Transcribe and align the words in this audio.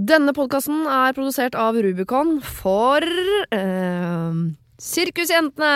Denne 0.00 0.32
podkasten 0.36 0.84
er 0.88 1.12
produsert 1.16 1.56
av 1.58 1.76
Rubicon 1.82 2.38
for 2.46 3.04
eh, 3.52 4.36
Sirkusjentene! 4.80 5.72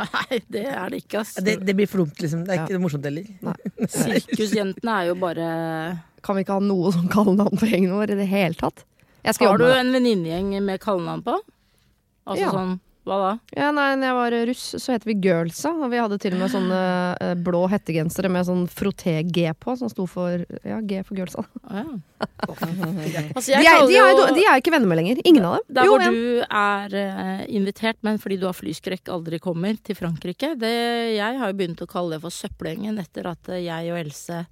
Nei, 0.00 0.38
det 0.50 0.64
er 0.72 0.88
det 0.90 1.02
ikke, 1.04 1.20
ass. 1.20 1.36
Det, 1.46 1.58
det 1.62 1.74
blir 1.78 1.86
for 1.90 2.02
dumt, 2.02 2.16
liksom. 2.24 2.42
Det 2.48 2.56
er 2.56 2.62
Ja. 2.62 2.64
ikke 2.66 2.80
morsomt 2.82 3.06
heller. 3.06 3.28
Sirkusjentene 3.92 4.96
er 5.02 5.10
jo 5.12 5.18
bare 5.20 5.46
Kan 6.26 6.38
vi 6.38 6.42
ikke 6.46 6.56
ha 6.58 6.64
noe 6.64 6.90
som 6.96 7.06
kallenavn 7.12 7.60
på 7.60 7.68
gjengen 7.70 7.94
vår 7.98 8.14
i 8.16 8.18
det 8.22 8.28
hele 8.32 8.58
tatt? 8.58 8.82
Jeg 9.22 9.36
skal 9.36 9.52
Har 9.52 9.60
du 9.62 9.68
en 9.70 9.92
venninnegjeng 9.94 10.56
med 10.66 10.80
kallenavn 10.82 11.22
på? 11.28 11.36
Altså 12.26 12.42
Ja. 12.48 12.50
sånn 12.56 12.74
Hva 13.02 13.16
da? 13.18 13.30
Ja, 13.56 13.72
nei, 13.74 13.88
når 13.98 14.06
jeg 14.06 14.14
var 14.14 14.34
russ, 14.46 14.64
så 14.78 14.92
het 14.94 15.04
vi 15.08 15.16
Girlsa. 15.18 15.72
Og 15.74 15.90
vi 15.90 15.98
hadde 15.98 16.18
til 16.22 16.36
og 16.36 16.42
med 16.44 16.52
sånne 16.52 16.82
eh, 17.18 17.32
blå 17.42 17.64
hettegensere 17.72 18.28
med 18.30 18.46
sånn 18.46 18.62
frotté-G 18.70 19.48
på, 19.58 19.74
som 19.80 19.90
sto 19.90 20.06
for 20.10 20.44
Ja, 20.62 20.78
G 20.86 21.00
for 21.02 21.18
Girlsa. 21.18 21.42
Ah, 21.66 21.80
ja. 21.82 21.96
altså, 22.46 23.56
De 23.58 23.66
er, 23.66 23.82
de, 23.90 23.96
er, 23.98 24.20
de 24.36 24.44
er 24.46 24.62
ikke 24.62 24.74
venner 24.74 24.92
med 24.92 25.00
lenger. 25.00 25.22
Ingen 25.26 25.48
av 25.48 25.56
dem. 25.58 25.66
Der 25.80 25.90
hvor 25.90 26.04
jo, 26.06 26.12
du 26.14 26.44
er 26.46 26.94
uh, 26.94 27.40
invitert, 27.50 27.98
men 28.06 28.20
fordi 28.22 28.38
du 28.38 28.46
har 28.46 28.54
flyskrekk 28.54 29.10
aldri 29.16 29.42
kommer 29.42 29.80
til 29.82 29.98
Frankrike. 29.98 30.52
Det, 30.60 30.72
jeg 31.16 31.40
har 31.40 31.50
jo 31.50 31.58
begynt 31.58 31.82
å 31.82 31.90
kalle 31.90 32.14
det 32.14 32.22
for 32.22 32.34
søppelgjengen 32.34 33.02
etter 33.02 33.26
at 33.32 33.50
eh, 33.50 33.64
jeg 33.66 33.90
og 33.90 33.98
Else 33.98 34.44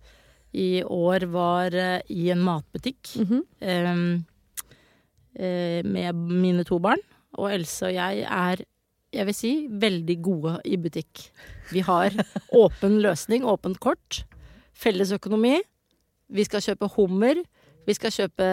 i 0.59 0.83
år 0.83 1.29
var 1.31 1.79
uh, 1.79 2.03
i 2.11 2.33
en 2.35 2.43
matbutikk 2.43 3.15
mm 3.15 3.27
-hmm. 3.31 3.95
um, 3.95 4.25
uh, 5.39 5.81
med 5.87 6.15
mine 6.15 6.67
to 6.67 6.83
barn. 6.83 6.99
Og 7.39 7.53
Else 7.53 7.89
og 7.89 7.95
jeg 7.95 8.25
er, 8.27 8.65
jeg 9.15 9.29
vil 9.29 9.37
si, 9.37 9.53
veldig 9.71 10.17
gode 10.23 10.57
i 10.65 10.79
butikk. 10.81 11.29
Vi 11.71 11.85
har 11.87 12.15
åpen 12.63 12.99
løsning, 13.05 13.47
åpent 13.47 13.81
kort, 13.83 14.25
felles 14.75 15.13
økonomi. 15.15 15.59
Vi 16.31 16.47
skal 16.47 16.63
kjøpe 16.65 16.91
hummer. 16.97 17.43
Vi 17.89 17.95
skal 17.97 18.13
kjøpe 18.13 18.47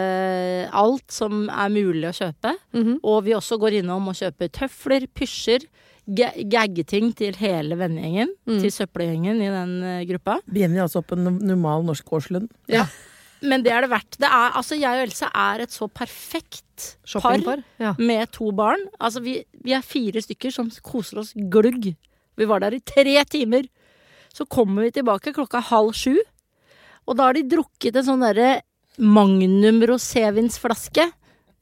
alt 0.73 1.11
som 1.13 1.45
er 1.51 1.73
mulig 1.73 2.07
å 2.09 2.15
kjøpe. 2.15 2.55
Mhm. 2.73 2.99
Og 3.03 3.19
vi 3.27 3.35
også 3.37 3.59
går 3.61 3.81
innom 3.81 4.07
og 4.09 4.17
kjøper 4.17 4.53
tøfler, 4.55 5.07
pysjer, 5.13 5.67
gaggeting 6.07 7.11
til 7.17 7.35
hele 7.35 7.75
vennegjengen. 7.75 8.31
Mm. 8.47 8.59
Til 8.63 8.71
søppelgjengen 8.71 9.41
i 9.43 9.51
den 9.51 9.73
eh, 9.83 10.05
gruppa. 10.07 10.39
Begynner 10.47 10.85
altså 10.85 11.01
opp 11.01 11.11
en 11.11 11.27
normal 11.43 11.83
norsk 11.89 12.13
årslønn. 12.19 12.47
Men 13.41 13.63
det 13.63 13.71
er 13.73 13.85
det 13.85 13.91
verdt. 13.91 14.17
Det 14.17 14.27
er, 14.27 14.53
altså, 14.57 14.77
jeg 14.79 14.97
og 14.97 15.07
Else 15.07 15.29
er 15.29 15.63
et 15.63 15.73
så 15.73 15.87
perfekt 15.87 16.97
par 17.21 17.63
Ja. 17.79 17.93
med 17.97 18.31
to 18.31 18.51
barn. 18.51 18.87
Altså, 18.99 19.21
vi, 19.21 19.43
vi 19.63 19.73
er 19.73 19.81
fire 19.85 20.21
stykker 20.21 20.53
som 20.53 20.71
koser 20.81 21.19
oss 21.21 21.33
glugg. 21.33 21.95
Vi 22.37 22.45
var 22.45 22.59
der 22.61 22.73
i 22.77 22.79
tre 22.79 23.23
timer. 23.25 23.67
Så 24.33 24.45
kommer 24.45 24.83
vi 24.85 24.91
tilbake 24.91 25.33
klokka 25.33 25.61
halv 25.71 25.93
sju, 25.97 26.17
og 27.07 27.15
da 27.17 27.29
har 27.29 27.33
de 27.33 27.45
drukket 27.49 27.95
en 27.95 28.05
sånn 28.05 28.25
derre 28.25 28.61
Magnum 28.97 29.79
rosévinsflaske 29.85 31.03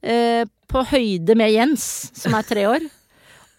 eh, 0.02 0.44
på 0.68 0.82
høyde 0.90 1.36
med 1.36 1.52
Jens, 1.52 1.84
som 2.16 2.34
er 2.36 2.46
tre 2.48 2.64
år. 2.68 2.86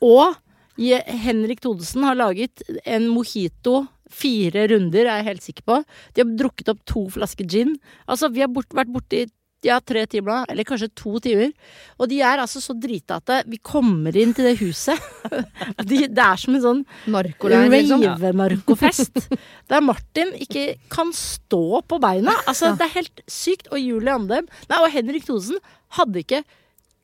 Og 0.02 0.36
Henrik 0.78 1.62
Thodesen 1.62 2.04
har 2.06 2.18
laget 2.18 2.62
en 2.86 3.08
mojito. 3.10 3.86
Fire 4.14 4.68
runder, 4.72 5.06
er 5.06 5.22
jeg 5.22 5.30
helt 5.32 5.48
sikker 5.50 5.68
på. 5.68 5.82
De 6.14 6.24
har 6.24 6.38
drukket 6.40 6.72
opp 6.74 6.84
to 6.88 7.08
flasker 7.14 7.48
gin. 7.50 7.76
Altså, 8.08 8.32
vi 8.34 8.44
har 8.46 8.52
bort, 8.52 8.72
vært 8.76 8.94
borte 8.94 9.24
i 9.24 9.28
ja, 9.66 9.80
tre 9.82 10.04
timer 10.10 10.32
da, 10.32 10.38
eller 10.54 10.68
kanskje 10.68 10.90
to 10.98 11.18
timer. 11.24 11.52
Og 11.98 12.10
de 12.12 12.20
er 12.26 12.42
altså 12.44 12.62
så 12.64 12.76
drita 12.78 13.18
at 13.22 13.50
vi 13.50 13.60
kommer 13.64 14.16
inn 14.18 14.34
til 14.38 14.48
det 14.50 14.58
huset. 14.62 15.02
De, 15.90 16.04
det 16.06 16.24
er 16.24 16.42
som 16.42 16.56
en 16.58 16.64
sånn 16.64 16.84
liksom. 17.08 18.06
rave-narkofest. 18.06 19.28
Der 19.72 19.84
Martin 19.84 20.34
ikke 20.38 20.78
kan 20.94 21.12
stå 21.16 21.82
på 21.88 22.00
beina. 22.04 22.36
Altså, 22.46 22.76
det 22.78 22.88
er 22.88 22.96
helt 23.00 23.26
sykt. 23.32 23.72
Og 23.74 23.82
Julie 23.82 24.14
Andem 24.14 24.48
Nei, 24.70 24.80
og 24.80 24.92
Henrik 24.94 25.26
Thosen 25.28 25.60
hadde 25.98 26.24
ikke 26.24 26.44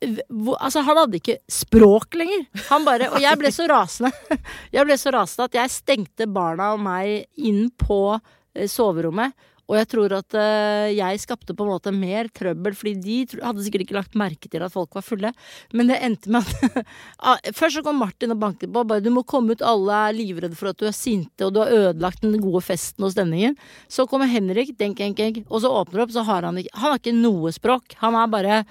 Altså, 0.03 0.83
han 0.83 0.99
hadde 0.99 1.19
ikke 1.19 1.37
språk 1.51 2.17
lenger. 2.19 2.45
Han 2.69 2.85
bare 2.87 3.09
Og 3.13 3.21
jeg 3.23 3.39
ble 3.39 3.51
så 3.53 3.67
rasende. 3.71 4.11
Jeg 4.75 4.87
ble 4.89 4.97
så 4.99 5.13
rasende 5.13 5.47
at 5.49 5.57
jeg 5.61 5.71
stengte 5.73 6.27
barna 6.29 6.73
og 6.73 6.81
meg 6.83 7.25
inn 7.37 7.67
på 7.79 7.99
eh, 8.17 8.67
soverommet. 8.69 9.33
Og 9.63 9.77
jeg 9.77 9.87
tror 9.93 10.13
at 10.17 10.35
eh, 10.35 10.89
jeg 10.97 11.21
skapte 11.23 11.55
på 11.55 11.63
en 11.63 11.71
måte 11.71 11.91
mer 11.95 12.27
trøbbel, 12.35 12.75
fordi 12.75 12.93
de 12.99 13.43
hadde 13.45 13.63
sikkert 13.63 13.85
ikke 13.85 13.95
lagt 13.95 14.17
merke 14.19 14.49
til 14.51 14.63
at 14.65 14.73
folk 14.73 14.91
var 14.97 15.05
fulle. 15.05 15.31
Men 15.71 15.87
det 15.87 16.01
endte 16.03 16.33
med 16.33 16.43
at 16.43 16.83
Ah, 17.23 17.39
Først 17.55 17.79
så 17.79 17.83
kom 17.85 18.01
Martin 18.01 18.35
og 18.35 18.41
banket 18.41 18.73
på. 18.73 18.83
Bare 18.83 19.01
'Du 19.01 19.09
må 19.15 19.23
komme 19.23 19.55
ut, 19.55 19.63
alle 19.63 20.01
er 20.09 20.17
livredde 20.17 20.59
for 20.59 20.73
at 20.73 20.79
du 20.81 20.85
er 20.89 20.95
sinte, 20.95 21.47
og 21.47 21.55
du 21.55 21.61
har 21.63 21.71
ødelagt 21.71 22.21
den 22.25 22.35
gode 22.43 22.61
festen 22.65 23.07
og 23.07 23.15
stemningen'. 23.15 23.55
Så 23.87 24.05
kommer 24.09 24.27
Henrik, 24.27 24.75
denk, 24.77 24.97
denk, 24.97 25.17
denk, 25.17 25.43
og 25.49 25.63
så 25.63 25.71
åpner 25.71 26.01
det 26.01 26.05
opp, 26.09 26.15
så 26.17 26.27
har 26.27 26.43
han 26.43 26.59
ikke 26.59 26.75
Han 26.75 26.91
har 26.91 26.99
ikke 26.99 27.15
noe 27.15 27.51
språk. 27.55 27.95
Han 28.03 28.15
er 28.19 28.27
bare 28.27 28.65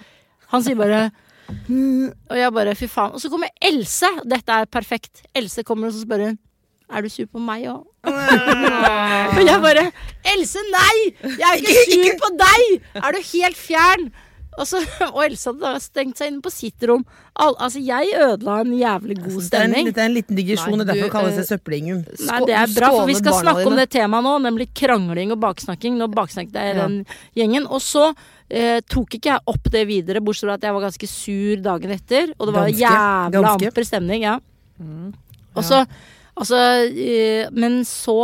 Han 0.52 0.62
sier 0.62 0.76
bare 0.76 1.10
«Mm», 1.68 2.12
Og 2.30 2.38
jeg 2.38 2.52
bare 2.52 2.74
fy 2.78 2.88
faen. 2.90 3.12
Og 3.12 3.20
så 3.20 3.30
kommer 3.32 3.52
Else! 3.62 4.08
Dette 4.24 4.62
er 4.62 4.70
perfekt. 4.70 5.22
Else 5.34 5.62
kommer 5.62 5.88
og 5.90 5.94
så 5.96 6.02
spør 6.06 6.26
hun 6.28 6.38
er 6.92 7.04
du 7.04 7.08
sur 7.12 7.28
på 7.30 7.40
meg 7.42 7.64
òg? 7.70 7.86
og 9.38 9.40
jeg 9.46 9.62
bare 9.64 9.86
Else, 10.34 10.60
nei! 10.72 10.98
Jeg 11.24 11.46
er 11.48 11.62
ikke 11.62 11.86
sur 11.88 12.20
på 12.20 12.30
deg! 12.42 12.84
Er 13.00 13.16
du 13.16 13.24
helt 13.32 13.58
fjern? 13.58 14.12
Og, 14.60 14.66
så, 14.68 14.82
og 15.14 15.22
Else 15.24 15.48
hadde 15.48 15.64
da 15.64 15.80
stengt 15.80 16.20
seg 16.20 16.28
inne 16.28 16.42
på 16.44 16.52
sitt 16.52 16.84
rom. 16.88 17.06
Al, 17.40 17.54
altså, 17.56 17.80
jeg 17.80 18.12
ødela 18.12 18.58
en 18.60 18.74
jævlig 18.76 19.16
god 19.22 19.30
Det 19.30 19.32
er 19.32 19.40
en, 19.40 19.46
stemning. 19.48 19.88
dette 19.88 20.02
er 20.02 20.10
en 20.10 20.16
liten 20.18 20.36
digresjon, 20.36 20.84
og 20.84 20.90
derfor 20.90 21.14
kalles 21.14 21.38
eh, 21.38 21.40
det 21.40 21.48
Søppelgjengen. 21.48 22.02
Nei, 22.28 22.40
det 22.50 22.58
er 22.60 22.74
bra, 22.76 22.90
for 22.92 23.08
vi 23.08 23.16
skal 23.16 23.38
snakke 23.40 23.64
om 23.70 23.78
det 23.80 23.88
temaet 23.94 24.28
nå, 24.28 24.34
nemlig 24.44 24.68
krangling 24.76 25.32
og 25.32 25.40
baksnakking. 25.46 25.96
Nå 26.00 26.10
baksnakket 26.12 26.60
jeg 26.60 26.76
den 26.82 26.98
gjengen. 27.38 27.64
Og 27.72 27.80
så 27.84 28.10
eh, 28.52 28.78
tok 28.92 29.16
ikke 29.18 29.32
jeg 29.32 29.46
opp 29.48 29.70
det 29.72 29.84
videre, 29.88 30.20
bortsett 30.24 30.46
fra 30.50 30.56
at 30.60 30.66
jeg 30.68 30.76
var 30.76 30.84
ganske 30.86 31.08
sur 31.10 31.62
dagen 31.64 31.94
etter. 31.96 32.34
Og 32.38 32.48
det 32.50 32.54
var 32.56 32.68
Ganske? 32.68 32.82
jævla 32.84 33.30
Ganske? 33.48 33.70
amper 33.72 33.88
stemning, 33.88 34.26
ja. 34.28 34.38
Og 35.56 35.64
så 35.66 35.84
Altså, 36.32 36.56
eh, 36.88 37.50
men 37.52 37.82
så 37.84 38.14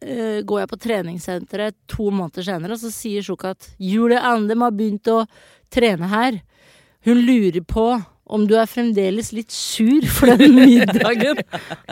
eh, 0.00 0.38
går 0.46 0.60
jeg 0.60 0.68
på 0.70 0.76
treningssenteret 0.84 1.74
to 1.90 2.12
måneder 2.14 2.44
senere, 2.46 2.76
og 2.76 2.78
så 2.78 2.92
sier 2.94 3.24
Sjokat 3.26 3.72
Julie 3.82 4.20
Andem 4.22 4.62
har 4.62 4.70
begynt 4.70 5.10
å 5.10 5.24
trene 5.74 6.06
her. 6.06 6.38
Hun 7.08 7.24
lurer 7.26 7.64
på 7.66 7.88
om 8.30 8.46
du 8.46 8.54
er 8.58 8.70
fremdeles 8.70 9.32
litt 9.34 9.50
sur 9.50 10.06
for 10.14 10.30
den 10.38 10.54
middagen. 10.62 11.42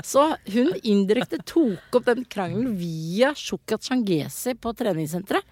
så 0.06 0.36
hun 0.54 0.70
indirekte 0.86 1.42
tok 1.42 1.98
opp 1.98 2.06
den 2.06 2.22
krangelen 2.30 2.76
via 2.78 3.34
Sjokat 3.34 3.82
Shangesi 3.90 4.54
på 4.54 4.72
treningssenteret. 4.78 5.42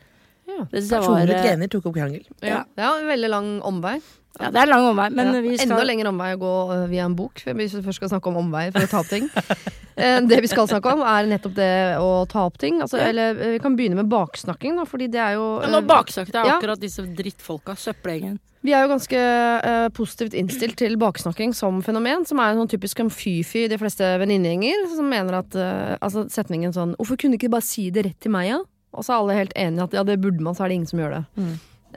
Jeg 0.70 0.88
var 0.90 1.28
eh, 1.28 1.42
trener 1.42 1.68
tok 1.72 1.86
opp 1.90 1.94
krangel. 1.98 2.24
ja. 2.42 2.64
ja, 2.78 2.90
veldig 3.08 3.30
lang 3.30 3.48
omvei. 3.62 4.00
ja, 4.40 4.48
det 4.50 4.62
er 4.62 4.66
lang 4.70 4.86
omvei, 4.88 5.10
men 5.12 5.34
Ja. 5.34 5.40
vi 5.44 5.56
skal 5.58 5.70
Enda 5.72 5.84
lengre 5.84 6.08
omvei 6.08 6.32
å 6.36 6.38
gå 6.40 6.52
øh, 6.72 6.88
via 6.88 7.04
en 7.04 7.14
bok, 7.16 7.42
hvis 7.44 7.74
vi 7.76 7.82
først 7.82 8.00
skal 8.00 8.08
snakke 8.14 8.28
om 8.32 8.36
omveier 8.46 8.72
for 8.72 8.86
å 8.86 8.90
ta 8.90 9.00
opp 9.04 9.08
ting. 9.12 9.28
Eh, 9.92 10.22
det 10.24 10.38
vi 10.40 10.48
skal 10.48 10.64
snakke 10.66 10.88
om, 10.88 11.02
er 11.04 11.26
nettopp 11.28 11.52
det 11.52 11.98
å 12.00 12.24
ta 12.26 12.46
opp 12.48 12.56
ting. 12.56 12.78
Altså, 12.80 12.96
Ja. 12.96 13.10
Eller 13.10 13.36
eh, 13.36 13.50
vi 13.52 13.58
kan 13.60 13.74
begynne 13.76 13.98
med 13.98 14.08
baksnakking, 14.08 14.72
da, 14.80 14.86
fordi 14.88 15.10
det 15.12 15.20
er 15.20 15.34
jo 15.36 15.60
ja, 15.60 15.68
Nå 15.68 15.82
eh, 15.82 15.84
baksnakket 15.84 16.32
jeg 16.32 16.46
Ja. 16.48 16.54
akkurat 16.56 16.80
disse 16.80 17.04
drittfolka, 17.04 17.76
søppelgjengen. 17.76 18.38
Vi 18.64 18.72
er 18.72 18.86
jo 18.86 18.92
ganske 18.94 19.20
uh, 19.66 19.88
positivt 19.92 20.32
innstilt 20.38 20.76
til 20.78 20.96
baksnakking 20.96 21.52
som 21.52 21.82
fenomen, 21.82 22.24
som 22.24 22.38
er 22.40 22.54
en 22.54 22.62
sånn 22.62 22.70
typisk 22.72 23.00
en 23.04 23.10
fy-fy 23.10 23.66
de 23.68 23.76
fleste 23.76 24.06
venninnegjenger, 24.22 24.86
som 24.96 25.08
mener 25.10 25.34
at 25.42 25.56
uh, 25.60 25.96
altså 26.00 26.24
setningen 26.30 26.72
sånn 26.72 26.96
'Hvorfor 26.96 27.18
kunne 27.20 27.36
du 27.36 27.42
ikke 27.42 27.50
bare 27.52 27.66
si 27.66 27.90
det 27.90 28.06
rett 28.06 28.20
til 28.22 28.30
meg, 28.32 28.48
ja?' 28.48 28.62
Og 28.92 29.04
så 29.06 29.14
er 29.14 29.20
alle 29.22 29.36
helt 29.38 29.54
enige 29.56 29.86
at 29.88 29.94
ja, 29.96 30.02
det 30.04 30.18
burde 30.20 30.42
man, 30.44 30.54
så 30.54 30.64
er 30.64 30.68
det 30.72 30.74
ingen 30.80 30.90
som 30.90 31.00
gjør 31.00 31.14
det. 31.16 31.22
Mm. 31.40 31.52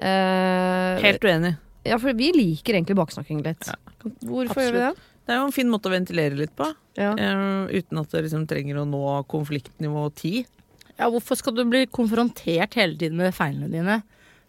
Eh, 0.06 1.02
Helt 1.04 1.24
uenig. 1.28 1.54
Ja, 1.86 1.98
for 2.02 2.16
vi 2.18 2.32
liker 2.36 2.78
egentlig 2.80 2.98
baksnakking 2.98 3.44
litt. 3.46 3.68
Hvorfor 4.26 4.64
gjør 4.64 4.74
vi 4.78 4.82
det? 4.88 4.94
Det 5.26 5.34
er 5.34 5.40
jo 5.42 5.46
en 5.50 5.56
fin 5.56 5.70
måte 5.72 5.90
å 5.90 5.94
ventilere 5.94 6.38
litt 6.38 6.54
på, 6.58 6.68
Ja. 6.98 7.12
eh, 7.18 7.68
uten 7.80 8.00
at 8.00 8.10
det 8.12 8.24
liksom 8.26 8.48
trenger 8.48 8.78
å 8.82 8.86
nå 8.90 9.04
konfliktnivå 9.28 10.08
10. 10.14 10.46
Ja, 10.98 11.10
hvorfor 11.10 11.36
skal 11.36 11.54
du 11.58 11.64
bli 11.66 11.86
konfrontert 11.88 12.74
hele 12.80 12.96
tiden 12.98 13.18
med 13.18 13.34
feilene 13.36 13.70
dine? 13.70 14.04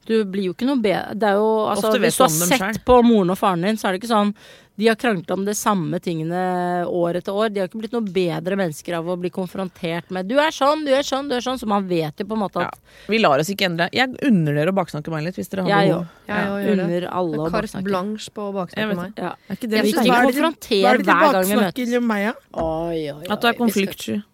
Du 0.06 0.25
blir 0.25 0.45
jo 0.45 0.53
ikke 0.55 0.69
noe 0.69 0.79
bedre 0.79 1.17
Det 1.19 1.27
er 1.27 1.35
jo 1.35 1.67
altså, 1.67 1.91
Hvis 1.99 2.17
du 2.17 2.23
har 2.23 2.31
sett 2.31 2.59
selv. 2.61 2.85
på 2.87 3.00
moren 3.03 3.31
og 3.35 3.38
faren 3.41 3.62
din, 3.67 3.75
så 3.76 3.88
er 3.88 3.93
det 3.97 4.03
ikke 4.05 4.12
sånn 4.15 4.35
De 4.76 4.87
har 4.88 4.94
kranglet 5.00 5.31
om 5.32 5.44
de 5.46 5.55
samme 5.56 5.99
tingene 6.05 6.84
år 6.87 7.17
etter 7.17 7.32
år. 7.32 7.49
De 7.52 7.61
har 7.61 7.69
ikke 7.69 7.81
blitt 7.81 7.93
noe 7.96 8.05
bedre 8.05 8.56
mennesker 8.61 8.99
av 8.99 9.06
å 9.08 9.17
bli 9.19 9.31
konfrontert 9.31 10.11
med 10.11 10.28
'du 10.28 10.37
er 10.38 10.50
sånn, 10.52 10.84
du 10.84 10.93
er 10.93 11.00
sånn', 11.02 11.28
du 11.31 11.34
er 11.34 11.40
sånn. 11.40 11.58
Så 11.58 11.67
man 11.67 11.87
vet 11.88 12.17
jo 12.20 12.25
på 12.26 12.32
en 12.37 12.43
måte 12.44 12.61
Ja. 12.61 12.67
at 12.69 12.78
Vi 13.08 13.19
lar 13.19 13.38
oss 13.38 13.49
ikke 13.49 13.64
endre. 13.64 13.88
Jeg 13.93 14.14
unner 14.23 14.55
dere 14.55 14.73
å 14.73 14.76
baksnakke 14.76 15.08
meg 15.11 15.25
litt 15.25 15.37
hvis 15.37 15.49
dere 15.49 15.62
har 15.64 15.70
jeg 15.82 15.90
behov. 15.90 16.02
òg. 16.02 16.08
Jeg. 16.28 16.78
Unner 16.78 17.08
alle 17.11 17.37
å 17.38 17.50
Carte 17.50 17.62
baksnakke. 17.67 17.84
blanche 17.84 18.31
på 18.31 18.43
å 18.43 18.52
Jeg 18.52 18.55
baksnakke 18.61 18.96
meg. 18.96 19.12
Ja. 19.17 19.32
Er 19.49 19.55
ikke 19.56 19.61
Jeg 19.61 19.70
det 19.70 19.70
vil 19.70 19.82
vi 19.82 19.93
vi, 19.93 20.84
er 20.84 20.96
det 20.96 21.06
du 21.06 21.11
hver 21.12 21.32
gang 21.32 21.44
vi 21.46 21.55
baksnakker 21.55 21.87
møtes. 21.87 21.96
om 21.96 22.06
meg, 22.06 22.22
ja? 22.26 22.32
Oi, 22.55 23.11
oi, 23.11 23.12
oi. 23.17 23.26
At 23.31 23.40
du 23.40 23.46
er 23.49 23.52
vi 23.52 23.70
skal- 23.70 24.25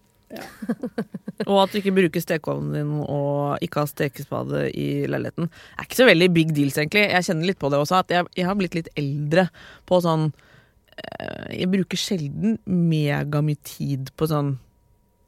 og 1.49 1.59
at 1.63 1.73
du 1.73 1.79
ikke 1.79 1.95
bruker 1.95 2.23
stekeovnen 2.23 2.73
din 2.75 2.91
og 3.01 3.63
ikke 3.63 3.83
har 3.83 3.91
stekespade 3.91 4.65
i 4.71 5.05
leiligheten. 5.09 5.49
Det 5.49 5.79
er 5.79 5.87
ikke 5.87 6.01
så 6.01 6.09
veldig 6.09 6.29
big 6.35 6.51
deals, 6.55 6.79
egentlig. 6.79 7.05
Jeg 7.09 7.27
kjenner 7.29 7.49
litt 7.49 7.61
på 7.61 7.71
det 7.73 7.79
også, 7.81 8.01
at 8.03 8.13
jeg, 8.13 8.27
jeg 8.39 8.49
har 8.49 8.59
blitt 8.59 8.77
litt 8.77 8.91
eldre 8.99 9.47
på 9.89 9.99
sånn 10.03 10.29
eh, 10.29 11.55
Jeg 11.59 11.71
bruker 11.73 11.99
sjelden 11.99 12.59
megamye 12.69 13.59
tid 13.67 14.13
på 14.19 14.29
sånn 14.31 14.55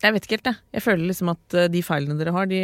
Jeg 0.03 0.15
vet 0.15 0.27
ikke 0.27 0.37
helt, 0.37 0.51
jeg. 0.51 0.63
Jeg 0.77 0.85
føler 0.85 1.09
liksom 1.11 1.33
at 1.33 1.57
eh, 1.57 1.69
de 1.73 1.83
feilene 1.85 2.19
dere 2.19 2.35
har, 2.35 2.49
de, 2.51 2.63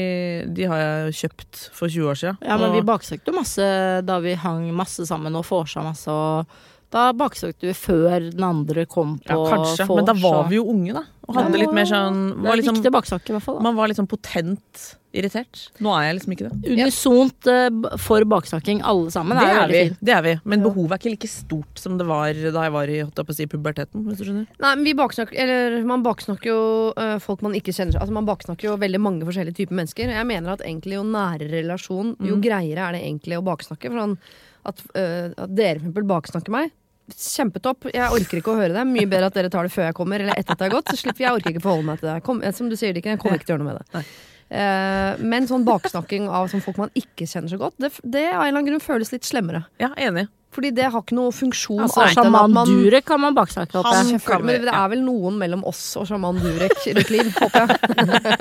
de 0.51 0.67
har 0.71 0.83
jeg 0.83 1.17
kjøpt 1.23 1.63
for 1.75 1.91
20 1.91 2.11
år 2.13 2.21
siden. 2.23 2.43
Ja, 2.45 2.59
men 2.61 2.75
vi 2.77 2.85
baksøkte 2.87 3.35
masse 3.35 3.71
da 4.07 4.19
vi 4.23 4.37
hang 4.39 4.69
masse 4.77 5.07
sammen 5.09 5.39
og 5.39 5.47
vorsa 5.49 5.83
masse, 5.85 6.13
og 6.13 6.70
da 6.91 7.09
baksøkte 7.15 7.69
vi 7.69 7.75
før 7.77 8.29
den 8.31 8.43
andre 8.43 8.85
kom 8.89 9.15
på 9.23 9.35
ja, 9.37 9.49
kanskje, 9.53 9.87
men 9.87 10.07
da 10.07 10.15
var 10.19 10.49
vi 10.49 10.59
jo 10.59 10.65
unge, 10.73 10.95
da. 10.97 11.05
Og 11.29 11.37
hadde 11.37 11.59
litt 11.61 11.75
mer 11.75 11.87
sånn 11.87 12.17
Det 12.33 12.41
var 12.43 12.55
er 12.55 12.59
liksom, 12.59 12.79
viktig 12.81 12.91
baksnakke, 12.97 13.31
i 13.31 13.35
hvert 13.37 13.45
fall. 13.45 13.59
Da. 13.59 13.63
Man 13.69 13.77
var 13.77 13.87
litt 13.87 13.99
sånn 13.99 14.09
potent 14.11 14.81
irritert. 15.15 15.59
Nå 15.83 15.91
er 15.95 16.05
jeg 16.07 16.17
liksom 16.17 16.33
ikke 16.35 16.49
det. 16.49 16.71
Unisont 16.71 17.47
uh, 17.51 17.95
for 17.99 18.25
baksnakking, 18.31 18.81
alle 18.87 19.11
sammen. 19.13 19.39
Det 19.39 19.47
er, 19.47 19.59
er, 19.59 19.71
vi, 19.71 19.97
det 20.07 20.15
er 20.15 20.25
vi. 20.25 20.33
Men 20.47 20.63
behovet 20.63 20.95
er 20.95 21.01
ikke 21.01 21.13
like 21.13 21.31
stort 21.31 21.81
som 21.83 21.97
det 21.99 22.07
var 22.09 22.35
da 22.35 22.65
jeg 22.67 22.75
var 22.75 22.91
i 22.91 22.99
på 23.21 23.37
si, 23.37 23.47
puberteten. 23.51 24.05
Hvis 24.07 24.21
du 24.21 24.25
skjønner. 24.27 24.47
Nei, 24.51 24.73
men 24.73 24.85
vi 24.87 24.95
baksnakker, 24.97 25.39
eller 25.45 25.87
man 25.87 26.05
baksnakker 26.05 26.51
jo 26.51 26.61
uh, 26.95 27.17
folk 27.23 27.43
man 27.45 27.55
ikke 27.59 27.75
kjenner. 27.75 27.99
Altså 28.01 28.15
Man 28.15 28.27
baksnakker 28.27 28.71
jo 28.71 28.77
veldig 28.81 29.03
mange 29.03 29.27
forskjellige 29.27 29.61
typer 29.61 29.79
mennesker. 29.81 30.15
Jeg 30.15 30.29
mener 30.31 30.55
at 30.55 30.63
egentlig 30.67 30.99
jo 30.99 31.07
nærere 31.07 31.51
relasjon, 31.59 32.15
jo 32.27 32.39
greiere 32.43 32.87
er 32.87 32.97
det 32.97 33.03
egentlig 33.07 33.39
å 33.39 33.45
baksnakke. 33.45 33.91
For 33.91 34.03
sånn 34.03 34.19
at, 34.67 34.85
uh, 34.95 35.31
at 35.35 35.51
dere 35.51 35.79
for 35.79 35.85
eksempel 35.85 36.07
baksnakker 36.11 36.55
meg. 36.55 36.71
Kjempetopp. 37.17 37.89
Jeg 37.93 38.17
orker 38.17 38.41
ikke 38.41 38.53
å 38.53 38.57
høre 38.59 38.73
det. 38.75 38.83
Mye 38.89 39.09
bedre 39.09 39.29
at 39.31 39.37
dere 39.37 39.51
tar 39.53 39.67
det 39.67 39.73
før 39.73 39.89
jeg 39.89 39.97
kommer, 39.97 40.23
eller 40.23 40.37
etter 40.37 40.55
at 40.55 40.61
det 40.61 40.69
har 40.69 40.75
gått. 40.77 40.91
Så 40.91 41.03
slipper 41.03 41.27
jeg 41.27 41.39
orker 41.39 41.53
ikke 41.53 41.63
forholde 41.63 41.87
meg 41.87 42.01
til 42.01 42.11
det. 42.11 42.17
Kom, 42.27 42.43
som 42.57 42.69
du 42.71 42.77
sier 42.79 42.93
det 42.93 43.03
ikke, 43.03 43.15
jeg 43.15 43.21
kommer 43.23 43.39
ikke 43.39 43.49
til 43.49 43.55
å 43.55 43.57
gjøre 43.57 43.65
noe 43.65 43.71
med 43.71 43.81
det. 43.81 44.03
Uh, 44.51 45.21
men 45.31 45.47
sånn 45.47 45.63
baksnakking 45.63 46.25
av 46.27 46.49
sånn 46.51 46.63
folk 46.63 46.81
man 46.81 46.91
ikke 46.97 47.23
kjenner 47.23 47.53
så 47.53 47.59
godt, 47.61 47.77
det, 47.79 47.93
det 48.03 48.25
av 48.33 48.41
en 48.41 48.49
eller 48.49 48.57
annen 48.57 48.67
grunn 48.73 48.83
føles 48.83 49.13
litt 49.13 49.27
slemmere. 49.27 49.63
Ja, 49.79 49.93
enig. 49.95 50.27
Fordi 50.51 50.71
det 50.75 50.87
har 50.91 51.01
ikke 51.01 51.15
noe 51.15 51.31
funksjon 51.35 51.79
Altså, 51.85 52.01
annet 52.03 52.17
Sjaman 52.17 52.51
man 52.55 52.67
Durek 52.67 53.05
kan 53.07 53.21
man 53.23 53.35
baksnakke 53.37 53.79
opp. 53.79 53.87
han, 53.87 54.09
ja. 54.15 54.39
men 54.43 54.65
det 54.65 54.73
er 54.73 54.89
vel 54.91 55.03
noen 55.05 55.37
mellom 55.41 55.63
oss 55.69 55.83
og 55.99 56.07
sjaman 56.09 56.39
Durek 56.43 56.75
i 56.91 56.95
ditt 56.97 57.09
liv, 57.13 57.29
håper 57.41 57.67
jeg. 57.67 57.77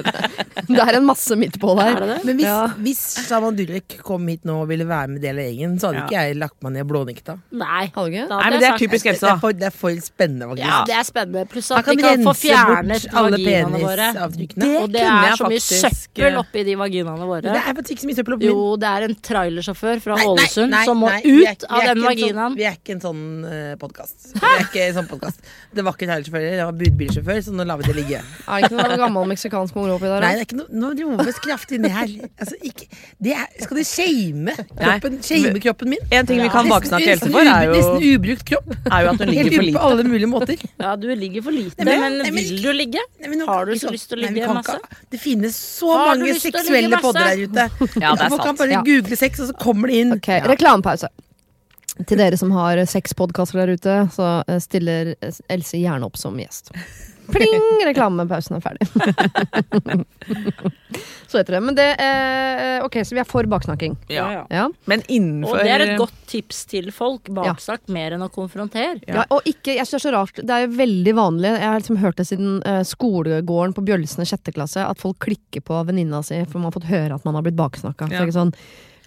det 0.70 0.84
er 0.86 0.98
en 0.98 1.06
masse 1.06 1.36
midt 1.38 1.58
på 1.62 1.74
der. 1.78 1.96
Er? 2.02 2.24
Men 2.24 2.36
hvis, 2.36 2.46
Ja. 2.50 2.66
hvis 2.78 3.02
Shaman 3.28 3.56
Durek 3.58 3.98
kom 4.06 4.26
hit 4.30 4.44
nå 4.48 4.60
og 4.64 4.68
ville 4.70 4.86
være 4.88 5.14
med 5.14 5.22
del 5.24 5.38
av 5.38 5.46
gjengen, 5.50 5.78
så 5.80 5.90
hadde 5.90 6.00
Ja. 6.00 6.06
ikke 6.06 6.24
jeg 6.26 6.40
lagt 6.40 6.58
meg 6.62 6.72
ned 6.76 6.86
og 6.86 6.90
blånekta. 6.92 7.38
Nei. 7.52 7.90
Nei, 7.94 8.26
men 8.26 8.58
det 8.60 8.68
er 8.70 8.78
typisk 8.78 9.00
typisk 9.06 9.20
Det 9.20 9.58
det 9.60 9.66
er 9.68 9.74
for 9.74 9.90
spennende, 10.02 10.48
faktisk. 10.50 10.66
Ja, 10.66 10.84
det 10.86 10.94
er 10.96 11.06
spennende. 11.06 11.44
Pluss 11.50 11.70
at 11.70 11.84
kan 11.84 11.96
vi 11.96 12.02
kan 12.02 12.24
få 12.24 12.34
fjernet 12.36 13.06
alle 13.12 13.30
vaginaene 13.38 13.80
våre. 13.82 14.08
penisavtrykkene. 14.10 14.60
Det 14.60 14.82
Og 14.82 14.92
det 14.92 15.00
er 15.04 15.36
så 15.36 15.48
mye 15.48 15.60
faktisk, 15.60 15.80
søppel 15.80 16.38
oppi 16.40 16.64
de 16.64 16.74
vaginaene 16.80 17.28
våre. 17.30 17.42
det 17.42 17.56
er 17.56 17.74
faktisk 17.74 17.90
ikke 17.96 18.04
så 18.04 18.10
mye 18.10 18.18
søppel 18.20 18.36
oppi 18.36 18.46
Jo, 18.50 18.76
det 18.80 18.90
er 18.90 19.06
en 19.08 19.16
trailersjåfør 19.30 20.02
fra 20.04 20.18
Ålesund 20.26 20.76
som 20.84 21.00
må 21.04 21.10
ut 21.10 21.64
av 21.68 21.80
er 21.80 22.00
den 22.02 22.11
vaginaen. 22.11 22.52
sånn- 22.52 22.56
Vi 22.56 22.64
er 22.64 22.76
ikke 22.79 22.93
en 22.97 23.00
sånn 23.00 23.23
uh, 23.44 23.76
podkast. 23.81 24.32
Vi 24.35 24.52
ikke 24.64 24.81
en 24.88 24.94
sånn 24.99 25.08
podcast. 25.11 25.38
Det 25.75 25.85
var 25.85 25.93
ikke 25.97 26.06
trailersjåfør, 26.11 26.47
det 26.56 26.64
var 26.64 26.73
budbilsjåfør, 26.81 27.38
så 27.47 27.52
nå 27.55 27.67
lar 27.67 27.79
vi 27.81 27.85
det 27.91 27.97
ligge. 28.00 28.20
Er 28.49 28.64
ikke 28.64 28.76
noe 28.76 28.97
gammel 29.00 29.26
meksikansk 29.32 29.75
mor 29.79 29.93
oppi 29.97 30.08
der? 30.11 30.20
Nei, 30.25 30.32
det 30.35 30.41
er 30.43 30.47
ikke 30.49 30.58
noe 30.61 30.69
Nå 30.81 30.91
roves 31.00 31.38
kraftig 31.44 31.81
ned 31.81 31.91
her. 31.91 32.08
Altså, 32.41 32.56
ikke, 32.62 32.87
det 33.20 33.32
er, 33.37 33.47
skal 33.64 33.76
du 33.76 33.85
shame 33.85 34.55
kroppen, 34.56 35.19
shame 35.23 35.61
kroppen 35.61 35.88
min? 35.94 36.05
En 36.12 36.26
ting 36.26 36.41
vi 36.41 36.49
kan 36.52 36.69
baksnakke 36.70 37.11
Else 37.14 37.31
for, 37.31 37.41
er 37.41 37.67
jo 37.69 37.75
Nesten 37.76 38.06
ubrukt 38.14 38.44
kropp. 38.50 38.70
er 38.91 39.05
jo 39.05 39.08
at 39.14 39.19
hun 39.20 39.29
ligger 39.29 39.50
for 39.56 39.62
lite. 39.67 39.76
på 39.79 39.85
alle 39.91 40.05
mulige 40.05 40.31
måter. 40.31 40.56
Ja, 40.81 40.97
du 40.97 41.08
ligger 41.14 41.43
for 41.43 41.52
lite, 41.52 41.85
Nei, 41.85 41.97
men- 41.97 42.00
men 42.00 42.19
nei, 42.23 42.31
men 42.31 42.44
vil 42.44 42.62
du 42.62 42.73
ligge? 42.73 43.02
Nei, 43.20 43.29
men 43.29 43.38
nå 43.41 43.47
Har 43.47 43.67
du 43.67 43.73
så 43.75 43.91
lyst 43.93 44.08
til 44.08 44.19
å 44.19 44.23
ligge 44.26 44.47
masse? 44.55 44.76
ikke- 44.79 45.11
Det 45.11 45.20
finnes 45.20 45.55
så 45.56 45.93
Har 45.94 46.17
mange 46.17 46.35
seksuelle 46.41 47.00
podder 47.00 47.25
der 47.31 47.44
ute. 47.47 47.64
Ja, 48.00 48.14
det 48.14 48.25
er 48.25 48.29
Folk 48.31 48.43
kan 48.43 48.56
sant. 48.56 48.58
bare 48.58 48.70
Ja. 48.70 48.82
google 48.82 49.17
sex, 49.17 49.41
og 49.41 49.49
så 49.50 49.55
kommer 49.58 49.88
det 49.88 49.97
inn. 49.97 50.12
Ok, 50.12 50.29
reklamepause. 50.49 51.08
Til 52.08 52.20
dere 52.20 52.38
som 52.41 52.52
har 52.56 52.81
seks 52.88 53.14
podkaster 53.19 53.62
der 53.62 53.75
ute, 53.76 53.97
så 54.14 54.32
eh, 54.47 54.61
stiller 54.62 55.14
Else 55.50 55.81
gjerne 55.81 56.06
opp 56.06 56.20
som 56.20 56.38
gjest. 56.41 56.73
Pling! 57.31 57.67
Reklamepausen 57.87 58.56
er 58.56 58.62
ferdig. 58.64 58.87
så 61.31 61.38
heter 61.38 61.56
det. 61.56 61.61
Men 61.62 61.76
det 61.79 61.87
eh, 62.02 62.82
Ok, 62.85 63.00
så 63.06 63.14
vi 63.14 63.23
er 63.23 63.29
for 63.29 63.47
baksnakking. 63.50 63.97
Ja. 64.11 64.47
Ja. 64.50 64.67
Men 64.91 65.05
Og 65.47 65.55
det 65.61 65.70
er 65.70 65.85
et 65.85 66.00
godt 66.00 66.17
tips 66.31 66.64
til 66.70 66.91
folk. 66.94 67.31
Baksnakk 67.35 67.87
mer 67.93 68.17
enn 68.17 68.25
å 68.26 68.31
konfrontere. 68.32 69.00
Ja. 69.06 69.25
og 69.31 69.47
ikke, 69.49 69.76
jeg 69.76 69.87
synes 69.87 69.94
det 69.94 70.00
er 70.00 70.06
så 70.08 70.14
rart 70.14 70.41
Det 70.43 70.55
er 70.55 70.64
jo 70.64 70.73
veldig 70.79 71.12
vanlig 71.17 71.50
Jeg 71.52 71.67
har 71.67 71.81
liksom 71.81 71.99
hørt 72.02 72.19
det 72.20 72.26
siden 72.29 72.61
eh, 72.67 72.82
skolegården 72.87 73.75
på 73.76 73.85
Bjølsen 73.87 74.25
i 74.25 74.29
sjette 74.29 74.55
klasse 74.55 74.85
At 74.85 75.00
folk 75.02 75.19
klikker 75.23 75.64
på 75.67 75.81
venninna 75.88 76.23
si 76.26 76.38
For 76.47 76.58
man 76.58 76.70
har 76.70 76.76
fått 76.76 76.91
høre 76.91 77.17
at 77.17 77.26
man 77.26 77.38
har 77.38 77.47
blitt 77.47 77.58
baksnakka 77.58 78.08
Ja. 78.11 78.20
Så 78.20 78.26
ikke 78.26 78.38
sånn, 78.38 78.55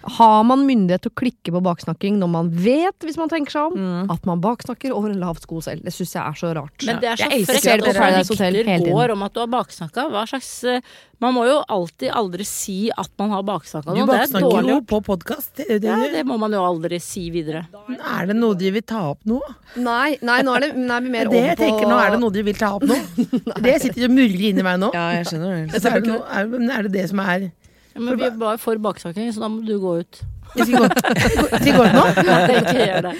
Har 0.04 0.42
man 0.44 0.66
myndighet 0.68 1.04
til 1.06 1.12
å 1.12 1.16
klikke 1.16 1.52
på 1.54 1.60
baksnakking 1.64 2.18
Når 2.20 2.28
man 2.28 2.50
vet, 2.52 2.96
hvis 3.04 3.16
man 3.20 3.30
tenker 3.32 3.54
seg 3.54 3.70
om 3.70 3.72
Mm. 3.84 4.10
At 4.12 4.26
man 4.28 4.40
baksnakker 4.40 4.92
over 4.94 5.10
en 5.10 5.18
lav 5.20 5.38
sko 5.42 5.58
selv 5.64 5.82
Det 5.84 5.92
synes 5.92 6.12
jeg 6.14 6.22
er 6.22 6.36
så 6.38 6.50
rart 6.56 6.84
Men 6.86 7.00
det 7.02 7.08
er 7.10 7.18
så 7.18 7.26
Jeg 7.26 7.40
elsker 7.40 7.58
frekt 7.64 7.84
det 7.84 7.94
at 7.96 8.38
dere 8.38 8.62
rykter 8.68 8.92
går 8.92 9.12
om 9.14 9.24
at 9.26 9.34
du 9.34 9.40
har 9.42 9.48
baksnakka. 9.50 10.04
Hva 10.12 10.22
slags 10.30 10.50
eh, 10.70 10.92
Man 11.24 11.34
må 11.36 11.46
jo 11.48 11.56
alltid 11.74 12.12
aldri 12.14 12.46
si 12.48 12.76
at 12.92 13.10
man 13.20 13.32
har 13.34 13.42
baksnakka 13.48 13.90
Du 13.94 13.98
noe. 14.02 14.06
Det 14.06 14.14
er 14.14 14.22
baksnakker 14.28 14.68
jo 14.70 14.78
på 14.92 15.00
podkast. 15.08 15.64
Ja, 15.64 15.98
det 16.14 16.22
må 16.28 16.38
man 16.40 16.54
jo 16.54 16.62
aldri 16.64 17.00
si 17.02 17.26
videre. 17.34 17.64
Er 17.98 18.30
det 18.30 18.36
noe 18.38 18.54
de 18.60 18.70
vil 18.76 18.84
ta 18.86 19.02
opp 19.14 19.24
nå? 19.28 19.40
Nei, 19.80 20.14
nei, 20.22 20.38
nå 20.46 20.54
er 20.58 20.66
det 20.68 20.70
nå 20.78 20.94
er 20.94 21.04
vi 21.04 21.12
mer 21.16 21.28
Det 21.32 21.40
over 21.40 21.50
jeg 21.50 21.58
på 21.58 21.64
tenker 21.64 21.90
nå, 21.90 21.98
Er 22.04 22.14
det 22.14 22.22
noe 22.22 22.34
de 22.34 22.46
vil 22.46 22.60
ta 22.60 22.74
opp 22.78 22.86
nå? 22.88 23.00
Det 23.66 23.76
sitter 23.82 24.08
og 24.08 24.16
murrer 24.16 24.48
inni 24.52 24.64
meg 24.66 24.80
nå. 24.84 24.92
Ja, 24.94 25.08
jeg 25.18 25.28
skjønner 25.32 25.64
det. 25.72 25.82
Er, 25.82 26.00
det 26.04 26.18
er, 26.20 26.56
er 26.78 26.88
det 26.88 26.94
det 26.98 27.08
som 27.10 27.22
er 27.24 27.50
Ja, 27.94 28.02
men 28.02 28.18
vi 28.18 28.30
var 28.40 28.58
for 28.62 28.80
baksnakking, 28.82 29.30
så 29.34 29.44
da 29.44 29.50
må 29.52 29.62
du 29.66 29.76
gå 29.82 29.98
ut. 30.02 30.22
Jeg 30.54 30.68
skal 30.68 30.84
gå, 30.84 30.88
skal 31.54 31.76
gå 31.78 31.84
ut 31.86 31.94
nå? 31.94 32.04
Ikke 32.60 32.78
gjør 32.80 33.06
det. 33.08 33.14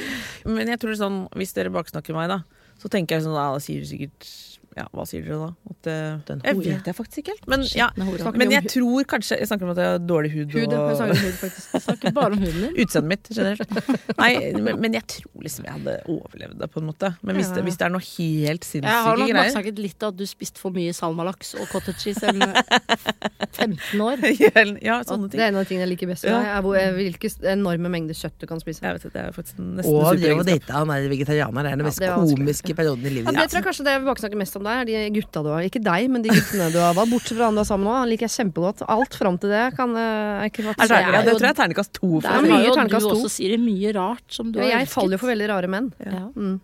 Men 0.51 0.71
jeg 0.75 0.81
tror 0.83 0.99
sånn, 0.99 1.21
hvis 1.39 1.55
dere 1.57 1.73
baksnakker 1.75 2.17
meg, 2.17 2.31
da, 2.33 2.41
så 2.83 2.91
tenker 2.93 3.17
jeg 3.17 3.25
sånn 3.25 3.37
Da 3.39 3.47
sier 3.63 3.83
du 3.83 3.89
sikkert 3.89 4.29
Ja, 4.75 4.89
hva 4.91 5.05
sier 5.07 5.23
dere 5.23 5.37
da? 5.39 5.49
At, 5.71 5.87
eh, 5.87 6.17
Den 6.27 6.41
jeg 6.43 6.57
vet 6.59 6.89
jeg 6.91 6.97
faktisk 6.99 7.21
ikke 7.23 7.35
helt. 7.37 7.45
Men, 7.47 7.63
ja, 7.79 7.87
men 8.35 8.51
jeg 8.51 8.67
tror 8.73 9.05
kanskje 9.07 9.37
Jeg 9.39 9.47
snakker 9.47 9.69
om 9.69 9.71
at 9.71 9.79
jeg 9.79 9.87
har 9.93 10.01
dårlig 10.03 10.31
hud. 10.33 10.51
hud 10.51 10.73
Jeg 10.75 10.97
snakker 10.99 11.21
hud 11.23 11.37
faktisk 11.39 11.77
Jeg 11.77 11.83
snakker 11.85 12.15
bare 12.17 12.33
om 12.35 12.43
huden 12.43 12.61
din. 12.65 12.75
Utseendet 12.83 13.11
mitt 13.13 13.31
generelt. 13.31 13.77
Nei, 14.23 14.33
men, 14.59 14.81
men 14.83 14.97
jeg 14.99 15.07
tror 15.15 15.47
liksom 15.47 15.69
jeg 15.69 15.77
hadde 15.77 15.95
overlevd 16.11 16.59
det, 16.59 16.69
på 16.75 16.83
en 16.83 16.89
måte. 16.91 17.13
Men 17.23 17.39
hvis, 17.39 17.53
Ja. 17.53 17.55
det, 17.61 17.65
hvis 17.69 17.79
det 17.79 17.87
er 17.87 17.95
noe 17.95 18.03
helt 18.09 18.67
sinnssyke 18.67 18.91
greier 18.91 19.27
Jeg 19.29 19.37
har 19.37 19.45
nok 19.45 19.53
snakket 19.55 19.79
litt 19.85 20.03
av 20.03 20.15
at 20.15 20.19
du 20.19 20.27
spiste 20.27 20.59
for 20.65 20.75
mye 20.75 20.93
salmalaks 20.97 21.55
og 21.61 21.71
cottage 21.71 22.03
cheese 22.09 22.27
enn 22.33 22.43
15 23.55 24.01
år. 24.03 24.19
Ja, 24.85 24.99
sånne 25.07 25.31
Det 25.31 25.39
er 25.41 25.53
en 25.53 25.61
av 25.61 25.67
tingene 25.69 25.87
jeg 25.87 25.93
liker 25.95 26.11
best 26.11 26.27
Ja. 26.27 26.41
deg, 26.41 26.51
er 26.75 26.83
eh, 26.83 26.99
Hvilke 26.99 27.31
enorme 27.55 27.91
mengder 27.93 28.17
kjøtt 28.19 28.43
du 28.43 28.47
kan 28.51 28.59
spise 28.63 28.83
Jeg 28.85 28.99
vet 28.99 29.07
det, 29.07 29.13
det 29.15 29.23
er 29.29 29.35
faktisk 29.37 29.61
nesten 29.63 29.95
Og 29.95 30.19
det 30.19 30.35
å 30.35 30.45
date 30.47 30.75
han 30.75 30.91
er 30.95 31.07
vegetarianer. 31.13 31.63
Det 31.63 31.73
er 31.73 31.81
den 31.81 31.87
mest 31.87 32.03
komiske 32.03 32.75
perioden 32.77 33.07
i 33.07 33.11
Ja, 33.13 33.17
livet 33.21 33.39
det 33.39 33.49
tror 33.53 33.61
jeg 33.61 33.67
kanskje 33.69 33.85
det 33.87 33.95
jeg 33.95 34.03
vil 34.03 34.11
baksnakke 34.11 34.41
mest 34.41 34.57
om 34.59 34.64
deg, 34.67 34.81
er 34.83 34.89
de 34.89 35.21
gutta 35.21 35.43
du 35.45 35.49
har. 35.53 35.63
Ikke 35.69 35.83
deg, 35.85 36.09
men 36.11 36.25
de 36.25 36.33
guttene 36.35 36.67
du 36.75 36.79
har 36.83 36.97
valgt. 36.99 37.13
Bortsett 37.15 37.39
fra 37.39 37.49
han 37.51 37.55
du 37.59 37.63
er 37.63 37.69
sammen 37.69 37.87
med, 37.89 37.97
han 38.01 38.11
liker 38.13 38.27
jeg 38.29 38.35
kjempegodt. 38.39 38.83
Alt 38.97 39.15
fram 39.21 39.39
til 39.43 39.55
det 39.55 39.65
kan 39.79 39.95
eh, 39.97 40.43
er 40.45 40.51
ikke 40.51 40.65
Er 40.65 40.71
faktisk 40.73 40.95
det, 40.95 41.01
ja, 41.05 41.23
det 41.25 41.35
tror 41.39 41.47
jeg 41.49 41.55
er 41.55 41.61
terningkast 41.63 41.93
to 42.01 42.13
Der 42.21 42.29
for. 42.39 42.51
mye 42.51 42.75
terningkast 42.75 43.09
du 43.09 43.15
også 43.15 43.33
sier 43.37 43.55
det 43.57 43.61
mye 43.65 43.93
rart 43.97 44.25
som 44.41 44.51
du 44.53 44.59
Ja, 44.59 44.65
har 44.67 44.71
jeg 44.75 44.81
elsket. 44.89 44.95
faller 44.99 45.17
jo 45.19 45.23
for 45.25 45.33
veldig 45.35 45.49
rare 45.55 45.71
menn. 45.77 45.93
Ja. 46.05 46.25
Mm. 46.35 46.57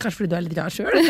Kanskje 0.00 0.16
fordi 0.18 0.30
du 0.32 0.36
er 0.38 0.46
litt 0.48 0.58
rar 0.58 0.72
sjøl? 0.74 0.94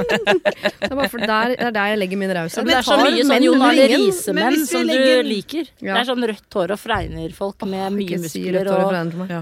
Det 0.00 0.86
er 0.86 0.94
bare 0.96 1.08
for 1.10 1.20
der, 1.20 1.50
det 1.50 1.64
er 1.66 1.72
der 1.74 1.88
jeg 1.90 1.98
legger 2.00 2.18
min 2.20 2.30
raushet. 2.32 2.62
Men 2.62 2.70
det 2.70 2.76
er 2.78 2.86
så 2.86 2.96
mye 3.00 3.24
sånn 3.26 3.44
Jon 3.44 3.62
Arne. 3.66 3.86
Riise-menn 3.90 4.56
som 4.68 4.84
du 4.86 4.92
legger- 4.92 5.26
liker. 5.26 5.66
Ja. 5.82 5.96
Det 5.96 6.00
er 6.00 6.06
sånn 6.08 6.26
rødt 6.30 6.56
hår 6.56 6.72
og 6.76 6.80
fregner-folk 6.80 7.66
med 7.68 7.96
mye 7.96 8.06
Ikke 8.06 8.30
si 8.30 8.42
muskler 8.46 8.70
og 8.70 8.94
meg. 9.18 9.34
Ja. 9.34 9.40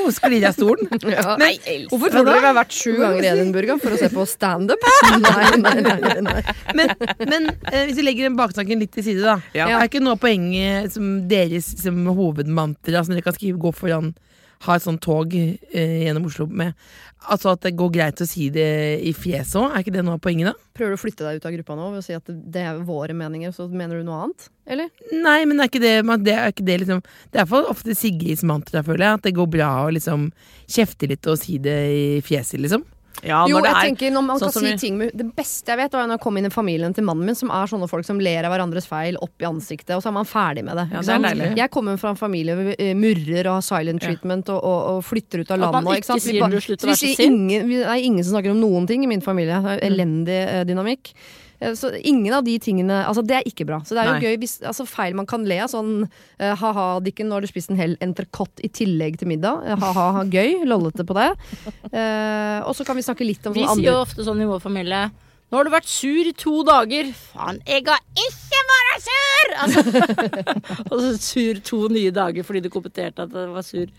Oh, 0.00 0.08
sklir 0.16 0.40
jeg 0.46 0.56
stolen. 0.56 0.90
Ja. 1.14 1.36
Nei, 1.38 1.52
Hvorfor 1.92 2.10
tror 2.10 2.26
dere 2.26 2.40
vi 2.40 2.48
har 2.48 2.56
vært 2.56 2.74
sju 2.74 2.94
ganger 2.98 3.22
i 3.22 3.30
Edinburgh 3.34 3.76
for 3.84 3.94
å 3.94 4.00
se 4.00 4.08
på 4.12 4.24
standup? 4.32 4.82
Nei, 5.22 5.46
nei, 5.60 5.76
nei, 5.84 5.96
nei, 6.02 6.18
nei. 6.24 6.40
Men, 6.80 6.94
men 7.28 7.48
eh, 7.70 7.84
hvis 7.86 8.00
vi 8.00 8.06
legger 8.08 8.30
den 8.30 8.38
baksnakken 8.40 8.80
litt 8.82 8.94
til 8.96 9.06
side, 9.06 9.22
da. 9.28 9.36
Ja. 9.54 9.68
Er 9.78 9.86
ikke 9.92 10.02
noe 10.02 10.16
av 10.16 10.22
poenget 10.24 10.96
som 10.96 11.12
deres 11.30 11.68
som 11.84 12.00
hovedmantra, 12.16 13.04
som 13.04 13.14
dere 13.14 13.24
kan 13.28 13.36
skrive 13.36 13.60
gå 13.62 13.74
foran 13.76 14.14
ha 14.66 14.76
et 14.76 14.84
sånt 14.84 15.02
tog 15.04 15.34
eh, 15.34 16.04
gjennom 16.04 16.28
Oslo 16.30 16.46
med 16.50 16.74
Altså 17.24 17.54
at 17.54 17.62
det 17.64 17.70
går 17.78 17.88
greit 17.94 18.20
å 18.20 18.26
si 18.28 18.50
det 18.52 18.66
i 19.00 19.14
fjeset 19.16 19.56
òg? 19.56 19.70
Er 19.72 19.80
ikke 19.80 19.94
det 19.94 20.02
noe 20.04 20.18
av 20.18 20.24
poenget, 20.24 20.50
da? 20.50 20.72
Prøver 20.76 20.92
du 20.92 20.98
å 20.98 21.00
flytte 21.00 21.24
deg 21.24 21.38
ut 21.38 21.46
av 21.48 21.54
gruppa 21.54 21.76
nå 21.78 21.86
ved 21.94 22.02
å 22.02 22.04
si 22.04 22.16
at 22.16 22.26
det 22.28 22.64
er 22.68 22.82
våre 22.84 23.16
meninger, 23.16 23.54
så 23.54 23.64
mener 23.70 23.96
du 23.96 24.04
noe 24.04 24.26
annet? 24.26 24.48
Eller? 24.68 24.90
Nei, 25.12 25.38
men 25.48 25.62
er 25.62 25.70
ikke 25.70 25.80
det, 25.80 25.94
men 26.04 26.24
det 26.26 26.34
er 26.36 26.52
ikke 26.52 26.66
det 26.68 26.76
liksom 26.82 27.00
Det 27.32 27.40
er 27.40 27.48
for 27.48 27.68
ofte 27.68 27.96
Sigrids 27.96 28.44
mantra, 28.44 28.84
føler 28.84 29.06
jeg. 29.06 29.20
At 29.20 29.24
det 29.28 29.34
går 29.38 29.48
bra 29.56 29.70
å 29.86 29.94
liksom 29.96 30.28
kjefte 30.68 31.08
litt 31.08 31.24
og 31.32 31.40
si 31.40 31.56
det 31.64 31.78
i 31.94 32.04
fjeset, 32.24 32.60
liksom. 32.60 32.84
Ja, 33.24 33.46
Jo, 33.48 33.56
når 33.56 33.62
det 33.62 33.70
jeg 33.70 33.76
er 33.76 33.88
tenker 33.88 34.10
når 34.12 34.24
man 34.26 34.38
sånn 34.38 34.52
kan 34.52 34.62
si 34.62 34.70
vi- 34.72 34.76
ting 34.78 34.98
med 34.98 35.10
Det 35.16 35.26
beste 35.36 35.66
jeg 35.72 35.78
vet, 35.78 35.92
var 35.92 36.06
når 36.06 36.18
jeg 36.18 36.20
kom 36.20 36.36
inn 36.36 36.46
i 36.46 36.50
familien 36.50 36.94
til 36.94 37.04
mannen 37.04 37.24
min, 37.24 37.34
som 37.34 37.50
er 37.50 37.66
sånne 37.70 37.88
folk 37.88 38.04
som 38.04 38.18
ler 38.20 38.44
av 38.44 38.52
hverandres 38.52 38.86
feil 38.86 39.16
opp 39.22 39.32
i 39.40 39.44
ansiktet, 39.48 39.94
og 39.96 40.02
så 40.02 40.08
er 40.08 40.12
man 40.12 40.24
ferdig 40.28 40.64
med 40.64 40.76
det. 40.76 40.86
Ja, 40.92 41.00
det 41.00 41.32
er. 41.40 41.54
Jeg 41.56 41.70
kommer 41.70 41.96
fra 41.98 42.10
en 42.10 42.16
familie 42.20 42.54
hvor 42.54 42.64
vi 42.70 42.76
eh, 42.78 42.94
murrer 42.94 43.46
og 43.48 43.62
har 43.62 43.64
silent 43.64 44.02
Ja. 44.02 44.08
treatment 44.12 44.48
og, 44.50 44.60
og, 44.62 44.80
og 44.96 45.04
flytter 45.04 45.40
ut 45.40 45.50
av 45.50 45.62
At 45.62 45.72
man 45.72 45.84
landet. 45.84 45.98
ikke 46.02 46.10
sant? 46.12 46.22
Sier 46.22 46.50
du 46.50 46.60
slutter 46.60 46.84
å 46.84 46.90
vi 46.90 46.92
være 46.92 47.00
så 47.00 47.06
sier 47.06 47.16
sint. 47.16 47.32
ingen, 47.32 47.68
vi, 47.68 47.76
det 47.80 47.86
er 47.86 48.02
ingen 48.04 48.24
som 48.24 48.34
snakker 48.36 48.50
om 48.50 48.60
noen 48.60 48.86
ting 48.86 49.02
i 49.04 49.06
min 49.06 49.20
familie. 49.24 49.56
Er 49.64 49.80
elendig 49.80 50.28
eh, 50.48 50.64
dynamikk. 50.64 51.12
Eh, 51.60 51.74
Så 51.74 51.92
ingen 51.96 52.32
av 52.34 52.44
de 52.44 52.58
tingene 52.58 53.02
Altså, 53.06 53.24
det 53.26 53.36
er 53.38 53.48
ikke 53.48 53.66
bra. 53.68 53.80
Så 53.84 53.96
det 53.96 54.04
er 54.04 54.10
jo 54.10 54.16
Nei. 54.18 54.22
gøy 54.28 54.38
hvis 54.44 54.56
Altså, 54.62 54.86
feil 54.88 55.14
man 55.14 55.28
kan 55.30 55.44
le 55.48 55.60
av. 55.64 55.72
Sånn 55.72 56.06
uh, 56.06 56.54
ha-ha, 56.60 56.86
Dikken, 57.04 57.28
nå 57.30 57.38
har 57.38 57.44
du 57.44 57.50
spist 57.50 57.72
en 57.72 57.80
hel 57.80 57.96
entrecôte 58.04 58.64
i 58.64 58.70
tillegg 58.72 59.18
til 59.20 59.30
middag. 59.30 59.64
Ha-ha, 59.80 60.08
ha, 60.18 60.24
gøy. 60.24 60.64
Lollete 60.68 61.06
på 61.06 61.16
det. 61.18 61.30
Uh, 61.90 62.60
og 62.64 62.74
så 62.76 62.86
kan 62.86 62.98
vi 62.98 63.06
snakke 63.06 63.26
litt 63.26 63.44
om 63.46 63.54
Vi 63.56 63.66
sier 63.66 63.92
jo 63.92 64.00
ofte 64.02 64.26
sånn 64.26 64.42
i 64.42 64.48
vår 64.48 64.62
familie 64.62 65.08
Nå 65.52 65.58
har 65.60 65.68
du 65.68 65.70
vært 65.70 65.86
sur 65.86 66.26
i 66.26 66.32
to 66.34 66.64
dager. 66.66 67.10
Faen, 67.30 67.60
jeg 67.68 67.84
har 67.86 68.00
ikke 68.18 68.62
vært 68.70 69.04
sur! 69.04 69.52
Altså, 69.62 69.82
og 70.90 70.94
så 70.98 71.10
sur 71.20 71.60
to 71.68 71.78
nye 71.94 72.10
dager 72.14 72.46
fordi 72.46 72.62
du 72.64 72.70
kommenterte 72.72 73.26
at 73.28 73.36
jeg 73.38 73.52
var 73.52 73.66
sur. 73.66 73.92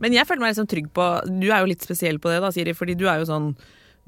Men 0.00 0.16
jeg 0.16 0.24
føler 0.28 0.46
meg 0.46 0.54
liksom 0.54 0.70
trygg 0.70 0.88
på 0.96 1.08
Du 1.28 1.50
er 1.50 1.60
jo 1.60 1.68
litt 1.68 1.84
spesiell 1.84 2.22
på 2.22 2.32
det, 2.32 2.38
da, 2.40 2.52
Siri. 2.54 2.72
Fordi 2.78 2.96
du 2.96 3.04
er 3.04 3.20
jo 3.20 3.28
sånn 3.28 3.50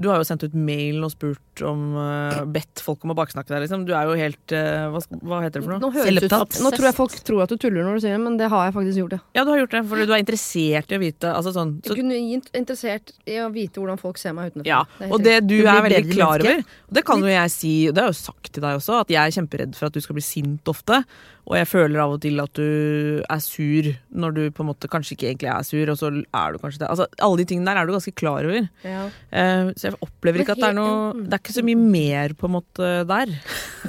Du 0.01 0.09
har 0.09 0.21
jo 0.21 0.25
sendt 0.25 0.45
ut 0.47 0.55
mail 0.57 1.03
og 1.05 1.13
spurt 1.13 1.63
om 1.67 1.93
uh, 1.93 2.41
Bedt 2.49 2.81
folk 2.81 3.05
om 3.05 3.13
å 3.13 3.17
baksnakke 3.19 3.53
deg, 3.53 3.67
liksom. 3.67 3.85
Du 3.89 3.93
er 3.97 4.09
jo 4.09 4.17
helt 4.17 4.55
uh, 4.57 4.89
hva, 4.95 5.03
hva 5.21 5.41
heter 5.45 5.61
det 5.61 5.67
for 5.67 5.75
noe? 5.75 5.83
Nå, 5.83 5.91
høres 5.93 6.09
ut, 6.09 6.25
Selvopptatt. 6.25 6.61
nå 6.65 6.73
tror 6.75 6.89
jeg 6.89 6.97
folk 6.97 7.17
tror 7.29 7.45
at 7.45 7.53
du 7.53 7.57
tuller 7.61 7.85
når 7.85 7.99
du 7.99 8.05
sier 8.07 8.17
det, 8.17 8.23
men 8.25 8.39
det 8.41 8.49
har 8.53 8.69
jeg 8.69 8.77
faktisk 8.79 9.03
gjort. 9.03 9.17
Ja. 9.19 9.23
Ja, 9.41 9.45
du 9.45 9.53
har 9.53 9.61
gjort 9.63 9.77
det, 9.77 9.83
for 9.91 10.01
du 10.01 10.15
er 10.15 10.23
interessert 10.25 10.95
i 10.95 10.99
å 10.99 11.03
vite 11.03 11.35
altså 11.35 11.53
sånn, 11.57 11.75
så, 11.85 11.93
Jeg 11.93 12.01
kunne 12.01 12.21
interessert 12.63 13.13
i 13.29 13.41
å 13.45 13.51
vite 13.53 13.83
hvordan 13.83 14.01
folk 14.01 14.21
ser 14.21 14.37
meg 14.37 14.55
utenfor. 14.55 14.69
Ja, 14.71 14.81
Det 14.99 15.11
og 15.11 15.27
det 15.27 15.37
du 15.45 15.59
Du 15.61 15.69
er 15.69 15.85
veldig 15.85 16.15
klar 16.15 16.47
over, 16.47 16.65
og 16.65 16.97
det 16.97 17.05
kan 17.09 17.27
jo 17.27 17.31
jeg 17.31 17.53
si, 17.55 17.75
og 17.91 17.97
det 17.97 18.05
har 18.05 18.09
jeg 18.11 18.17
jo 18.17 18.23
sagt 18.23 18.55
til 18.55 18.65
deg 18.65 18.81
også, 18.81 19.03
at 19.05 19.13
jeg 19.13 19.21
er 19.21 19.37
kjemperedd 19.37 19.77
for 19.77 19.91
at 19.91 19.97
du 19.97 20.01
skal 20.05 20.17
bli 20.17 20.25
sint 20.25 20.73
ofte. 20.73 21.03
Og 21.49 21.57
jeg 21.57 21.67
føler 21.71 21.99
av 22.03 22.13
og 22.15 22.21
til 22.23 22.39
at 22.43 22.53
du 22.55 23.23
er 23.25 23.41
sur 23.43 23.89
når 24.15 24.35
du 24.37 24.41
på 24.55 24.63
en 24.65 24.69
måte 24.71 24.89
kanskje 24.91 25.17
ikke 25.17 25.29
egentlig 25.31 25.49
er 25.51 25.65
sur, 25.67 25.91
og 25.91 25.97
så 25.99 26.11
er 26.13 26.53
du 26.53 26.59
kanskje 26.63 26.83
det. 26.83 26.89
Altså, 26.91 27.07
alle 27.23 27.41
de 27.41 27.47
tingene 27.51 27.67
der 27.71 27.81
er 27.81 27.87
du 27.89 27.93
ganske 27.95 28.15
klar 28.15 28.45
over. 28.47 28.69
Ja. 28.87 29.07
Uh, 29.33 29.71
så 29.79 29.89
jeg 29.91 29.99
opplever 30.05 30.43
ikke 30.45 30.55
at 30.57 30.61
det 30.63 30.69
er 30.71 30.77
noe 30.77 31.13
Det 31.25 31.33
er 31.37 31.43
ikke 31.43 31.57
så 31.57 31.65
mye 31.67 31.81
mer 31.81 32.35
på 32.39 32.47
en 32.51 32.55
måte 32.59 32.91
der. 33.09 33.33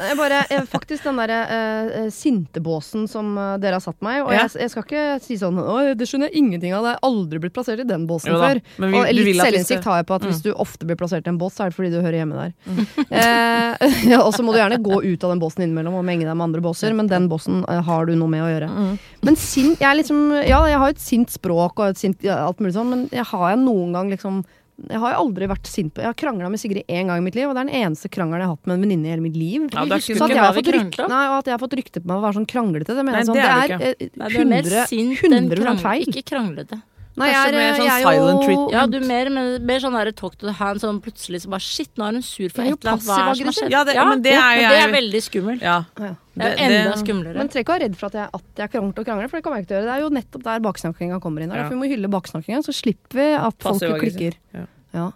Jeg 0.01 0.17
bare, 0.17 0.41
jeg, 0.49 0.65
faktisk 0.71 1.03
den 1.09 1.19
derre 1.19 1.39
uh, 1.51 2.09
sintebåsen 2.13 3.07
som 3.11 3.33
eh, 3.37 3.57
dere 3.61 3.75
har 3.77 3.83
satt 3.83 3.97
meg 4.05 4.21
Og 4.23 4.31
Ja. 4.31 4.45
jeg, 4.45 4.53
jeg 4.63 4.71
skal 4.71 4.85
ikke 4.85 5.03
si 5.25 5.35
sånn 5.41 5.57
Å, 5.59 5.73
det 5.99 6.07
skjønner 6.07 6.29
jeg 6.31 6.39
ingenting 6.39 6.71
av. 6.77 6.85
Det 6.85 6.93
har 6.95 7.01
aldri 7.09 7.41
blitt 7.43 7.53
plassert 7.55 7.81
i 7.83 7.87
den 7.87 8.05
båsen 8.09 8.31
før. 8.31 8.61
men 8.81 8.91
vi- 8.93 8.99
og 9.01 9.11
litt 9.17 9.41
selvinnsikt 9.41 9.83
har 9.89 9.99
jeg 10.01 10.07
på 10.07 10.15
at 10.15 10.25
hvis 10.29 10.41
du 10.45 10.51
ofte 10.53 10.87
blir 10.87 10.97
plassert 10.99 11.27
i 11.27 11.31
en 11.33 11.37
bås, 11.41 11.57
så 11.57 11.65
er 11.65 11.73
det 11.73 11.77
fordi 11.77 11.91
du 11.91 11.99
hører 11.99 12.19
hjemme 12.21 12.39
der. 12.39 12.53
eh, 13.11 13.97
ja, 14.13 14.21
og 14.23 14.31
så 14.35 14.43
må 14.45 14.53
du 14.55 14.59
gjerne 14.61 14.79
gå 14.83 15.01
ut 15.03 15.23
av 15.27 15.33
den 15.33 15.41
båsen 15.43 15.65
innimellom 15.67 15.97
og 15.99 16.05
menge 16.07 16.23
deg 16.27 16.35
med 16.37 16.47
andre 16.47 16.63
båser, 16.63 16.95
men 16.97 17.09
den 17.11 17.27
båsen 17.31 17.50
eh, 17.67 17.81
har 17.89 18.07
du 18.09 18.13
noe 18.19 18.31
med 18.31 18.45
å 18.45 18.49
gjøre. 18.51 18.69
Men 19.27 19.37
sint 19.39 19.79
jeg 19.83 19.89
er 19.91 19.99
liksom 19.99 20.23
Ja, 20.47 20.63
jeg 20.71 20.79
har 20.81 20.95
et 20.95 21.03
sint 21.03 21.29
språk 21.33 21.79
og 21.83 21.91
et 21.91 22.01
sint 22.01 22.23
ja, 22.25 22.39
alt 22.47 22.59
mulig 22.63 22.73
sånn, 22.77 22.89
men 22.93 23.05
jeg 23.13 23.27
har 23.33 23.45
jeg 23.53 23.61
noen 23.65 23.93
gang 23.97 24.09
liksom 24.13 24.41
jeg 24.89 24.97
har 24.97 25.13
aldri 25.13 25.45
vært 25.45 25.67
sint 25.69 25.91
på 25.93 26.01
Jeg 26.01 26.09
har 26.09 26.15
krangla 26.17 26.47
med 26.49 26.57
Sigrid 26.57 26.87
én 26.89 27.05
gang 27.11 27.19
i 27.21 27.25
mitt 27.27 27.35
liv, 27.37 27.45
og 27.45 27.53
det 27.53 27.61
er 27.61 27.67
den 27.69 27.81
eneste 27.83 28.09
krangelen 28.09 28.41
jeg 28.41 28.47
har 28.49 28.55
hatt 28.55 28.65
med 28.69 28.79
en 28.79 28.85
venninne 28.87 29.05
i 29.05 29.11
hele 29.13 29.21
mitt 29.21 29.35
liv. 29.37 29.67
Ja, 29.69 29.83
Så 30.01 30.15
at 30.25 30.33
jeg 30.33 30.41
har 30.41 30.55
fått 30.57 30.71
rykte, 30.73 31.05
nei, 31.11 31.19
og 31.29 31.35
at 31.37 31.49
jeg 31.51 31.53
har 31.53 31.61
fått 31.61 31.75
rykte 31.77 32.01
på 32.01 32.09
meg 32.09 32.17
å 32.17 32.23
være 32.25 32.37
sånn 32.39 32.47
kranglete, 32.49 32.95
det 32.97 33.03
mener 33.05 33.21
jeg 33.21 33.29
sånn. 33.29 33.37
det 33.37 33.43
Det 33.45 33.51
er 33.51 33.61
er, 33.61 33.77
du 33.77 34.05
eh, 34.07 34.09
Nei, 34.17 34.29
du 34.33 34.39
er 34.41 34.49
mer 34.49 34.65
100, 34.71 34.87
sint 34.89 35.21
100 35.27 35.61
krang- 35.61 35.83
feil. 35.83 36.07
Ikke 36.09 36.23
kranglete. 36.31 36.81
Nei, 37.19 37.27
jeg 37.27 37.35
er, 37.35 37.51
mer 37.51 37.73
sånn 37.75 37.85
jeg 37.85 37.91
er 37.91 38.05
silent 38.07 38.39
jo 38.39 38.45
treatment. 38.47 38.71
Ja, 38.71 38.81
du 38.87 38.99
mer, 39.03 39.29
men, 39.29 39.65
mer 39.67 39.79
sånn 39.83 39.95
der 39.99 40.11
talk 40.15 40.37
to 40.39 40.47
the 40.47 40.53
hand, 40.55 40.79
sånn 40.79 41.01
plutselig 41.03 41.41
så 41.43 41.49
bare 41.51 41.59
Shit, 41.65 41.89
nå 41.99 42.05
er 42.07 42.13
hun 42.17 42.23
sur 42.23 42.47
for 42.49 42.63
et 42.63 42.71
eller 42.71 42.93
annet. 42.93 43.03
Hva 43.03 43.17
er 43.19 43.27
det 43.27 43.37
som 43.37 43.49
har 43.51 43.57
skjedd? 43.57 43.71
Ja, 43.75 43.83
det- 43.83 43.95
men 44.07 44.21
det 44.21 44.31
er 44.33 44.55
jeg 44.61 44.69
det 44.71 44.79
er 44.79 44.93
veldig 44.95 45.21
skummelt. 45.27 45.61
Ja. 45.61 45.83
Ja. 45.99 46.15
Det 46.37 46.45
er 46.47 46.55
enda 46.71 46.95
skumlere. 46.95 47.35
Men 47.35 47.49
trenger 47.51 47.65
ikke 47.67 47.75
være 47.75 47.83
redd 47.83 47.95
for 47.99 48.05
at 48.07 48.13
jeg, 48.13 48.29
at 48.33 48.43
jeg 48.55 48.71
krangler 48.71 48.99
og 48.99 49.05
krangler, 49.05 49.29
for 49.29 49.37
det 49.37 49.43
kommer 49.43 49.57
jeg 49.59 49.65
ikke 49.65 49.67
til 49.67 49.75
å 49.75 49.79
gjøre. 49.81 49.89
Det 49.91 49.95
er 49.97 50.01
jo 50.05 50.09
nettopp 50.15 50.43
der 50.43 50.59
baksnakkinga 50.63 51.21
kommer 51.21 51.41
inn. 51.43 51.49
Ja. 51.51 51.55
derfor 51.63 51.75
vi 51.75 51.81
må 51.83 51.89
hylle 51.91 52.07
baksnakkinga, 52.07 52.63
så 52.63 52.71
slipper 52.73 53.19
vi 53.19 53.27
at 53.35 53.57
folk 53.59 53.81
klikker. 53.99 54.33
Ja. 54.55 54.65
Ja. 54.93 55.11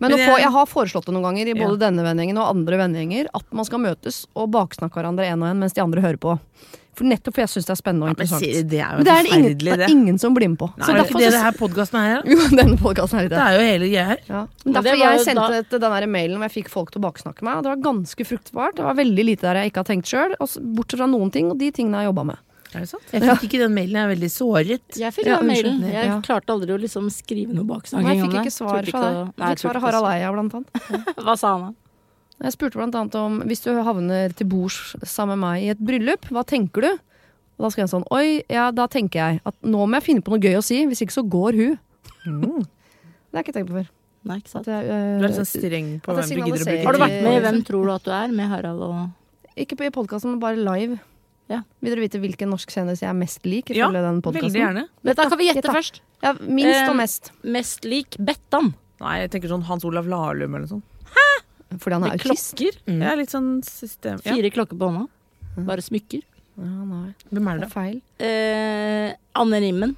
Men, 0.00 0.10
Men 0.10 0.18
å 0.18 0.22
få, 0.24 0.34
jeg- 0.38 0.42
jeg 0.42 0.50
har 0.52 0.66
foreslått 0.66 1.04
det 1.04 1.12
noen 1.14 1.22
ganger 1.22 1.46
i 1.46 1.54
både 1.54 1.78
Ja. 1.78 1.90
denne 1.90 2.02
vennegjengen 2.02 2.38
og 2.40 2.48
andre 2.56 2.76
vennegjenger 2.78 3.26
at 3.34 3.44
man 3.52 3.64
skal 3.66 3.78
møtes 3.80 4.26
og 4.34 4.50
baksnakke 4.50 4.94
hverandre 4.96 5.26
en 5.30 5.42
og 5.42 5.48
en 5.50 5.60
mens 5.60 5.74
de 5.74 5.80
andre 5.82 6.00
hører 6.00 6.16
på. 6.18 6.40
For 6.98 7.04
nettopp 7.06 7.34
for 7.36 7.40
jeg 7.44 7.48
syns 7.54 7.66
det 7.68 7.72
er 7.72 7.78
spennende 7.80 8.04
og 8.08 8.10
interessant. 8.12 8.42
interessant. 8.42 8.60
men, 8.60 8.70
det 8.70 8.80
er 8.80 8.90
jo 8.90 8.96
Men 8.96 9.04
det 9.06 9.12
er 9.12 9.22
det 9.22 9.32
ingen, 9.38 9.58
det 9.58 9.86
er 9.86 9.92
ingen 9.94 10.18
som 10.18 10.34
blir 10.34 10.48
med 10.50 10.58
på. 10.58 10.68
Nei, 10.76 10.84
så 10.84 10.90
Er 10.90 10.94
det 10.96 11.02
derfor 11.04 11.20
ikke 11.20 11.24
det 11.30 11.32
det 11.36 11.42
her 11.44 11.56
podkasten 11.60 11.98
er? 12.00 12.22
jo, 12.32 12.38
denne 12.60 12.76
podkasten 12.82 13.18
er 13.18 13.22
litt 13.22 13.30
Det 13.30 13.38
det. 13.38 13.46
er 13.46 13.54
jo 13.56 13.62
hele 13.70 13.88
greia 13.92 14.04
her. 14.10 14.20
Ja. 14.28 14.42
Derfor 14.66 14.98
jeg 15.00 15.20
sendte 15.24 15.48
da- 15.70 15.78
den 15.78 15.80
der 15.96 16.06
mailen 16.06 16.36
hvor 16.36 16.48
jeg 16.50 16.56
fikk 16.64 16.68
folk 16.68 16.90
til 16.90 17.00
å 17.00 17.04
baksnakke 17.08 17.42
meg. 17.46 17.62
Det 17.62 17.70
var 17.72 17.80
ganske 17.88 18.26
fruktbart. 18.26 18.76
Det 18.76 18.84
var 18.84 18.94
veldig 19.00 19.24
lite 19.30 19.42
der 19.48 19.62
jeg 19.62 19.72
ikke 19.72 19.84
har 19.84 19.90
tenkt 19.94 20.10
sjøl. 20.10 20.34
Bortsett 20.40 20.98
fra 21.00 21.06
noen 21.08 21.30
ting, 21.32 21.50
og 21.50 21.58
de 21.58 21.70
tingene 21.72 21.96
jeg 22.00 22.04
har 22.06 22.12
jobba 22.12 22.24
med. 22.34 22.38
Er 22.70 22.84
det 22.84 22.88
sant? 22.92 23.02
Jeg 23.10 23.22
fikk 23.26 23.48
ikke 23.48 23.62
den 23.64 23.72
mailen, 23.74 23.96
jeg 23.98 24.04
er 24.06 24.10
veldig 24.14 24.28
såret. 24.30 24.82
Jeg 24.94 25.10
fikk 25.16 25.26
Ja, 25.26 25.38
den 25.40 25.48
mailen. 25.50 25.80
Jeg 25.90 26.06
Ja. 26.06 26.20
klarte 26.22 26.52
aldri 26.54 26.70
å 26.70 26.78
liksom 26.78 27.08
skrive 27.10 27.50
noe 27.54 27.64
baksnakking 27.66 28.06
om 28.06 28.06
det. 28.06 28.14
jeg 28.14 28.30
fikk 28.30 28.46
ikke 28.46 28.52
svar 28.54 28.84
fra 28.90 29.00
deg. 29.00 29.32
Jeg 29.38 29.56
fikk 29.56 29.62
svar 29.64 29.76
av 29.76 29.82
Harald 29.82 30.06
Eia, 30.12 30.30
blant 30.30 30.54
annet. 30.54 30.70
Hva 31.24 31.34
sa 31.38 31.56
han 31.56 31.60
da? 31.66 31.72
Jeg 32.40 32.54
spurte 32.56 32.80
blant 32.80 32.96
annet 32.96 33.16
om 33.20 33.40
hvis 33.44 33.60
du 33.66 33.70
havner 33.84 34.32
til 34.36 34.48
bords 34.48 34.94
sammen 35.04 35.36
med 35.36 35.44
meg 35.44 35.64
i 35.66 35.70
et 35.74 35.80
bryllup, 35.84 36.28
hva 36.32 36.44
tenker 36.48 36.86
du? 36.86 36.90
Og 37.60 37.66
da 37.66 37.70
skrev 37.74 37.84
han 37.84 37.92
sånn 37.92 38.06
Oi, 38.16 38.40
ja, 38.48 38.70
da 38.72 38.86
tenker 38.88 39.20
jeg 39.20 39.42
at 39.44 39.56
nå 39.68 39.84
må 39.84 39.98
jeg 39.98 40.06
finne 40.06 40.24
på 40.24 40.32
noe 40.32 40.40
gøy 40.40 40.56
å 40.56 40.64
si, 40.64 40.80
hvis 40.88 41.02
ikke 41.04 41.18
så 41.18 41.26
går 41.28 41.58
hun. 41.58 41.74
Mm. 42.24 42.62
Det 42.64 43.36
har 43.36 43.42
jeg 43.42 43.46
ikke 43.48 43.56
tenkt 43.58 43.72
på 43.72 43.76
før. 43.82 43.90
Nei, 44.30 44.36
ikke 44.40 44.52
sant? 44.52 44.66
At 44.68 44.72
jeg, 44.72 44.88
Du 44.88 44.92
øh, 44.92 45.12
er 45.20 45.26
litt 45.26 45.36
sånn 45.36 45.48
streng 45.48 45.92
på 46.04 46.16
hvem 46.16 46.26
du 46.28 46.40
gidder 46.40 46.64
å 46.64 46.66
bruke 46.68 46.82
Har 46.88 46.96
du 46.96 47.00
vært 47.00 47.20
med 47.24 47.30
i 47.30 47.36
Eh, 47.36 47.44
Hvem 47.46 47.60
tror 47.68 47.86
du 47.86 47.92
at 47.94 48.08
du 48.08 48.10
er? 48.16 48.34
Med 48.40 48.50
Harald 48.52 48.84
og 48.84 48.98
ikke 49.60 49.76
på 49.76 49.86
i 49.88 49.92
podkasten, 49.92 50.32
men 50.34 50.40
bare 50.40 50.56
live. 50.56 50.98
Ja. 51.50 51.62
Vil 51.82 51.92
dere 51.92 52.04
vite 52.04 52.20
hvilken 52.22 52.52
norsk 52.52 52.70
kjendis 52.72 53.02
jeg 53.02 53.10
er 53.10 53.16
mest 53.18 53.44
lik? 53.48 53.72
Ja, 53.74 53.88
den 53.92 54.20
Veldig 54.22 54.52
gjerne. 54.54 54.86
Men 55.02 55.18
da 55.18 55.26
kan 55.28 55.40
vi 55.40 55.48
gjette 55.48 55.64
Gjett 55.66 55.74
først? 55.74 56.00
Ja, 56.22 56.32
minst 56.38 56.84
og 56.86 56.94
Eh, 56.94 57.00
mest. 57.00 57.32
Mest 57.42 57.84
lik 57.84 58.16
Bettan. 58.16 58.72
Nei, 59.00 59.16
jeg 59.24 59.32
tenker 59.34 59.52
sånn 59.52 59.64
Hans 59.66 59.84
Olav 59.84 60.06
Lahlum 60.06 60.54
eller 60.54 60.66
noe 60.66 60.72
sånt. 60.78 60.86
Fordi 61.78 61.92
han 61.94 62.02
er 62.04 62.08
Med 62.10 62.20
autist. 62.20 62.56
klokker. 62.56 62.78
Mm. 62.86 63.02
Ja, 63.02 63.14
litt 63.14 63.30
sånn 63.30 63.50
system. 63.64 64.18
Ja. 64.24 64.34
Fire 64.34 64.50
klokker 64.50 64.76
på 64.78 64.88
hånda. 64.90 65.06
Bare 65.66 65.82
smykker. 65.84 66.22
Ja, 66.58 66.64
nei, 66.64 67.14
Hvem 67.30 67.46
er 67.48 67.58
det 67.58 67.60
det? 67.60 67.68
er 67.68 67.74
feil. 67.74 68.00
Eh, 68.18 69.14
Anne 69.34 69.60
Rimmen. 69.62 69.94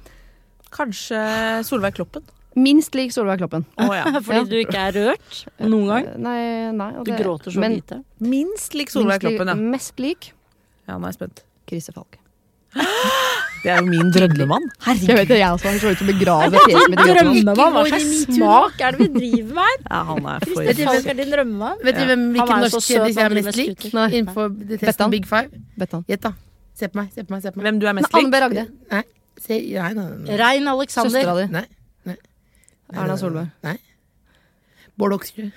Kanskje 0.71 1.19
Solveig 1.65 1.93
Kloppen. 1.97 2.23
Minst 2.55 2.93
lik 2.93 3.11
Solveig 3.11 3.39
Kloppen. 3.41 3.65
Oh, 3.81 3.91
ja. 3.97 4.03
Fordi 4.21 4.37
Ja. 4.37 4.43
du 4.45 4.55
ikke 4.61 4.77
er 4.87 4.91
rørt 4.93 5.45
noen 5.59 5.87
gang. 5.89 6.05
Eh, 6.07 6.17
Nei, 6.17 6.71
nei. 6.71 6.91
og 6.97 7.05
Du 7.05 7.11
det- 7.11 7.19
gråter 7.23 7.51
så 7.51 7.59
men 7.59 7.75
lite. 7.79 8.03
Minst 8.19 8.73
lik 8.77 8.89
Solveig 8.93 9.19
Kloppen, 9.21 9.47
ja. 9.47 9.55
Mest 9.55 9.97
lik 9.99 10.31
Ja, 10.87 10.97
nå 10.97 11.05
er 11.07 11.11
jeg 11.11 11.19
spent. 11.19 11.43
Krise 11.67 11.91
Falk. 11.93 12.17
Det 13.63 13.71
er 13.71 13.79
jo 13.79 13.87
min 13.87 14.09
drømmemann. 14.11 14.65
Jeg 15.07 15.15
vet 15.15 15.29
det, 15.29 15.37
jeg 15.39 15.55
også 15.55 15.69
Han 15.69 15.77
så 15.79 15.91
ut 15.93 16.01
som 16.01 16.09
begravet 16.11 16.51
begrave 16.51 16.63
fjeset 16.67 16.89
mitt. 16.91 17.03
Drømmemann? 17.07 17.59
Hva 17.59 17.83
slags 17.87 18.09
smak 18.27 18.81
er 18.83 18.97
det 18.97 18.99
vi 18.99 19.07
driver 19.19 19.53
med 19.55 19.63
her? 19.69 19.77
Ja, 19.87 20.01
han 20.09 20.27
er 20.33 20.47
for 20.49 20.63
er 21.13 21.19
din 21.19 21.31
drømmemann? 21.31 21.77
Vet 21.87 21.99
du 21.99 22.03
hvem, 22.09 22.25
hvilken 22.35 22.65
norsk 22.65 22.89
kjendis 22.89 23.21
jeg 23.21 23.29
er 23.29 23.37
mest 23.39 23.59
lik? 23.61 23.85
Innenfor 23.93 24.51
testen 24.83 25.13
Big 25.15 25.29
Five? 25.29 25.63
Gjett, 26.09 26.25
da. 26.25 26.33
Se 26.73 26.89
på 26.89 26.99
meg, 26.99 27.13
se 27.13 27.23
på 27.23 27.35
meg. 27.35 27.45
se 27.45 27.53
på 27.53 27.61
meg 27.61 27.69
Hvem 27.69 27.79
du 27.79 27.87
er 27.87 27.95
mest 27.99 28.19
Anne? 28.19 28.33
B. 28.33 28.43
Ragde. 28.43 28.67
Nei, 28.91 29.03
se, 29.39 29.61
nei, 29.77 29.93
nei, 29.93 30.05
nei. 30.25 30.37
Rein 30.41 30.67
Alexander. 30.73 31.15
Søstera 31.21 31.35
di. 31.39 31.47
nei. 31.53 31.65
nei. 32.09 32.17
Erna 32.93 33.17
Solberg. 33.21 33.51
Nei. 33.63 33.77
Bård 34.99 35.15
Hoksrud. 35.15 35.51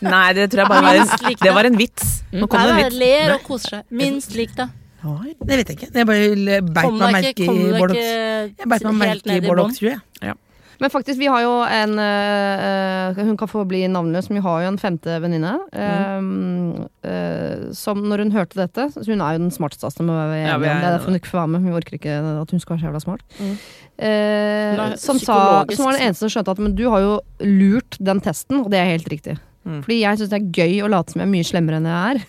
Nei, 0.00 0.26
det 0.32 0.48
tror 0.50 0.62
jeg 0.64 0.70
bare 0.72 0.84
var 0.86 0.98
en, 1.02 1.10
lik 1.28 1.42
det 1.44 1.54
var 1.54 1.68
en 1.68 1.76
vits. 1.76 2.12
Nå 2.32 2.48
kom 2.48 2.62
det 2.64 2.70
en 2.72 2.78
vits. 2.80 3.00
ler 3.02 3.34
og 3.34 3.42
koser 3.44 3.76
seg. 3.76 3.88
Minst 4.00 4.32
lik, 4.38 4.54
da. 4.56 4.70
Oi. 5.04 5.32
Det 5.38 5.56
vet 5.56 5.72
jeg 5.72 5.78
ikke. 5.78 5.90
Jeg 5.94 6.06
bare 6.06 6.60
beit 6.60 6.94
meg 6.98 7.16
merke 7.16 7.44
i 7.44 7.48
ikke 7.48 8.04
Jeg 8.04 8.68
beit 8.68 8.86
meg 8.86 8.96
merke 9.00 9.36
i 9.36 9.40
ned 9.40 9.76
tror 9.78 9.92
jeg. 9.94 10.00
Ja. 10.20 10.36
Men 10.80 10.88
faktisk, 10.88 11.18
vi 11.20 11.28
har 11.28 11.42
jo 11.44 11.52
en 11.68 11.98
øh, 12.00 13.18
Hun 13.26 13.36
kan 13.36 13.48
få 13.48 13.66
bli 13.68 13.82
navnløs, 13.92 14.30
men 14.30 14.38
vi 14.38 14.44
har 14.46 14.62
jo 14.64 14.68
en 14.70 14.78
femte 14.80 15.18
venninne. 15.22 15.52
øh, 15.76 16.22
øh, 17.04 17.74
som 17.76 18.00
når 18.00 18.24
hun 18.24 18.32
hørte 18.32 18.60
dette 18.60 18.88
så 18.92 19.04
Hun 19.06 19.20
er 19.20 19.36
jo 19.36 19.42
den 19.44 19.50
smarteste, 19.50 19.84
av 19.84 19.92
oss, 19.92 20.00
Ja. 20.00 20.58
Det 20.58 20.68
er 20.68 20.96
derfor 20.96 21.12
hun 21.12 21.20
ikke 21.20 21.28
får 21.28 21.38
være 21.38 21.48
med. 21.48 21.60
Vi 21.60 21.76
orker 21.76 21.98
ikke 21.98 22.16
at 22.40 22.50
hun 22.50 22.60
skal 22.60 22.76
være 22.76 22.80
så 22.80 22.86
jævla 22.86 23.00
smart. 23.00 23.20
Mm. 23.38 23.56
Eh, 24.00 24.96
som, 24.96 25.18
sa, 25.18 25.64
som 25.68 25.84
var 25.84 25.98
den 25.98 26.06
eneste 26.08 26.24
som 26.24 26.32
skjønte 26.32 26.50
at 26.50 26.58
men 26.58 26.74
du 26.74 26.88
har 26.88 27.00
jo 27.00 27.20
lurt 27.44 27.98
den 28.00 28.20
testen, 28.20 28.64
og 28.64 28.70
det 28.72 28.80
er 28.80 28.94
helt 28.96 29.08
riktig. 29.12 29.36
Mm. 29.64 29.82
Fordi 29.84 30.00
jeg 30.00 30.18
syns 30.18 30.30
det 30.32 30.40
er 30.40 30.52
gøy 30.64 30.80
å 30.84 30.88
late 30.88 31.12
som 31.12 31.20
jeg 31.20 31.28
er 31.28 31.34
mye 31.34 31.44
slemmere 31.44 31.76
enn 31.76 31.90
jeg 31.90 32.14
er. 32.14 32.24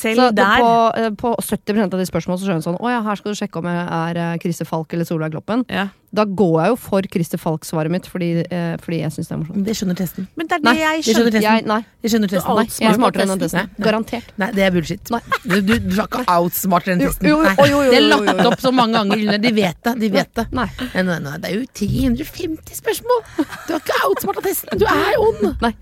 Selv 0.00 0.22
Så 0.22 0.28
der. 0.34 0.64
på, 0.64 0.74
eh, 0.96 1.10
på 1.20 1.34
70% 1.44 1.94
av 1.94 2.00
de 2.00 2.08
spørsmålene 2.08 2.40
så 2.40 2.48
skjønner 2.48 2.64
du 2.64 2.68
sånn 2.70 2.80
Å 2.80 2.92
ja, 2.94 3.00
her 3.04 3.20
skal 3.20 3.34
du 3.34 3.40
sjekke 3.40 3.60
om 3.60 3.68
jeg 3.68 3.86
er 4.00 4.38
Krise 4.42 4.66
Falk 4.68 4.96
eller 4.96 5.08
Solveig 5.08 5.34
Kloppen. 5.34 5.66
Ja. 5.68 5.88
Da 6.12 6.24
går 6.24 6.56
jeg 6.64 6.70
jo 6.72 6.76
for 6.76 7.06
Christer 7.06 7.38
Falk-svaret 7.38 7.90
mitt, 7.94 8.06
fordi, 8.10 8.42
eh, 8.50 8.76
fordi 8.82 8.96
jeg 9.04 9.12
syns 9.14 9.28
det 9.28 9.34
er 9.36 9.38
morsomt. 9.38 9.64
Det 9.64 9.74
skjønner 9.78 9.94
testen. 10.00 10.26
Men 10.36 10.46
det 10.50 10.56
er 10.56 10.58
det 10.58 10.64
Nei, 10.66 10.74
jeg 10.80 10.96
det 10.96 11.04
skjønner 11.04 11.14
skjønner. 11.14 11.30
testen. 11.30 11.54
Jeg, 11.54 11.66
nei, 11.70 11.84
Jeg 12.02 12.10
skjønner 12.10 12.28
testen. 12.32 12.56
nei, 12.56 12.64
jeg 12.80 12.88
er 12.90 12.96
smartere 12.98 13.22
enn 13.22 13.28
den 13.34 13.38
testen. 13.44 13.70
Nei. 13.78 13.84
Garantert. 13.86 14.32
Nei, 14.42 14.50
det 14.56 14.62
er 14.66 14.70
bullshit. 14.74 15.10
Nei. 15.14 15.20
Du, 15.46 15.60
du, 15.60 15.78
du 15.78 15.94
er 16.00 16.06
ikke 16.08 16.24
outsmartere 16.34 16.92
enn 16.96 17.00
Jo, 17.06 17.10
testen. 17.14 17.28
jo, 17.30 17.36
Nei. 17.46 17.54
jo, 17.54 17.64
jo, 17.70 17.82
jo, 17.84 17.90
Det 17.90 17.96
er 17.96 18.02
jo, 18.02 18.08
lagt 18.24 18.42
jo. 18.42 18.48
opp 18.50 18.60
så 18.66 18.72
mange 18.74 18.98
ganger. 18.98 19.38
De 19.38 19.52
vet 19.54 19.82
det. 19.86 19.94
De 20.00 20.08
vet 20.18 20.34
det. 20.34 20.46
Nei. 20.52 20.66
Nei, 20.94 21.02
nei, 21.12 21.18
nei, 21.28 21.36
det 21.38 21.52
er 21.52 21.54
jo 21.60 21.66
350 21.78 22.74
spørsmål! 22.82 23.22
Du 23.68 23.72
har 23.76 23.80
ikke 23.80 24.02
outsmarta 24.08 24.42
testen. 24.42 24.78
Du 24.82 24.86
er 24.90 25.14
ond! 25.22 25.56
Nei 25.62 25.74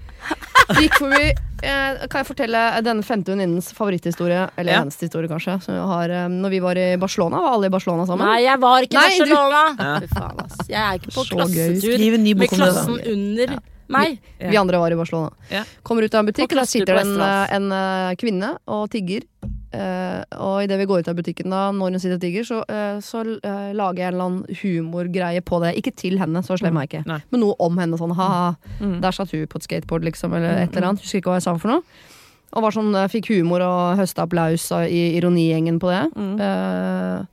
gikk 0.77 0.97
forbi 0.99 1.29
eh, 1.31 2.01
Kan 2.11 2.19
jeg 2.21 2.27
fortelle 2.27 2.61
denne 2.85 3.05
femte 3.07 3.31
venninnens 3.33 3.71
favoritthistorie, 3.73 4.49
eller 4.59 4.73
Ja. 4.75 4.81
eneste 4.83 5.07
historie, 5.07 5.29
kanskje. 5.31 5.55
Som 5.63 5.75
jeg 5.79 5.87
har, 5.89 6.11
eh, 6.11 6.27
når 6.29 6.51
vi 6.51 6.59
var 6.61 6.77
i 6.77 6.97
Barcelona, 7.01 7.41
var 7.41 7.55
alle 7.55 7.67
i 7.71 7.73
Barcelona 7.73 8.05
sammen. 8.05 8.27
Nei, 8.27 8.43
jeg 8.43 8.59
var 8.61 8.83
ikke 8.83 8.99
i 8.99 8.99
Nei, 8.99 9.19
du- 9.19 9.35
Barcelona! 9.35 10.01
Fy 10.03 10.07
faen, 10.19 10.45
ass. 10.45 10.63
Jeg 10.69 10.81
er 10.83 11.01
ikke 11.01 11.15
på 11.15 11.25
Så 11.25 11.37
klassetur 11.37 12.17
med 12.43 12.55
klassen 12.55 12.99
under 13.15 13.59
meg. 13.89 14.19
Vi 14.39 14.57
andre 14.61 14.81
var 14.83 14.93
i 14.93 14.99
Barcelona. 14.99 15.31
Ja. 15.53 15.65
Kommer 15.83 16.05
ut 16.05 16.15
av 16.15 16.25
en 16.25 16.33
butikk, 16.33 16.53
og 16.53 16.61
der 16.61 16.69
sitter 16.69 16.99
det 16.99 17.07
en, 17.07 17.21
eh, 17.25 17.55
en 17.57 17.73
eh, 17.73 18.17
kvinne 18.21 18.57
og 18.67 18.91
tigger. 18.93 19.25
Uh, 19.69 20.23
og 20.41 20.63
idet 20.65 20.79
vi 20.81 20.87
går 20.89 21.03
ut 21.03 21.09
av 21.11 21.17
butikken 21.19 21.53
da, 21.53 21.67
når 21.77 21.91
hun 21.93 22.01
sitter 22.01 22.17
og 22.17 22.23
tigger, 22.23 22.45
så, 22.49 22.63
uh, 22.73 23.03
så 23.05 23.21
uh, 23.21 23.67
lager 23.77 24.01
jeg 24.01 24.09
en 24.09 24.15
eller 24.15 24.29
annen 24.31 24.61
humorgreie 24.63 25.43
på 25.45 25.59
det. 25.61 25.75
Ikke 25.77 25.93
til 25.93 26.17
henne, 26.21 26.41
så 26.45 26.57
slem 26.57 26.79
er 26.81 26.87
jeg 26.87 26.93
ikke. 26.95 27.03
Nei. 27.11 27.19
Men 27.29 27.45
noe 27.45 27.57
om 27.61 27.77
henne. 27.77 27.99
Sånn 28.01 28.15
ha-ha, 28.17 28.55
Mm. 28.81 29.01
der 29.03 29.13
satt 29.13 29.35
hun 29.35 29.47
på 29.47 29.61
et 29.61 29.67
skateboard, 29.67 30.07
liksom, 30.09 30.33
eller 30.33 30.63
et 30.63 30.73
eller 30.77 30.89
annet. 30.89 31.03
Husker 31.05 31.21
ikke 31.21 31.35
hva 31.35 31.37
jeg 31.37 31.45
sa 31.45 31.57
for 31.59 31.75
noe. 31.75 31.83
Og 32.57 32.65
var 32.65 32.73
sånn, 32.73 32.95
fikk 33.13 33.29
humor 33.35 33.61
og 33.61 33.99
høsta 33.99 34.25
applaus 34.25 34.71
i 34.89 35.19
ironigjengen 35.19 35.77
på 35.83 35.91
det. 35.93 36.05
Mm. 36.17 37.27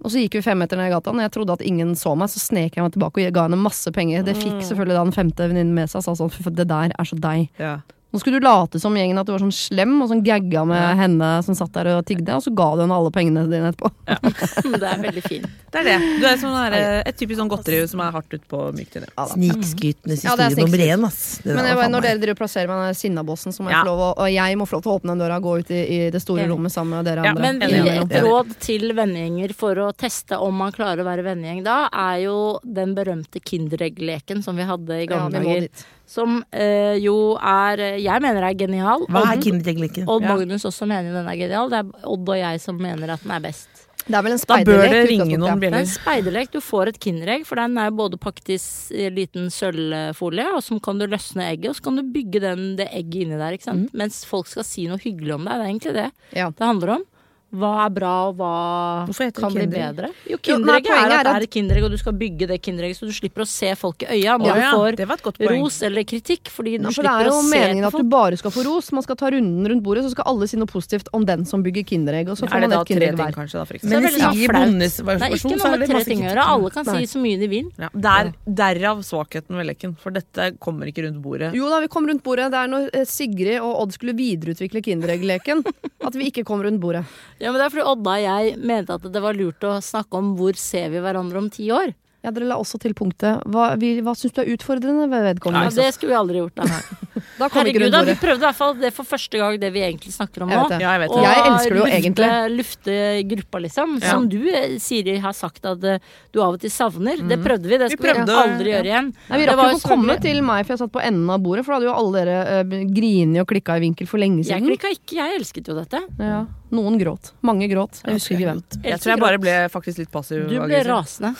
Og 0.00 0.12
så 0.12 0.22
gikk 0.22 0.38
vi 0.38 0.44
fem 0.44 0.60
meter 0.60 0.78
ned 0.80 0.88
i 0.88 0.94
gata, 0.94 1.12
og 1.12 1.20
jeg 1.20 1.32
trodde 1.34 1.56
at 1.58 1.64
ingen 1.66 1.94
så 1.98 2.14
meg, 2.16 2.30
så 2.32 2.40
snek 2.40 2.76
jeg 2.76 2.84
meg 2.84 2.94
tilbake 2.94 3.26
og 3.26 3.34
ga 3.36 3.46
henne 3.48 3.60
masse 3.60 3.92
penger. 3.92 4.24
Det 4.24 4.36
fikk 4.38 4.62
selvfølgelig 4.64 4.96
da 4.96 5.06
den 5.06 5.16
femte 5.16 5.48
venninnen 5.50 5.76
med 5.76 5.90
seg, 5.92 6.00
og 6.00 6.08
sa 6.08 6.16
sånn 6.16 6.56
det 6.56 6.68
der 6.70 6.94
er 6.96 7.08
så 7.08 7.18
deg. 7.20 7.50
Ja. 7.60 7.80
Nå 8.12 8.18
skulle 8.18 8.40
du 8.40 8.44
late 8.44 8.80
som 8.82 8.94
gjengen 8.98 9.18
at 9.20 9.26
du 9.28 9.30
var 9.32 9.38
sånn 9.38 9.52
slem, 9.54 9.92
og 10.02 10.08
sånn 10.10 10.22
gagga 10.26 10.64
med 10.66 10.80
Ja. 10.80 10.94
henne 10.98 11.28
som 11.46 11.54
satt 11.54 11.70
der 11.72 11.86
og 11.96 12.04
tigde, 12.08 12.34
og 12.34 12.42
så 12.42 12.50
ga 12.52 12.74
du 12.74 12.82
henne 12.82 12.96
alle 12.96 13.10
pengene 13.14 13.44
dine 13.46 13.70
etterpå. 13.70 13.90
Det 14.80 14.88
er 14.88 14.98
veldig 15.04 15.22
fint. 15.22 15.46
Det 15.70 15.78
er 15.80 15.84
det. 15.86 15.98
Du 16.18 16.26
er 16.26 16.36
sånn 16.40 16.56
der, 16.56 16.74
et 17.06 17.16
typisk 17.20 17.38
sånn 17.38 17.48
godteri 17.52 17.78
som 17.88 18.00
er 18.02 18.10
hardt 18.10 18.34
utpå 18.34 18.64
mykt 18.74 18.96
inni. 18.98 19.06
Snikskrytenes 19.14 20.24
Ja, 20.26 20.34
det 20.34 20.48
historie 20.50 20.88
ja, 20.88 20.96
nummer 20.96 21.04
én, 21.04 21.06
ass. 21.06 21.20
Det 21.44 21.54
Men 21.54 21.64
jeg, 21.70 21.90
når 21.94 22.02
dere 22.08 22.18
driver 22.18 22.34
og 22.34 22.40
plasserer 22.42 22.66
meg 22.72 22.82
i 22.82 22.88
den 22.90 22.98
sinnabossen, 22.98 23.54
så 23.54 23.62
må 23.62 23.70
jeg 23.70 23.78
Ja. 23.78 23.84
få 23.84 23.92
lov 23.92 24.00
å, 24.02 24.10
og 24.24 24.28
jeg 24.34 24.58
må 24.58 24.66
få 24.66 24.72
lov 24.78 24.82
til 24.82 24.90
å 24.92 24.96
åpne 24.98 25.14
den 25.14 25.22
døra 25.22 25.36
og 25.38 25.42
gå 25.46 25.54
ut 25.60 25.70
i, 25.70 25.80
i 25.80 26.10
det 26.10 26.20
store 26.22 26.48
rommet 26.50 26.72
sammen 26.74 26.98
med 26.98 27.04
dere 27.06 27.22
Ja, 27.24 27.30
andre. 27.30 27.42
Men 27.42 27.58
vi, 27.62 27.70
Enig, 27.78 27.94
enig. 27.94 28.10
et 28.10 28.24
råd 28.26 28.58
til 28.58 28.90
vennegjenger 28.98 29.54
for 29.54 29.74
å 29.86 29.92
teste 29.94 30.34
om 30.42 30.54
man 30.56 30.72
klarer 30.74 31.04
å 31.04 31.06
være 31.06 31.22
vennegjeng 31.30 31.62
da, 31.62 31.78
er 31.92 32.24
jo 32.26 32.58
den 32.66 32.94
berømte 32.98 33.38
Kinderegg-leken 33.38 34.42
som 34.42 34.56
vi 34.58 34.66
hadde 34.66 34.90
i 34.98 35.06
ja, 35.06 35.14
gamle 35.14 35.38
dager. 35.38 35.68
Som 36.10 36.40
eh, 36.50 36.96
jo 36.98 37.36
er 37.38 37.78
Jeg 38.02 38.22
mener 38.24 38.42
er 38.48 38.56
genial. 38.58 39.04
Hva 39.06 39.22
er 39.30 39.42
Kinderteknikken? 39.44 40.08
Odd 40.10 40.26
Ja. 40.26 40.34
Magnus 40.34 40.64
også 40.66 40.88
mener 40.90 41.14
den 41.14 41.28
er 41.30 41.38
genial. 41.38 41.70
Det 41.70 41.84
er 41.84 42.08
Odd 42.10 42.28
og 42.34 42.40
jeg 42.40 42.60
som 42.64 42.80
mener 42.82 43.12
at 43.14 43.22
den 43.22 43.30
er 43.36 43.44
best. 43.44 43.68
Det 44.10 44.16
er 44.16 44.22
vel 44.24 44.32
en 44.32 44.40
Da 44.40 44.56
bør 44.56 44.64
speiderlek. 44.64 44.90
det 44.90 45.00
ringe 45.10 45.36
noen 45.38 45.46
ja. 45.46 45.54
Det 45.60 45.68
er 45.70 45.78
en 45.84 45.86
speiderlek. 45.86 46.50
Du 46.50 46.58
får 46.64 46.88
et 46.90 46.98
Kinderegg, 46.98 47.44
for 47.46 47.60
den 47.60 47.76
er 47.78 47.90
jo 47.90 47.96
både 48.00 48.18
pakket 48.18 48.50
i 48.96 49.06
liten 49.12 49.50
sølvfolie, 49.54 50.46
og 50.56 50.62
så 50.66 50.80
kan 50.82 50.98
du 50.98 51.06
løsne 51.06 51.44
egget, 51.46 51.68
og 51.70 51.76
så 51.78 51.84
kan 51.84 52.00
du 52.00 52.02
bygge 52.10 52.40
den, 52.42 52.64
det 52.80 52.88
egget 52.96 53.22
inni 53.28 53.38
der. 53.38 53.54
Ikke 53.54 53.68
sant? 53.68 53.92
Mens 53.94 54.24
folk 54.26 54.48
skal 54.50 54.64
si 54.66 54.88
noe 54.90 54.98
hyggelig 54.98 55.36
om 55.36 55.44
deg. 55.46 55.52
Det 55.52 55.62
er 55.62 55.70
egentlig 55.70 55.94
det 56.00 56.08
Ja. 56.40 56.48
det 56.50 56.66
handler 56.66 56.94
om. 56.96 57.04
Hva 57.50 57.70
er 57.82 57.90
bra, 57.90 58.12
og 58.30 58.36
hva 58.38 59.30
kan 59.34 59.54
bli 59.54 59.66
bedre? 59.70 60.12
Jo, 60.30 60.38
Jo, 60.46 60.58
nei, 60.62 60.78
er 60.86 61.10
at 61.10 61.18
er 61.18 61.24
det 61.26 61.32
er 61.32 61.46
et 61.46 61.50
Kinderegg, 61.50 61.86
og 61.88 61.94
du 61.94 61.98
skal 61.98 62.14
bygge 62.14 62.46
det 62.46 62.60
Kinderegget, 62.62 63.00
så 63.00 63.08
du 63.08 63.14
slipper 63.14 63.42
å 63.42 63.48
se 63.50 63.72
folk 63.78 64.04
i 64.06 64.20
øya 64.20 64.36
når 64.38 64.60
ja, 64.60 64.70
du 64.70 65.16
får 65.34 65.50
ros 65.50 65.80
eller 65.86 66.06
kritikk, 66.06 66.50
fordi 66.52 66.76
du 66.78 66.86
Ja, 66.86 66.92
for 66.94 67.06
det 67.06 67.10
er 67.10 67.30
jo 67.30 67.34
å 67.34 67.42
se 67.42 67.50
meningen 67.50 67.88
at 67.88 67.96
du 67.98 68.06
bare 68.12 68.38
skal 68.38 68.54
få 68.54 68.62
ros. 68.68 68.92
Man 68.94 69.02
skal 69.06 69.18
ta 69.18 69.32
runden 69.34 69.66
rundt 69.72 69.82
bordet, 69.82 70.04
så 70.06 70.12
skal 70.14 70.28
alle 70.30 70.46
si 70.50 70.60
noe 70.60 70.70
positivt 70.70 71.10
om 71.16 71.26
den 71.26 71.42
som 71.48 71.64
bygger 71.66 71.86
Kinderegg. 71.90 72.30
Og 72.30 72.38
så 72.38 72.46
får 72.46 72.56
Er 72.56 72.66
det 72.66 72.70
man 72.70 72.78
et 72.78 72.86
tre 72.86 72.94
Kinderegg 72.94 73.18
hver. 73.18 73.34
kanskje? 73.34 73.58
da, 73.58 73.64
for 73.66 73.82
Men 73.82 73.92
er 73.92 73.98
i 73.98 74.06
veldig 74.06 74.20
sånn 74.20 74.38
Sigrid 74.38 74.50
flaut. 74.50 74.70
Det 74.70 75.26
er 75.26 75.34
ikke 75.34 75.42
så 75.42 75.50
noe 75.50 75.66
er 75.66 75.74
med 75.74 75.80
det 75.80 75.90
tre 75.90 75.98
masse 75.98 76.10
ting 76.12 76.22
å 76.22 76.28
gjøre. 76.28 76.46
Alle 76.54 76.70
kan 76.76 76.86
Nei. 76.86 76.96
si 77.00 77.10
så 77.10 77.24
mye 77.24 77.40
de 77.42 77.50
vil. 77.50 77.70
Ja, 77.80 77.90
der, 78.06 78.32
derav 78.62 79.02
svakheten 79.06 79.58
ved 79.58 79.70
leken, 79.72 79.96
for 79.98 80.14
dette 80.14 80.52
kommer 80.62 80.90
ikke 80.90 81.06
rundt 81.08 81.20
bordet. 81.24 81.50
Jo 81.58 81.66
da, 81.72 81.80
vi 81.82 81.90
kom 81.90 82.06
rundt 82.06 82.22
bordet. 82.22 82.50
Det 82.54 82.62
er 82.62 82.70
når 82.70 82.88
eh, 82.94 83.06
Sigrid 83.08 83.58
og 83.58 83.74
Odd 83.82 83.96
skulle 83.98 84.14
videreutvikle 84.14 84.82
Kinderegg-leken, 84.86 85.64
at 86.06 86.14
vi 86.14 86.30
ikke 86.30 86.46
kom 86.46 86.62
rundt 86.62 86.80
bordet. 86.82 87.04
Ja, 87.40 87.50
men 87.50 87.58
det 87.60 87.66
er 87.66 87.72
fordi 87.72 87.86
Odda 87.88 88.14
og 88.18 88.22
jeg 88.26 88.56
mente 88.68 88.96
at 88.98 89.06
det 89.14 89.22
var 89.24 89.36
lurt 89.38 89.64
å 89.64 89.78
snakke 89.84 90.18
om 90.20 90.34
hvor 90.36 90.58
ser 90.60 90.90
vi 90.92 91.00
hverandre 91.00 91.40
om 91.40 91.48
ti 91.52 91.70
år. 91.72 91.94
Ja, 92.20 92.28
Dere 92.36 92.50
la 92.50 92.58
også 92.60 92.76
til 92.82 92.92
punktet 92.92 93.40
Hva, 93.48 93.70
vi, 93.80 93.94
hva 94.04 94.12
syns 94.12 94.34
du 94.36 94.42
er 94.42 94.50
utfordrende 94.52 95.06
ved 95.08 95.22
Ja, 95.22 95.30
vedkommende? 95.30 95.70
det 95.72 95.86
skulle 95.96 96.12
vi 96.12 96.18
aldri 96.20 96.42
gjort. 96.42 96.60
Da. 96.60 96.66
Herregud, 97.40 97.86
da, 97.92 98.02
vi 98.06 98.14
prøvde 98.20 98.40
i 98.40 98.46
hvert 98.46 98.58
fall 98.58 98.76
det 98.78 98.90
for 98.94 99.08
første 99.08 99.40
gang, 99.40 99.56
det 99.60 99.70
vi 99.74 99.82
egentlig 99.84 100.12
snakker 100.14 100.44
om 100.44 100.52
nå. 100.52 100.60
Jeg. 100.70 100.82
Ja, 100.84 100.92
jeg 100.94 101.10
Og. 101.10 101.22
Jeg 101.24 101.44
elsker 101.48 101.74
det 101.74 101.80
jo 101.80 101.86
lufte, 101.86 101.96
egentlig. 101.98 102.28
lufte 102.56 102.96
gruppa, 103.32 103.62
liksom. 103.66 103.96
Ja. 103.98 104.12
Som 104.14 104.28
du, 104.30 104.38
eh, 104.48 104.76
Siri, 104.82 105.16
har 105.22 105.34
sagt 105.36 105.66
at 105.66 105.84
eh, 105.84 105.98
du 106.32 106.40
av 106.42 106.54
og 106.54 106.60
til 106.62 106.72
savner. 106.72 107.22
Det 107.30 107.40
prøvde 107.42 107.70
vi, 107.70 107.80
det 107.80 107.90
skal 107.92 108.00
vi, 108.00 108.06
prøvde, 108.06 108.38
aldri 108.44 108.70
ja. 108.70 108.76
gjøre 108.78 108.92
igjen. 108.92 109.10
Nei, 109.28 109.40
Vi 109.40 109.48
Det 109.48 109.56
rakk 109.56 109.72
jo 109.72 109.80
ikke 109.80 109.90
å 109.90 109.94
komme 109.94 110.18
til 110.22 110.42
meg, 110.46 110.64
for 110.64 110.76
jeg 110.76 110.82
satt 110.84 110.94
på 110.94 111.02
enden 111.02 111.34
av 111.34 111.42
bordet. 111.44 111.66
For 111.66 111.74
da 111.74 111.80
hadde 111.80 111.90
jo 111.90 111.98
alle 111.98 112.24
dere 112.24 112.62
uh, 112.62 112.78
grini 113.00 113.42
og 113.42 113.50
klikka 113.50 113.78
i 113.80 113.84
vinkel 113.88 114.10
for 114.10 114.22
lenge 114.22 114.44
siden. 114.44 114.60
Jeg 114.60 114.78
klikka 114.78 114.94
ikke, 114.94 115.20
jeg 115.20 115.40
elsket 115.40 115.70
jo 115.72 115.78
dette. 115.78 116.02
Ja. 116.20 116.44
Noen 116.70 117.00
gråt. 117.00 117.32
Mange 117.42 117.66
gråt. 117.70 117.98
Jeg 118.06 118.20
husker 118.20 118.36
ikke 118.36 118.52
hvem. 118.52 118.62
Jeg 118.86 119.02
tror 119.02 119.14
jeg 119.14 119.22
bare 119.24 119.42
ble 119.42 119.56
faktisk 119.72 120.04
litt 120.04 120.12
passiv. 120.14 120.44
Du 120.46 120.54
ble 120.62 120.82
rasende. 120.86 121.32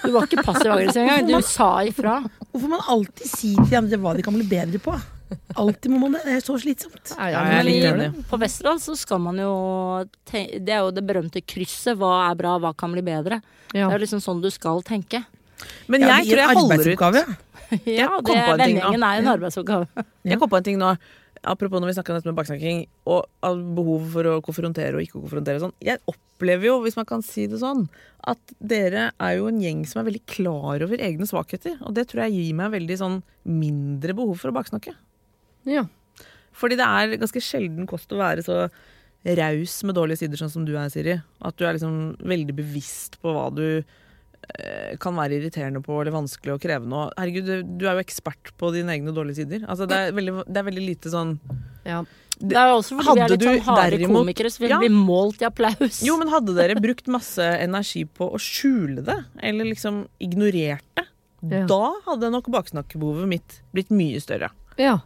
Du 0.00 0.10
var 0.14 0.24
ikke 0.24 0.44
passiv-aggressiv 0.46 1.04
engang. 1.04 1.28
Du 1.28 1.36
sa 1.58 1.70
ifra. 1.84 2.22
Hvorfor 2.48 2.72
man 2.72 2.88
alltid 2.88 3.28
sier 3.28 3.68
til 3.68 3.92
dem 3.92 4.04
hva 4.04 4.16
de 4.16 4.24
kan 4.24 4.36
bli 4.36 4.48
bedre 4.48 4.80
på? 4.80 4.96
Alltid 5.58 5.90
må 5.92 6.00
man 6.04 6.16
det. 6.16 6.22
Det 6.26 6.36
er 6.38 6.44
så 6.44 6.56
slitsomt. 6.60 7.12
Ja, 7.16 7.28
Ja, 7.32 7.42
jeg 7.50 7.58
er 7.58 7.66
litt 7.66 7.86
enig. 7.88 8.08
på 8.30 8.38
Westerdal 8.40 8.78
så 8.80 8.96
skal 8.96 9.20
man 9.20 9.36
jo 9.40 9.52
tenke, 10.28 10.60
Det 10.64 10.74
er 10.74 10.80
jo 10.86 10.90
det 10.94 11.04
berømte 11.06 11.42
krysset. 11.44 11.98
Hva 12.00 12.30
er 12.30 12.38
bra, 12.38 12.56
hva 12.62 12.74
kan 12.76 12.92
bli 12.94 13.02
bedre? 13.02 13.42
Ja. 13.74 13.88
Det 13.88 13.92
er 13.92 13.98
jo 13.98 14.04
liksom 14.06 14.22
sånn 14.24 14.42
du 14.42 14.50
skal 14.54 14.82
tenke. 14.82 15.24
Men 15.88 16.00
Ja, 16.00 16.18
jeg 16.22 16.28
det 16.28 16.38
tror 16.38 16.42
jeg 16.44 16.56
holder 16.56 16.92
ut. 16.92 17.38
Ja, 17.84 18.08
det, 18.08 18.24
på 18.24 18.32
en 18.32 18.60
ting 18.64 18.78
nå. 18.78 18.88
vendingen 18.88 19.02
er 19.04 19.18
en 19.20 19.26
arbeidsoppgave. 19.28 20.04
Jeg 20.24 20.38
kom 20.40 20.48
på 20.48 20.56
en 20.56 20.64
ting 20.64 20.78
nå. 20.80 20.94
Apropos 21.44 21.78
når 21.80 21.90
vi 21.90 21.94
snakker 21.98 22.14
om 22.14 22.18
dette 22.18 22.30
med 22.30 22.38
baksnakking 22.38 22.78
og 23.06 23.26
behovet 23.42 23.74
behov 23.76 24.06
for 24.14 24.28
å 24.30 24.38
konfrontere 24.42 24.96
og 24.96 25.04
ikke 25.04 25.20
konfrontere. 25.20 25.60
Sånn. 25.62 25.74
Jeg 25.84 26.00
opplever 26.10 26.66
jo, 26.66 26.78
hvis 26.82 26.96
man 26.98 27.06
kan 27.06 27.22
si 27.22 27.44
det 27.46 27.60
sånn, 27.60 27.84
at 28.26 28.38
dere 28.58 29.10
er 29.20 29.36
jo 29.36 29.46
en 29.50 29.60
gjeng 29.62 29.84
som 29.86 30.00
er 30.00 30.08
veldig 30.08 30.24
klar 30.26 30.82
over 30.86 30.96
egne 30.98 31.28
svakheter. 31.28 31.76
Og 31.86 31.92
det 31.94 32.08
tror 32.10 32.24
jeg 32.24 32.38
gir 32.40 32.56
meg 32.58 32.72
veldig 32.74 32.96
sånn 32.98 33.20
mindre 33.44 34.16
behov 34.18 34.40
for 34.40 34.50
å 34.50 34.56
baksnakke. 34.56 34.96
Ja. 35.68 35.84
Fordi 36.58 36.78
det 36.80 36.86
er 36.88 37.18
ganske 37.20 37.42
sjelden 37.44 37.86
kost 37.86 38.10
å 38.10 38.18
være 38.18 38.42
så 38.46 38.62
raus 39.38 39.76
med 39.86 39.94
dårlige 39.98 40.22
sider, 40.24 40.40
sånn 40.40 40.50
som 40.52 40.64
du 40.66 40.72
er, 40.78 40.88
Siri. 40.90 41.16
At 41.44 41.56
du 41.58 41.64
er 41.66 41.74
liksom 41.76 42.16
veldig 42.22 42.54
bevisst 42.56 43.18
på 43.22 43.32
hva 43.34 43.48
du 43.54 43.64
eh, 43.82 44.94
kan 45.02 45.14
være 45.18 45.36
irriterende 45.38 45.82
på 45.84 45.98
eller 46.00 46.14
vanskelig 46.14 46.54
og 46.56 46.62
krevende. 46.62 47.02
Og 47.02 47.18
herregud, 47.18 47.46
du, 47.50 47.74
du 47.82 47.84
er 47.88 47.98
jo 47.98 48.04
ekspert 48.06 48.52
på 48.60 48.70
dine 48.74 48.94
egne 48.96 49.12
dårlige 49.14 49.42
sider. 49.42 49.66
Altså, 49.68 49.86
det, 49.90 49.98
er 50.08 50.16
veldig, 50.16 50.36
det 50.48 50.62
er 50.62 50.68
veldig 50.70 50.86
lite 50.86 51.12
sånn 51.14 51.36
Ja. 51.86 52.02
Det 52.38 52.54
er 52.54 52.70
også 52.70 52.94
fordi 53.00 53.16
vi 53.18 53.22
er 53.24 53.32
litt 53.32 53.42
sånn 53.42 53.64
harde 53.66 53.96
derimot- 53.96 54.20
komikere, 54.22 54.50
så 54.54 54.60
vi 54.62 54.68
Ja. 54.70 54.78
blir 54.78 54.94
målt 54.94 55.40
i 55.42 55.46
applaus. 55.48 55.96
Jo, 56.06 56.14
men 56.20 56.28
hadde 56.30 56.54
dere 56.54 56.76
brukt 56.78 57.08
masse 57.10 57.42
energi 57.42 58.04
på 58.06 58.28
å 58.30 58.38
skjule 58.38 59.02
det, 59.02 59.16
eller 59.42 59.66
liksom 59.66 60.04
ignorert 60.22 60.86
det, 60.94 61.06
Ja. 61.42 61.66
da 61.66 61.80
hadde 62.06 62.30
nok 62.30 62.46
baksnakkebehovet 62.54 63.26
mitt 63.26 63.60
blitt 63.74 63.90
mye 63.90 64.22
større. 64.22 64.50
ja. 64.78 65.00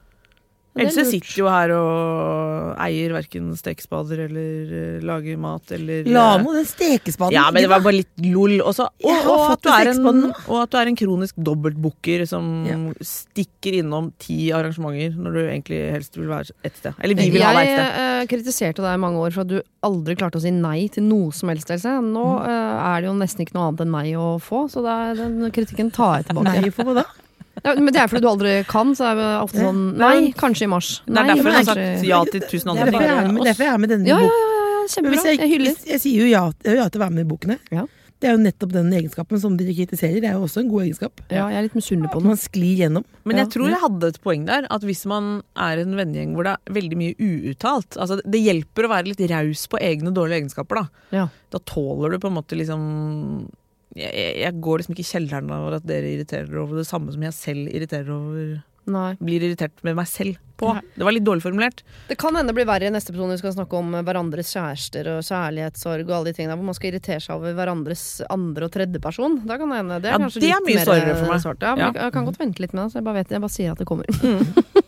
Else 0.72 1.02
sitter 1.04 1.34
jo 1.42 1.48
her 1.52 1.68
og 1.76 2.78
eier 2.80 3.12
verken 3.12 3.50
stekespader 3.58 4.22
eller 4.24 4.70
uh, 4.72 5.02
lager 5.04 5.36
mat 5.36 5.68
eller 5.76 6.06
La 6.08 6.38
meg 6.40 6.46
nå 6.46 6.54
den 6.56 6.64
stekespaden 6.70 7.34
Ja, 7.36 7.42
men 7.52 7.66
det 7.66 7.68
var 7.68 7.82
bare 7.84 7.98
litt 7.98 8.22
lol. 8.24 8.54
Og, 8.64 8.72
så, 8.78 8.86
og, 9.04 9.28
og, 9.28 9.42
at 9.52 9.66
du 9.66 9.68
er 9.68 9.90
en 9.90 10.08
og 10.32 10.56
at 10.62 10.72
du 10.72 10.78
er 10.80 10.90
en 10.92 10.96
kronisk 10.96 11.36
dobbeltbooker 11.44 12.24
som 12.30 12.48
Ja. 12.64 12.78
stikker 13.04 13.76
innom 13.82 14.12
ti 14.22 14.48
arrangementer 14.56 15.12
når 15.18 15.36
du 15.36 15.40
egentlig 15.42 15.80
helst 15.92 16.16
vil 16.16 16.30
være 16.32 16.56
et 16.64 16.76
sted. 16.80 16.96
Eller 17.04 17.20
vi 17.20 17.28
vil 17.36 17.44
ha 17.44 17.52
deg 17.58 17.66
Jeg 17.68 17.76
et 17.76 17.84
sted. 17.84 18.00
eh, 18.06 18.26
kritiserte 18.32 18.82
deg 18.86 18.96
i 18.96 19.02
mange 19.04 19.20
år 19.26 19.32
for 19.36 19.44
at 19.44 19.52
du 19.52 19.58
aldri 19.84 20.16
klarte 20.16 20.40
å 20.40 20.44
si 20.46 20.50
nei 20.56 20.86
til 20.88 21.04
noe 21.04 21.32
som 21.36 21.52
helst. 21.52 21.68
Else. 21.70 21.92
Nå 22.00 22.24
Mm. 22.32 22.46
eh, 22.48 22.86
er 22.96 23.00
det 23.02 23.10
jo 23.10 23.14
nesten 23.20 23.44
ikke 23.44 23.54
noe 23.58 23.68
annet 23.68 23.84
enn 23.84 23.92
nei 23.92 24.08
å 24.16 24.40
få, 24.40 24.64
så 24.72 24.80
er, 24.88 25.14
den 25.20 25.50
kritikken 25.52 25.92
tar 25.92 26.22
jeg 26.22 26.30
tilbake. 26.32 26.44
Nei, 26.62 26.70
for 26.70 26.84
hva 26.88 26.94
da? 27.02 27.04
Ja, 27.64 27.74
men 27.78 27.92
det 27.94 28.00
er 28.02 28.08
fordi 28.10 28.22
du 28.24 28.28
aldri 28.28 28.52
kan, 28.66 28.90
så 28.98 29.12
er 29.12 29.14
det 29.20 29.28
ofte 29.44 29.62
sånn 29.62 29.82
Nei, 29.96 30.32
kanskje 30.34 30.66
i 30.66 30.70
mars. 30.72 31.00
Det 31.06 31.12
er 31.12 31.14
Nei, 31.14 31.26
derfor 31.36 31.50
jeg 31.50 31.54
har 31.54 31.64
kanskje- 31.64 31.96
sagt 31.98 32.06
ja 32.08 32.24
til 32.24 32.40
tusen 32.50 32.70
andre 32.72 32.84
ting. 32.84 32.92
derfor 32.92 33.06
jeg 33.06 33.16
er 33.24 33.32
med, 33.32 33.42
derfor 33.46 33.64
jeg 33.68 33.72
er 33.74 33.78
med 33.78 33.90
denne 33.90 34.06
Ja, 34.08 34.18
ja, 34.18 34.26
boken. 34.26 34.46
ja, 34.50 34.68
ja, 34.72 34.86
kjempebra. 34.88 35.10
Hvis 35.14 35.24
jeg, 35.30 35.38
Jeg 35.38 35.50
hyller. 35.52 35.74
hvis, 35.76 35.84
jeg 35.86 36.00
sier 36.00 36.18
jo 36.22 36.26
ja, 36.32 36.44
jeg 36.64 36.76
ja 36.76 36.88
til 36.88 37.00
å 37.00 37.04
være 37.04 37.12
med 37.14 37.26
i 37.26 37.30
bokene. 37.36 37.58
Ja. 37.70 37.86
Det 38.22 38.28
er 38.30 38.36
jo 38.36 38.42
nettopp 38.44 38.70
den 38.72 38.90
egenskapen 38.94 39.40
som 39.42 39.56
dere 39.58 39.74
kritiserer. 39.74 40.20
Det 40.22 40.28
er 40.30 40.34
jo 40.38 40.44
også 40.46 40.60
en 40.62 40.68
god 40.70 40.82
egenskap. 40.84 41.12
Ja, 41.28 41.48
jeg 41.50 41.58
er 41.58 41.62
litt 41.66 41.74
misunnelig 41.74 42.10
på 42.12 42.18
At 42.18 42.22
den. 42.22 42.28
man 42.30 42.36
sklir 42.38 42.76
gjennom. 42.78 43.04
Men 43.24 43.36
jeg 43.36 43.48
tror 43.50 43.66
jeg 43.68 43.80
hadde 43.82 44.04
et 44.12 44.20
poeng 44.22 44.44
der. 44.46 44.66
At 44.70 44.82
hvis 44.82 45.04
man 45.06 45.42
er 45.56 45.78
en 45.82 45.94
vennegjeng 45.98 46.34
hvor 46.34 46.44
det 46.46 46.52
er 46.54 46.72
veldig 46.72 46.96
mye 46.98 47.14
uuttalt 47.18 47.98
altså 47.98 48.20
Det 48.22 48.38
hjelper 48.42 48.86
å 48.86 48.92
være 48.94 49.06
litt 49.10 49.22
raus 49.30 49.66
på 49.66 49.78
egne 49.82 50.12
dårlige 50.14 50.38
egenskaper. 50.46 50.82
Da 50.82 50.88
Ja. 51.10 51.28
Da 51.50 51.58
tåler 51.58 52.10
du 52.12 52.18
på 52.18 52.26
en 52.30 52.34
måte 52.38 52.54
liksom 52.58 53.48
jeg, 53.96 54.34
jeg, 54.40 54.60
går 54.64 54.80
liksom 54.82 54.94
ikke 54.96 55.04
i 55.04 55.10
kjelleren 55.12 55.50
over 55.52 55.78
at 55.78 55.86
dere 55.88 56.12
irriterer 56.14 56.60
over 56.62 56.80
det 56.80 56.88
samme 56.88 57.12
som 57.12 57.24
jeg 57.26 57.36
selv 57.36 57.72
irriterer 57.72 58.12
over 58.14 58.60
Nei. 58.90 59.12
Blir 59.22 59.44
irritert 59.46 59.78
med 59.86 59.94
meg 59.94 60.08
selv 60.10 60.40
på. 60.58 60.72
Nei. 60.74 60.80
Det 60.96 61.06
var 61.06 61.14
litt 61.14 61.22
dårlig 61.22 61.44
formulert. 61.44 61.84
Det 62.08 62.16
kan 62.18 62.34
hende 62.34 62.50
det 62.50 62.56
blir 62.56 62.66
verre 62.66 62.88
i 62.88 62.90
neste 62.90 63.12
episode 63.12 63.28
når 63.30 63.38
vi 63.38 63.42
skal 63.44 63.54
snakke 63.54 63.78
om 63.78 63.92
hverandres 64.02 64.50
kjærester 64.56 65.10
og 65.12 65.20
kjærlighetssorg 65.28 66.02
og 66.08 66.16
alle 66.16 66.32
de 66.32 66.38
tingene 66.40 66.56
hvor 66.58 66.66
man 66.66 66.74
skal 66.74 66.90
irritere 66.90 67.22
seg 67.22 67.36
over 67.36 67.54
hverandres 67.54 68.04
andre- 68.26 68.66
og 68.66 68.74
tredjeperson. 68.74 69.38
Da 69.46 69.60
kan 69.60 69.70
det 69.70 69.78
hende. 69.84 70.00
Det 70.02 70.10
er 70.10 70.18
Ja, 70.18 70.32
det 70.34 70.50
er 70.50 70.66
mye 70.66 70.82
sårere 70.82 71.14
for 71.14 71.30
meg. 71.30 71.44
svart. 71.46 71.62
Ja, 71.62 71.76
Ja. 71.78 71.92
Jeg 71.94 72.12
kan 72.18 72.26
godt 72.26 72.42
vente 72.42 72.58
litt 72.64 72.74
med 72.74 72.82
det, 72.82 72.90
så 72.90 72.98
jeg 72.98 73.04
bare 73.06 73.20
vet. 73.22 73.30
Jeg 73.30 73.40
bare 73.46 73.54
sier 73.54 73.70
at 73.70 73.78
det 73.78 73.86
kommer. 73.86 74.06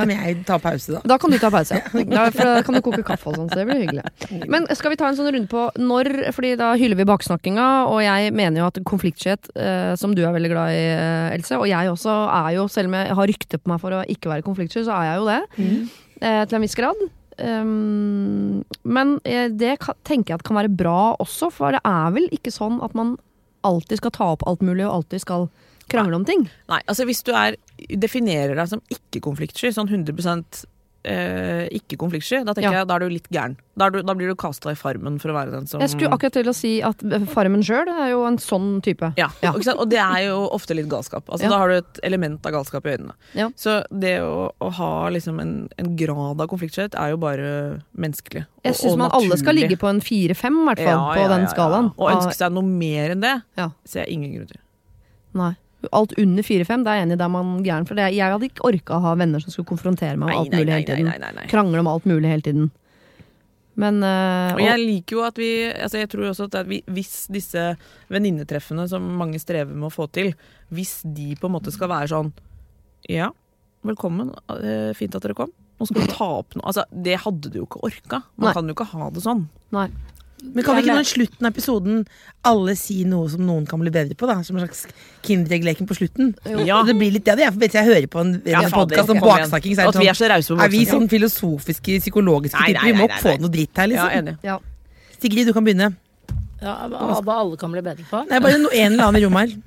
Kan 0.00 0.12
jeg 0.14 0.36
ta 0.48 0.56
pause, 0.62 0.96
da? 0.96 1.00
Da 1.12 1.18
kan 1.20 1.32
du 1.32 1.38
ta 1.40 1.50
pause, 1.52 1.78
ja. 1.78 2.04
Da, 2.10 2.24
for 2.34 2.48
da 2.48 2.62
kan 2.66 2.76
du 2.76 2.80
koke 2.84 3.02
kaffe 3.06 3.30
og 3.30 3.38
sånn, 3.38 3.50
så 3.52 3.60
det 3.60 3.66
blir 3.68 3.82
hyggelig. 3.84 4.04
Men 4.50 4.66
skal 4.76 4.94
vi 4.94 4.98
ta 5.00 5.10
en 5.10 5.18
sånn 5.18 5.30
runde 5.30 5.50
på 5.50 5.66
når, 5.80 6.10
fordi 6.36 6.54
da 6.60 6.72
hyller 6.80 6.98
vi 6.98 7.06
baksnakkinga, 7.08 7.68
og 7.90 8.02
jeg 8.04 8.34
mener 8.36 8.62
jo 8.62 8.68
at 8.70 8.82
konfliktskjet, 8.88 9.52
eh, 9.54 9.92
som 10.00 10.16
du 10.16 10.24
er 10.24 10.34
veldig 10.36 10.52
glad 10.52 10.74
i, 10.74 10.82
eh, 10.96 11.36
Else, 11.36 11.56
og 11.58 11.68
jeg 11.70 11.92
også 11.92 12.16
er 12.40 12.50
jo, 12.58 12.66
selv 12.72 12.90
om 12.90 12.98
jeg 12.98 13.16
har 13.20 13.32
rykte 13.32 13.60
på 13.60 13.72
meg 13.72 13.80
for 13.82 13.96
å 13.96 14.04
ikke 14.16 14.32
være 14.32 14.46
konfliktsky, 14.46 14.84
så 14.88 14.98
er 14.98 15.10
jeg 15.10 15.22
jo 15.22 15.30
det. 15.30 15.40
Mm. 15.56 15.80
Eh, 16.20 16.42
til 16.44 16.60
en 16.60 16.66
viss 16.66 16.78
grad. 16.78 17.08
ehm, 17.40 18.62
men 18.84 19.14
det 19.24 19.78
kan, 19.80 19.96
tenker 20.04 20.34
jeg 20.34 20.40
at 20.40 20.44
kan 20.44 20.58
være 20.58 20.76
bra 20.76 21.16
også, 21.22 21.48
for 21.50 21.72
det 21.72 21.80
er 21.88 22.10
vel 22.12 22.28
ikke 22.36 22.52
sånn 22.52 22.82
at 22.84 22.92
man 22.94 23.16
alltid 23.64 24.00
skal 24.00 24.12
ta 24.12 24.28
opp 24.34 24.44
alt 24.48 24.60
mulig 24.60 24.84
og 24.84 25.00
alltid 25.00 25.22
skal 25.24 25.48
krangle 25.92 26.16
om 26.20 26.24
ting. 26.28 26.46
Nei, 26.70 26.80
altså 26.86 27.04
hvis 27.08 27.22
du 27.26 27.32
er, 27.36 27.56
definerer 27.90 28.54
deg 28.58 28.68
som 28.72 28.82
ikke-konfliktsky, 28.94 29.72
sånn 29.76 29.90
100 29.90 30.66
eh, 31.02 31.64
ikke-konfliktsky, 31.78 32.42
da 32.44 32.52
tenker 32.52 32.72
Ja. 32.74 32.78
jeg 32.82 32.88
da 32.90 32.96
er 32.96 33.00
du 33.00 33.08
litt 33.08 33.28
gæren. 33.32 33.54
Da, 33.80 33.88
du, 33.88 34.02
da 34.04 34.12
blir 34.12 34.28
du 34.28 34.34
kasta 34.36 34.68
i 34.68 34.76
farmen 34.76 35.14
for 35.18 35.30
å 35.32 35.36
være 35.38 35.50
den 35.54 35.66
som 35.66 35.80
Jeg 35.80 35.88
skulle 35.94 36.10
akkurat 36.12 36.34
til 36.36 36.50
å 36.50 36.52
si 36.52 36.72
at 36.84 37.00
eh, 37.08 37.22
Farmen 37.24 37.62
sjøl 37.64 37.88
er 37.88 38.10
jo 38.10 38.26
en 38.28 38.36
sånn 38.36 38.82
type. 38.84 39.08
ja, 39.16 39.30
Ja. 39.40 39.54
Og 39.54 39.88
det 39.88 39.96
er 40.02 40.26
jo 40.26 40.42
ofte 40.52 40.76
litt 40.76 40.90
galskap. 40.92 41.24
Altså, 41.30 41.44
Ja. 41.46 41.48
Da 41.54 41.58
har 41.62 41.68
du 41.72 41.74
et 41.78 42.00
element 42.04 42.44
av 42.44 42.52
galskap 42.52 42.84
i 42.84 42.96
øynene. 42.98 43.14
Så 43.56 43.78
det 43.90 44.20
å, 44.20 44.52
å 44.60 44.70
ha 44.76 45.08
liksom 45.08 45.40
en, 45.40 45.54
en 45.78 45.96
grad 45.96 46.38
av 46.44 46.46
konfliktskyhet 46.52 46.92
er 46.94 47.14
jo 47.14 47.16
bare 47.16 47.80
menneskelig. 47.96 48.44
Jeg 48.68 48.74
syns 48.76 48.98
man 49.00 49.10
alle 49.16 49.38
skal 49.40 49.54
ligge 49.56 49.78
på 49.80 49.88
en 49.88 50.02
fire-fem, 50.04 50.52
i 50.60 50.66
hvert 50.68 50.84
fall, 50.84 51.16
på 51.16 51.28
den 51.32 51.48
skalaen. 51.48 51.92
Og 51.96 52.12
ønske 52.12 52.36
seg 52.36 52.52
noe 52.52 52.62
mer 52.68 53.16
enn 53.16 53.20
det, 53.24 53.42
Ja. 53.56 53.70
ser 53.86 54.04
jeg 54.04 54.18
ingen 54.20 54.34
grunn 54.36 54.48
til. 54.52 54.60
Nei. 55.32 55.54
Alt 55.96 56.12
under 56.20 56.44
fire-fem, 56.44 56.82
det 56.84 56.92
er 56.92 57.00
jeg 57.00 57.06
enig 57.08 57.16
da 57.20 57.26
er 57.26 57.32
man 57.32 57.62
gæren. 57.64 57.86
For 57.88 57.96
det, 57.96 58.10
jeg 58.12 58.34
hadde 58.34 58.50
ikke 58.50 58.66
orka 58.68 58.98
å 58.98 59.04
ha 59.06 59.14
venner 59.16 59.40
som 59.40 59.54
skulle 59.54 59.70
konfrontere 59.70 60.18
meg 60.20 60.28
med 60.28 60.36
alt 60.36 60.52
mulig 60.58 60.74
hele 60.76 60.88
tiden. 60.90 61.40
Krangle 61.48 61.80
om 61.80 61.88
alt 61.90 62.08
mulig 62.10 62.28
hele 62.28 62.44
tiden. 62.44 62.70
Men 63.80 64.02
øh, 64.04 64.58
Og 64.58 64.60
jeg 64.64 64.80
liker 64.82 65.16
jo 65.16 65.22
at 65.24 65.38
vi 65.38 65.50
altså 65.70 66.00
Jeg 66.02 66.10
tror 66.12 66.26
også 66.32 66.48
at 66.50 66.68
vi, 66.68 66.80
hvis 66.90 67.28
disse 67.32 67.62
venninnetreffene 68.12 68.86
som 68.90 69.06
mange 69.16 69.38
strever 69.40 69.72
med 69.72 69.88
å 69.88 69.94
få 69.94 70.08
til, 70.12 70.32
hvis 70.74 70.98
de 71.06 71.32
på 71.40 71.48
en 71.48 71.54
måte 71.54 71.72
skal 71.72 71.88
være 71.92 72.10
sånn 72.12 72.32
Ja, 73.08 73.30
velkommen, 73.86 74.34
eh, 74.58 74.90
fint 74.98 75.14
at 75.16 75.24
dere 75.24 75.38
kom. 75.38 75.54
Nå 75.80 75.86
skal 75.88 76.04
vi 76.04 76.12
ta 76.12 76.26
opp 76.42 76.58
noe 76.58 76.66
Altså, 76.68 76.84
det 76.92 77.22
hadde 77.24 77.48
du 77.48 77.62
jo 77.62 77.68
ikke 77.68 77.80
orka. 77.88 78.22
Man 78.36 78.50
Nei. 78.50 78.56
kan 78.58 78.68
jo 78.68 78.76
ikke 78.76 78.90
ha 78.90 79.08
det 79.14 79.22
sånn. 79.24 79.46
Nei. 79.72 79.86
Men 80.42 80.64
kan 80.64 80.76
vi 80.76 80.82
ikke 80.84 80.94
nå 80.96 81.02
i 81.04 81.08
slutten 81.10 81.46
av 81.46 81.52
episoden 81.52 81.98
alle 82.48 82.74
si 82.78 83.02
noe 83.04 83.28
som 83.28 83.42
noen 83.44 83.66
kan 83.68 83.80
bli 83.82 83.90
bedre 83.92 84.16
på? 84.16 84.26
da 84.26 84.38
Som 84.46 84.56
en 84.56 84.64
slags 84.66 84.86
Kinderegg-leken 85.26 85.86
på 85.86 85.96
slutten? 85.98 86.32
Ja. 86.66 86.82
Det 86.86 86.96
blir 86.96 87.12
litt 87.12 87.24
det, 87.28 87.36
jeg, 87.38 87.52
vet, 87.60 87.76
jeg 87.76 87.84
hører 87.88 88.06
på 88.10 88.20
en, 88.24 88.32
Ja, 88.44 88.62
en 88.62 88.70
ja, 88.70 88.74
podkast 88.74 89.12
om 89.12 89.20
baksnakking. 89.20 89.76
Så 89.76 89.84
er, 89.84 89.92
det 89.92 90.08
er 90.08 90.40
sånn, 90.42 90.58
så 90.58 90.60
er 90.64 90.72
vi 90.72 90.84
sånn 90.88 91.08
filosofiske, 91.12 91.98
psykologiske 92.00 92.58
Nei, 92.58 92.72
typer? 92.72 92.86
Vi 92.88 92.92
må 92.96 93.06
nei, 93.06 93.08
nei, 93.14 93.22
få 93.24 93.34
nei. 93.34 93.40
noe 93.44 93.54
dritt 93.56 93.76
her, 93.82 93.88
Ja, 93.90 94.06
liksom. 94.06 94.20
enig. 94.20 94.36
Ja. 94.46 94.58
Sigrid, 95.20 95.46
du 95.50 95.52
kan 95.56 95.64
begynne. 95.66 95.90
Ja, 96.60 96.76
hva 96.88 97.34
alle 97.40 97.56
kan 97.60 97.72
bli 97.72 97.82
bedre 97.84 98.04
på. 98.08 98.22
Nei, 98.28 98.40
bare 98.40 98.60
no, 98.60 98.68
en 98.72 98.92
eller 98.92 99.04
annen 99.10 99.20
i 99.20 99.24
rommet 99.26 99.50
her. 99.50 99.58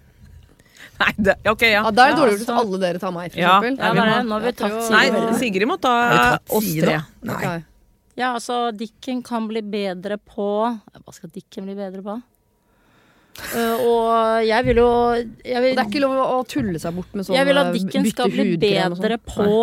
Nei, 1.03 1.11
det, 1.17 1.33
ok, 1.49 1.61
ja. 1.65 1.81
Ja, 1.81 1.91
da 1.91 2.05
er 2.07 2.11
det 2.13 2.19
dårligere 2.21 2.39
altså- 2.39 2.53
at 2.53 2.59
alle 2.65 2.79
dere 2.83 2.99
tar 3.01 3.11
meg, 3.15 3.31
for 3.33 3.39
Ja. 3.41 3.53
eksempel. 3.59 3.77
Ja, 3.77 3.91
er 3.91 3.95
må- 3.97 4.25
Nå 4.29 4.33
har 4.39 4.41
vi 4.41 4.51
tatt 4.51 4.83
Sigrid. 4.87 5.13
Nei, 5.21 5.37
Sigrid. 5.39 5.67
Må 5.67 5.77
ta 5.81 6.39
oss 6.49 6.73
tre. 6.79 6.97
Nei. 7.23 7.63
Ja, 8.19 8.33
altså, 8.35 8.67
Dikken 8.77 9.23
kan 9.25 9.47
bli 9.49 9.63
bedre 9.65 10.19
på 10.21 10.45
Hva 10.69 11.15
skal 11.15 11.31
Dikken 11.33 11.65
bli 11.69 11.75
bedre 11.77 12.03
på? 12.05 12.19
Uh, 13.53 13.79
og 13.89 14.43
jeg 14.45 14.67
vil 14.67 14.81
jo 14.83 14.89
jeg 15.17 15.61
vil, 15.63 15.73
Det 15.73 15.81
er 15.81 15.87
ikke 15.89 16.03
lov 16.03 16.19
å 16.21 16.43
tulle 16.45 16.81
seg 16.81 16.93
bort 16.99 17.15
med 17.17 17.25
sånn 17.25 17.39
Jeg 17.39 17.49
vil 17.49 17.61
at 17.63 17.71
Dikken 17.73 18.09
skal 18.11 18.29
bli 18.29 18.45
og 18.53 18.53
sånn. 18.53 19.01
bedre 19.01 19.17
på 19.25 19.57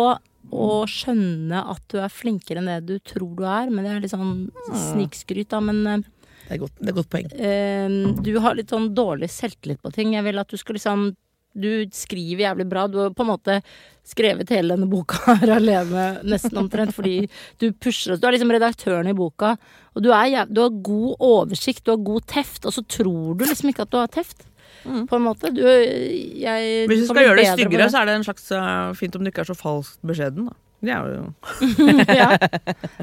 å 0.51 0.81
skjønne 0.89 1.61
at 1.71 1.83
du 1.93 1.99
er 2.03 2.11
flinkere 2.11 2.59
enn 2.59 2.67
det 2.67 2.79
du 2.83 2.97
tror 3.07 3.29
du 3.37 3.45
er. 3.47 3.69
Men 3.71 3.85
det 3.85 3.91
er 3.93 4.01
litt 4.03 4.11
sånn 4.11 4.49
snikskryt, 4.67 5.47
da. 5.53 5.61
Men 5.63 5.79
eh, 5.87 6.01
Det 6.47 6.57
er 6.57 6.61
godt, 6.65 6.73
det 6.81 6.91
er 6.91 6.97
godt 6.97 7.11
poeng. 7.13 7.29
Uh, 7.31 8.19
du 8.19 8.33
har 8.43 8.57
litt 8.57 8.73
sånn 8.73 8.89
dårlig 8.97 9.31
selvtillit 9.31 9.79
på 9.79 9.93
ting. 9.95 10.11
Jeg 10.17 10.27
vil 10.27 10.41
at 10.41 10.51
du 10.51 10.59
skal 10.59 10.75
liksom 10.75 11.13
Du 11.53 11.69
skriver 11.91 12.45
jævlig 12.45 12.67
bra. 12.69 12.85
Du 12.87 12.99
har 13.01 13.15
på 13.15 13.25
en 13.25 13.31
måte 13.33 13.57
skrevet 14.07 14.49
hele 14.53 14.75
denne 14.75 14.89
boka 14.89 15.35
her 15.41 15.55
alene, 15.57 16.05
nesten 16.27 16.57
omtrent, 16.61 16.95
fordi 16.95 17.25
du 17.61 17.69
pusher 17.71 18.15
oss. 18.15 18.21
Du 18.21 18.27
er 18.29 18.37
liksom 18.37 18.53
redaktøren 18.53 19.09
i 19.11 19.17
boka, 19.17 19.55
og 19.95 20.05
du, 20.05 20.09
er 20.15 20.31
jæv 20.31 20.53
du 20.53 20.63
har 20.63 20.79
god 20.87 21.27
oversikt, 21.31 21.83
du 21.85 21.93
har 21.93 22.07
god 22.07 22.25
teft, 22.31 22.65
og 22.65 22.75
så 22.75 22.85
tror 22.87 23.35
du 23.37 23.45
liksom 23.45 23.71
ikke 23.71 23.85
at 23.85 23.93
du 23.93 23.99
har 24.01 24.11
teft. 24.11 24.47
På 24.81 25.19
en 25.19 25.21
måte. 25.27 25.51
Du, 25.53 25.61
jeg, 25.61 26.87
Hvis 26.89 27.03
du 27.03 27.11
skal 27.11 27.27
gjøre 27.27 27.37
det 27.37 27.51
styggere, 27.53 27.89
så 27.93 28.01
er 28.01 28.09
det 28.09 28.15
en 28.17 28.25
slags 28.25 28.47
uh, 28.55 28.95
fint 28.97 29.15
om 29.15 29.21
du 29.21 29.29
ikke 29.29 29.43
er 29.43 29.51
så 29.51 29.57
falskt 29.57 30.01
beskjeden. 30.07 30.47
Da. 30.49 30.57
Det 30.81 30.89
er 30.89 31.09
jo 31.13 31.25
ja. 32.21 32.27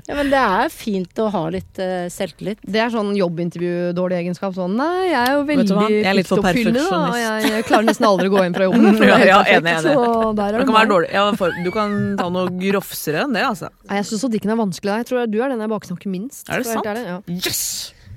ja, 0.09 0.15
men 0.19 0.31
det 0.33 0.39
er 0.41 0.71
fint 0.75 1.21
å 1.23 1.29
ha 1.31 1.43
litt 1.55 1.79
uh, 1.79 2.09
selvtillit. 2.11 2.59
Det 2.67 2.81
er 2.83 2.91
sånn 2.91 3.13
jobbintervju-dårlig 3.15 4.19
egenskap. 4.25 4.57
Sånn, 4.57 4.75
nei, 4.81 5.13
jeg 5.13 5.19
er 5.21 5.37
jo 5.37 5.45
veldig? 5.47 5.77
Jeg 5.95 6.09
er 6.11 6.19
litt 6.19 6.31
for 6.31 6.43
pliktoppfyllende, 6.43 6.87
da, 6.91 7.03
og 7.13 7.19
jeg, 7.23 7.53
jeg 7.55 7.67
klarer 7.69 7.87
nesten 7.87 8.09
aldri 8.09 8.31
å 8.31 8.35
gå 8.35 8.47
inn 8.49 8.57
fra 8.57 8.67
jobben. 8.67 8.89
For 8.99 9.05
det 9.07 9.19
er 9.19 9.31
Ja, 9.31 9.39
enig, 9.45 9.77
enig. 9.77 9.85
Så 9.85 10.33
der 10.41 10.57
er 10.57 10.59
Det 10.59 10.67
kan 10.71 10.79
være 10.81 11.13
Ja, 11.13 11.27
for, 11.39 11.55
du 11.63 11.71
kan 11.75 11.95
ta 12.19 12.27
noe 12.35 12.51
grofsere 12.59 13.23
enn 13.27 13.37
det, 13.39 13.45
altså. 13.47 13.71
Nei, 13.87 14.01
Jeg 14.01 14.09
syns 14.11 14.27
Dikken 14.33 14.53
er 14.53 14.59
vanskelig. 14.59 14.97
Jeg 15.05 15.09
tror 15.13 15.31
du 15.31 15.39
er 15.39 15.55
den 15.55 15.63
jeg 15.63 15.71
baksnakker 15.71 16.11
minst. 16.13 16.43
Er 16.51 16.65
det 16.65 16.73
sant? 16.73 16.91
Ja. 16.99 17.21
Yes! 17.31 17.63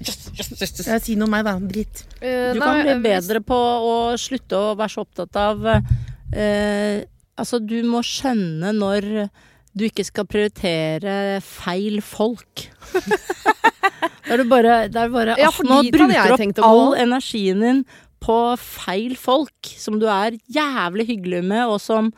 Yes, 0.01 0.31
yes, 0.33 0.49
yes, 0.57 0.73
yes. 0.81 1.05
Si 1.05 1.13
noe 1.19 1.27
om 1.29 1.35
meg, 1.35 1.45
da. 1.45 1.53
Dritt. 1.61 2.03
Uh, 2.17 2.51
Du 2.55 2.59
nei, 2.59 2.65
kan 2.65 2.81
bli 2.81 2.93
eh, 2.95 3.01
bedre 3.03 3.41
på 3.45 3.57
å 3.85 3.95
slutte 4.17 4.57
å 4.57 4.73
være 4.79 4.95
så 4.95 5.05
opptatt 5.05 5.37
av 5.37 5.61
uh, 5.69 6.97
Altså, 7.41 7.61
du 7.63 7.77
må 7.87 8.01
skjønne 8.05 8.73
når 8.75 9.07
du 9.77 9.85
ikke 9.87 10.05
skal 10.07 10.27
prioritere 10.29 11.39
feil 11.45 12.01
folk. 12.05 12.67
Da 14.21 14.35
er 14.35 14.41
du 14.41 14.49
bare, 14.49 14.75
det 14.87 14.97
er 15.01 15.09
bare 15.11 15.33
Ja, 15.39 15.49
Nå 15.65 15.81
bruker 15.91 16.29
du 16.29 16.33
opp 16.35 16.59
all 16.63 16.93
energien 17.01 17.61
din 17.61 17.81
på 18.21 18.37
feil 18.61 19.15
folk 19.19 19.71
som 19.81 19.97
du 19.99 20.05
er 20.09 20.37
jævlig 20.53 21.07
hyggelig 21.09 21.41
med, 21.49 21.65
og 21.65 21.81
som 21.81 22.11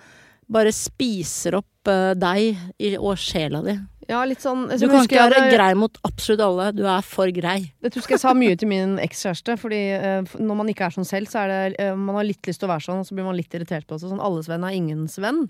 bare 0.52 0.74
spiser 0.76 1.58
opp 1.62 1.90
eh, 1.90 2.12
deg 2.20 2.60
i, 2.78 2.94
og 3.00 3.16
sjela 3.20 3.64
di. 3.66 3.78
Ja, 4.10 4.20
sånn 4.36 4.66
Du 4.68 4.88
kan 4.92 5.06
ikke 5.06 5.22
være 5.32 5.46
grei 5.54 5.70
mot 5.80 5.96
absolutt 6.04 6.44
alle. 6.44 6.66
Du 6.76 6.84
er 6.84 7.06
for 7.08 7.32
grei. 7.34 7.72
Dette 7.84 8.02
husker 8.02 8.18
jeg 8.18 8.24
sa 8.24 8.34
mye 8.36 8.58
til 8.60 8.68
min 8.68 8.98
ekskjæreste. 9.02 9.56
Fordi 9.62 9.80
uh, 9.96 10.34
når 10.44 10.60
man 10.60 10.72
ikke 10.74 10.90
er 10.90 10.96
sånn 10.98 11.08
selv, 11.08 11.32
så 11.32 11.46
er 11.46 11.54
det 11.54 11.88
uh, 11.88 11.96
Man 11.96 12.20
har 12.20 12.28
litt 12.28 12.50
lyst 12.50 12.62
til 12.62 12.68
å 12.68 12.74
være 12.74 12.84
sånn, 12.84 13.00
og 13.04 13.08
så 13.08 13.16
blir 13.16 13.28
man 13.30 13.40
litt 13.40 13.56
irritert 13.56 13.88
på 13.88 13.96
det. 13.96 14.04
Sånn 14.12 14.24
alles 14.24 14.52
venn 14.52 14.68
er 14.68 14.76
ingens 14.76 15.16
venn. 15.24 15.46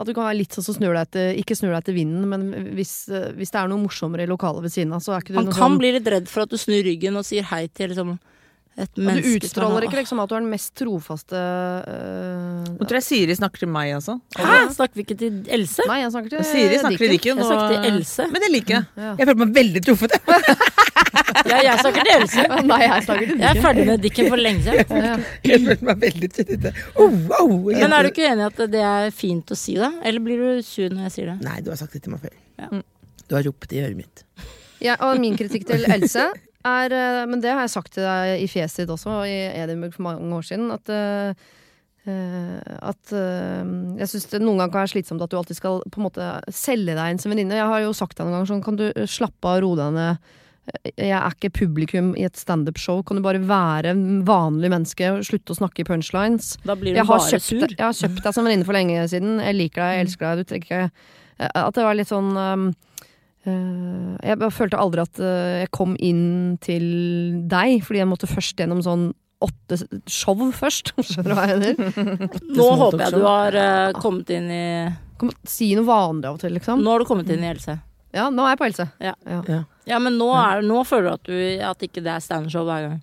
At 0.00 0.08
du 0.08 0.14
kan 0.16 0.24
være 0.24 0.38
litt 0.40 0.56
sånn 0.56 0.64
som 0.66 0.76
snur 0.78 0.96
deg 0.96 1.04
etter 1.04 1.38
Ikke 1.38 1.56
snur 1.58 1.70
deg 1.74 1.82
etter 1.82 1.96
vinden, 1.96 2.24
men 2.30 2.72
hvis, 2.76 2.94
hvis 3.36 3.52
det 3.52 3.60
er 3.60 3.70
noe 3.70 3.82
morsommere 3.84 4.26
i 4.26 4.30
lokalet 4.30 4.64
ved 4.64 4.74
siden 4.74 4.94
av, 4.96 5.04
så 5.04 5.14
er 5.14 5.24
ikke 5.24 5.34
du 5.34 5.40
Han 5.40 5.50
noe 5.50 5.56
kan 5.56 5.74
sånn 5.74 5.80
bli 5.82 5.94
litt 5.98 6.12
redd 6.14 6.30
for 6.32 6.46
at 6.46 6.52
du 6.52 6.58
snur 6.60 6.82
ryggen 6.86 7.18
og 7.20 7.26
sier 7.28 7.46
hei 7.52 7.66
til 7.68 7.92
liksom, 7.92 8.16
et 8.72 8.88
ja, 8.88 9.04
menneske. 9.04 9.34
Du 9.36 9.46
utstråler 9.46 9.86
ikke 9.86 10.00
liksom 10.00 10.22
at 10.22 10.30
du 10.30 10.36
er 10.38 10.44
den 10.44 10.52
mest 10.52 10.72
trofaste 10.80 11.40
eh, 11.92 12.70
Nå 12.72 12.86
tror 12.88 12.98
jeg 12.98 13.06
Siri 13.08 13.36
snakker 13.36 13.66
til 13.66 13.72
meg, 13.72 13.92
altså. 13.98 14.16
Hæ? 14.38 14.54
Snakker 14.78 15.00
vi 15.00 15.06
ikke 15.06 15.18
til 15.20 15.42
Else? 15.52 15.84
Nei, 15.90 16.00
jeg 16.02 16.14
snakker 16.16 16.36
til 16.36 16.46
Siri 16.48 16.78
snakker 16.80 17.04
til 17.04 17.12
Dikken. 17.16 17.36
Dikken. 17.36 17.44
Jeg 17.44 17.50
snakker 17.52 17.74
til 17.74 17.90
Else. 17.92 18.30
Men 18.32 18.46
det 18.46 18.52
liker 18.54 18.78
jeg. 18.78 18.88
Ja. 18.96 19.12
Jeg 19.20 19.28
føler 19.28 19.42
meg 19.44 19.58
veldig 19.60 19.84
truffet. 19.90 20.16
jeg. 20.16 20.78
Ja, 21.52 21.60
jeg 21.68 21.82
snakker 21.84 22.08
til 22.08 22.14
Else. 22.16 22.46
Nei, 22.70 22.80
jeg 22.82 23.06
snakker 23.06 23.30
til 23.30 23.42
Jeg 23.42 23.50
er 23.50 23.66
ferdig 23.66 23.86
med 23.88 24.04
Dikken 24.06 24.30
for 24.32 24.42
lenge 24.42 24.64
siden. 24.66 25.02
Ja. 25.02 25.16
Jeg 25.46 25.60
følte 25.66 25.88
meg 25.90 26.06
veldig 26.06 26.30
truffet. 26.38 26.80
Oh, 26.96 27.18
wow. 27.30 27.52
Men 27.68 27.96
er 27.96 28.06
du 28.06 28.12
ikke 28.12 28.26
enig 28.30 28.46
i 28.46 28.48
at 28.48 28.64
det 28.72 28.86
er 28.92 29.12
fint 29.16 29.52
å 29.52 29.58
si 29.58 29.76
det? 29.80 29.90
Eller 30.08 30.24
blir 30.24 30.40
du 30.42 30.64
sur 30.66 30.88
når 30.88 31.08
jeg 31.08 31.16
sier 31.16 31.32
det? 31.34 31.38
Nei, 31.44 31.60
du 31.64 31.70
har 31.74 31.80
sagt 31.80 31.96
det 31.96 32.04
til 32.06 32.14
meg 32.14 32.24
før. 32.24 32.34
Ja. 32.62 32.82
Du 33.28 33.36
har 33.38 33.46
ropt 33.48 33.72
i 33.72 33.82
øret 33.82 33.98
mitt. 33.98 34.24
Ja, 34.82 34.96
og 35.06 35.20
min 35.22 35.38
kritikk 35.38 35.68
til 35.68 35.86
Else 35.86 36.26
er 36.66 36.94
eh, 36.94 37.24
Men 37.30 37.42
det 37.42 37.52
har 37.54 37.64
jeg 37.64 37.74
sagt 37.74 37.94
til 37.96 38.06
deg 38.06 38.42
i 38.42 38.48
fjeset 38.50 38.84
ditt 38.84 38.94
også, 38.94 39.22
i 39.26 39.38
Edinburgh 39.62 39.96
for 39.96 40.06
mange 40.08 40.38
år 40.38 40.46
siden, 40.46 40.70
at 40.74 40.92
eh, 40.92 41.46
eh, 42.06 42.76
at 42.82 43.14
uh, 43.14 43.62
jeg 43.98 44.10
syns 44.10 44.28
det 44.32 44.42
noen 44.42 44.58
ganger 44.58 44.72
kan 44.74 44.82
være 44.82 44.92
slitsomt 44.94 45.22
at 45.22 45.30
du 45.30 45.38
alltid 45.38 45.58
skal 45.58 45.82
på 45.86 46.00
en 46.00 46.06
måte 46.08 46.28
selge 46.54 46.96
deg 46.98 47.14
inn 47.14 47.22
som 47.22 47.34
venninne. 47.34 47.58
Jeg 47.58 47.70
har 47.70 47.84
jo 47.84 47.94
sagt 47.96 48.16
deg 48.18 48.26
noen 48.26 48.40
ganger 48.40 48.52
sånn, 48.52 48.64
kan 48.64 48.78
du 48.78 48.86
slappe 49.10 49.48
av 49.48 49.60
og 49.60 49.66
roe 49.66 49.80
deg 49.80 49.98
ned. 49.98 50.32
Jeg 50.96 51.12
er 51.14 51.34
ikke 51.34 51.52
publikum 51.54 52.12
i 52.18 52.24
et 52.26 52.38
standup-show. 52.38 53.02
Kan 53.06 53.18
du 53.18 53.24
bare 53.24 53.42
være 53.44 53.92
en 53.92 54.22
vanlig 54.28 54.70
menneske 54.72 55.10
og 55.12 55.24
slutte 55.26 55.54
å 55.54 55.58
snakke 55.58 55.84
i 55.84 55.88
punchlines? 55.88 56.54
Da 56.64 56.76
blir 56.78 56.94
du 56.94 57.00
Jeg 57.00 57.08
bare 57.08 57.28
kjøpt, 57.28 57.48
sur. 57.48 57.66
jeg 57.66 57.84
har 57.84 57.98
kjøpt 57.98 58.22
deg 58.24 58.36
som 58.36 58.48
venninne 58.48 58.68
for 58.68 58.76
lenge 58.76 59.04
siden. 59.12 59.36
Jeg 59.44 59.58
liker 59.58 59.84
deg, 59.84 59.98
jeg 59.98 60.06
elsker 60.06 60.26
deg. 60.26 60.40
Du 60.40 60.50
trenger 60.50 60.66
ikke 60.66 60.82
eh, 60.82 61.50
At 61.62 61.76
det 61.76 61.86
var 61.86 61.98
litt 61.98 62.10
sånn 62.10 62.30
um, 62.36 62.68
uh, 63.46 64.14
Jeg 64.24 64.52
følte 64.56 64.80
aldri 64.80 65.04
at 65.04 65.22
eh, 65.22 65.58
jeg 65.64 65.72
kom 65.76 65.96
inn 66.00 66.24
til 66.64 66.86
deg, 67.52 67.82
fordi 67.84 68.02
jeg 68.02 68.10
måtte 68.14 68.30
først 68.30 68.64
gjennom 68.64 68.82
sånn 68.86 69.10
åtte 69.42 69.80
show 70.10 70.38
først. 70.54 70.94
Skjønner 71.12 71.32
du 71.32 71.36
hva 71.36 71.46
jeg 71.50 71.62
mener? 71.62 72.42
Nå 72.56 72.68
håper 72.86 73.06
jeg 73.06 73.16
du 73.18 73.24
har 73.26 73.58
uh, 73.58 74.00
kommet 74.00 74.32
inn 74.34 74.50
i 74.54 74.66
Kom, 75.22 75.30
si 75.46 75.68
noe 75.78 75.86
vanlig 75.86 76.26
av 76.26 76.34
og 76.34 76.42
til, 76.42 76.56
liksom. 76.56 76.80
Nå 76.82 76.96
har 76.96 77.02
du 77.02 77.06
kommet 77.06 77.28
inn 77.30 77.44
i 77.44 77.50
Else. 77.52 77.76
Ja, 78.10 78.24
nå 78.32 78.42
er 78.42 78.56
jeg 78.56 78.58
på 78.58 78.66
Else. 78.66 78.88
Ja. 78.98 79.12
Ja. 79.28 79.60
Ja, 79.90 79.98
men 79.98 80.14
nå, 80.18 80.28
er, 80.38 80.62
nå 80.62 80.82
føler 80.86 81.08
du 81.08 81.12
at, 81.14 81.24
du 81.26 81.64
at 81.72 81.78
ikke 81.88 82.02
det 82.04 82.12
er 82.14 82.20
standup-show 82.22 82.62
hver 82.68 82.84
gang. 82.88 83.00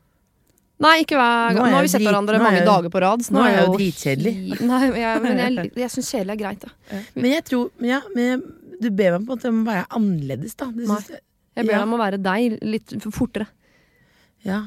Nei, 0.79 0.93
ikke 1.03 1.17
hver 1.19 1.49
gang. 1.51 1.57
Nå, 1.59 1.65
Nå 1.67 1.75
har 1.75 1.81
vi 1.83 1.89
sett 1.91 1.99
drit- 1.99 2.07
hverandre 2.07 2.37
er 2.37 2.43
mange 2.45 2.61
jeg- 2.61 2.67
dager 2.69 2.89
på 2.93 3.01
rad. 3.03 3.19
så 3.25 3.33
nå 3.35 3.41
er 3.43 3.49
jeg 3.51 3.59
jo 3.65 3.71
jo 3.73 3.77
dritkjedelig. 3.77 4.33
Nei, 4.71 4.81
jeg, 5.01 5.21
men 5.25 5.37
jeg, 5.43 5.71
jeg 5.81 5.89
syns 5.91 6.11
kjedelig 6.15 6.35
er 6.37 6.39
greit. 6.43 6.63
Da. 6.63 7.01
Men 7.19 7.31
jeg 7.33 7.43
tror 7.49 7.69
men 7.79 7.89
ja, 7.89 8.01
men 8.15 8.23
jeg, 8.29 8.39
Du 8.79 8.89
ber 8.95 9.17
meg 9.19 9.27
på 9.27 9.35
at 9.35 9.43
jeg 9.43 9.51
må 9.57 9.65
være 9.67 9.85
annerledes, 9.91 10.53
da. 10.55 10.69
Synes 10.71 11.09
jeg, 11.11 11.19
Jeg 11.59 11.65
deg 11.67 11.73
Ja. 11.75 11.81
om 11.83 11.97
å 11.97 11.99
være 11.99 12.17
deg 12.23 12.59
litt 12.63 12.93
fortere. 13.11 13.47
ja. 14.47 14.61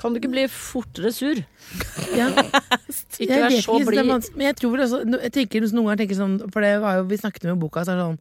Kan 0.00 0.12
du 0.14 0.18
ikke 0.20 0.30
bli 0.32 0.44
fortere 0.50 1.12
sur? 1.14 1.40
Ja. 2.18 2.28
Ikke 3.18 3.28
Jeg 3.30 3.42
vær 3.42 3.54
så 3.62 3.76
ikke, 3.78 3.86
blid. 3.88 4.26
men 4.36 4.44
jeg 4.46 4.56
tror 4.58 4.80
også 4.84 4.98
Jeg 5.22 5.32
tenker 5.34 5.64
noen 5.64 5.86
ganger 5.88 6.00
tenker 6.02 6.18
sånn 6.18 6.34
For 6.52 6.64
det 6.64 6.72
var 6.82 6.96
jo, 6.98 7.04
vi 7.10 7.18
snakket 7.18 7.46
i 7.50 7.54
boka, 7.58 7.82
så 7.86 7.94
er 7.94 8.00
det 8.00 8.06
sånn 8.08 8.18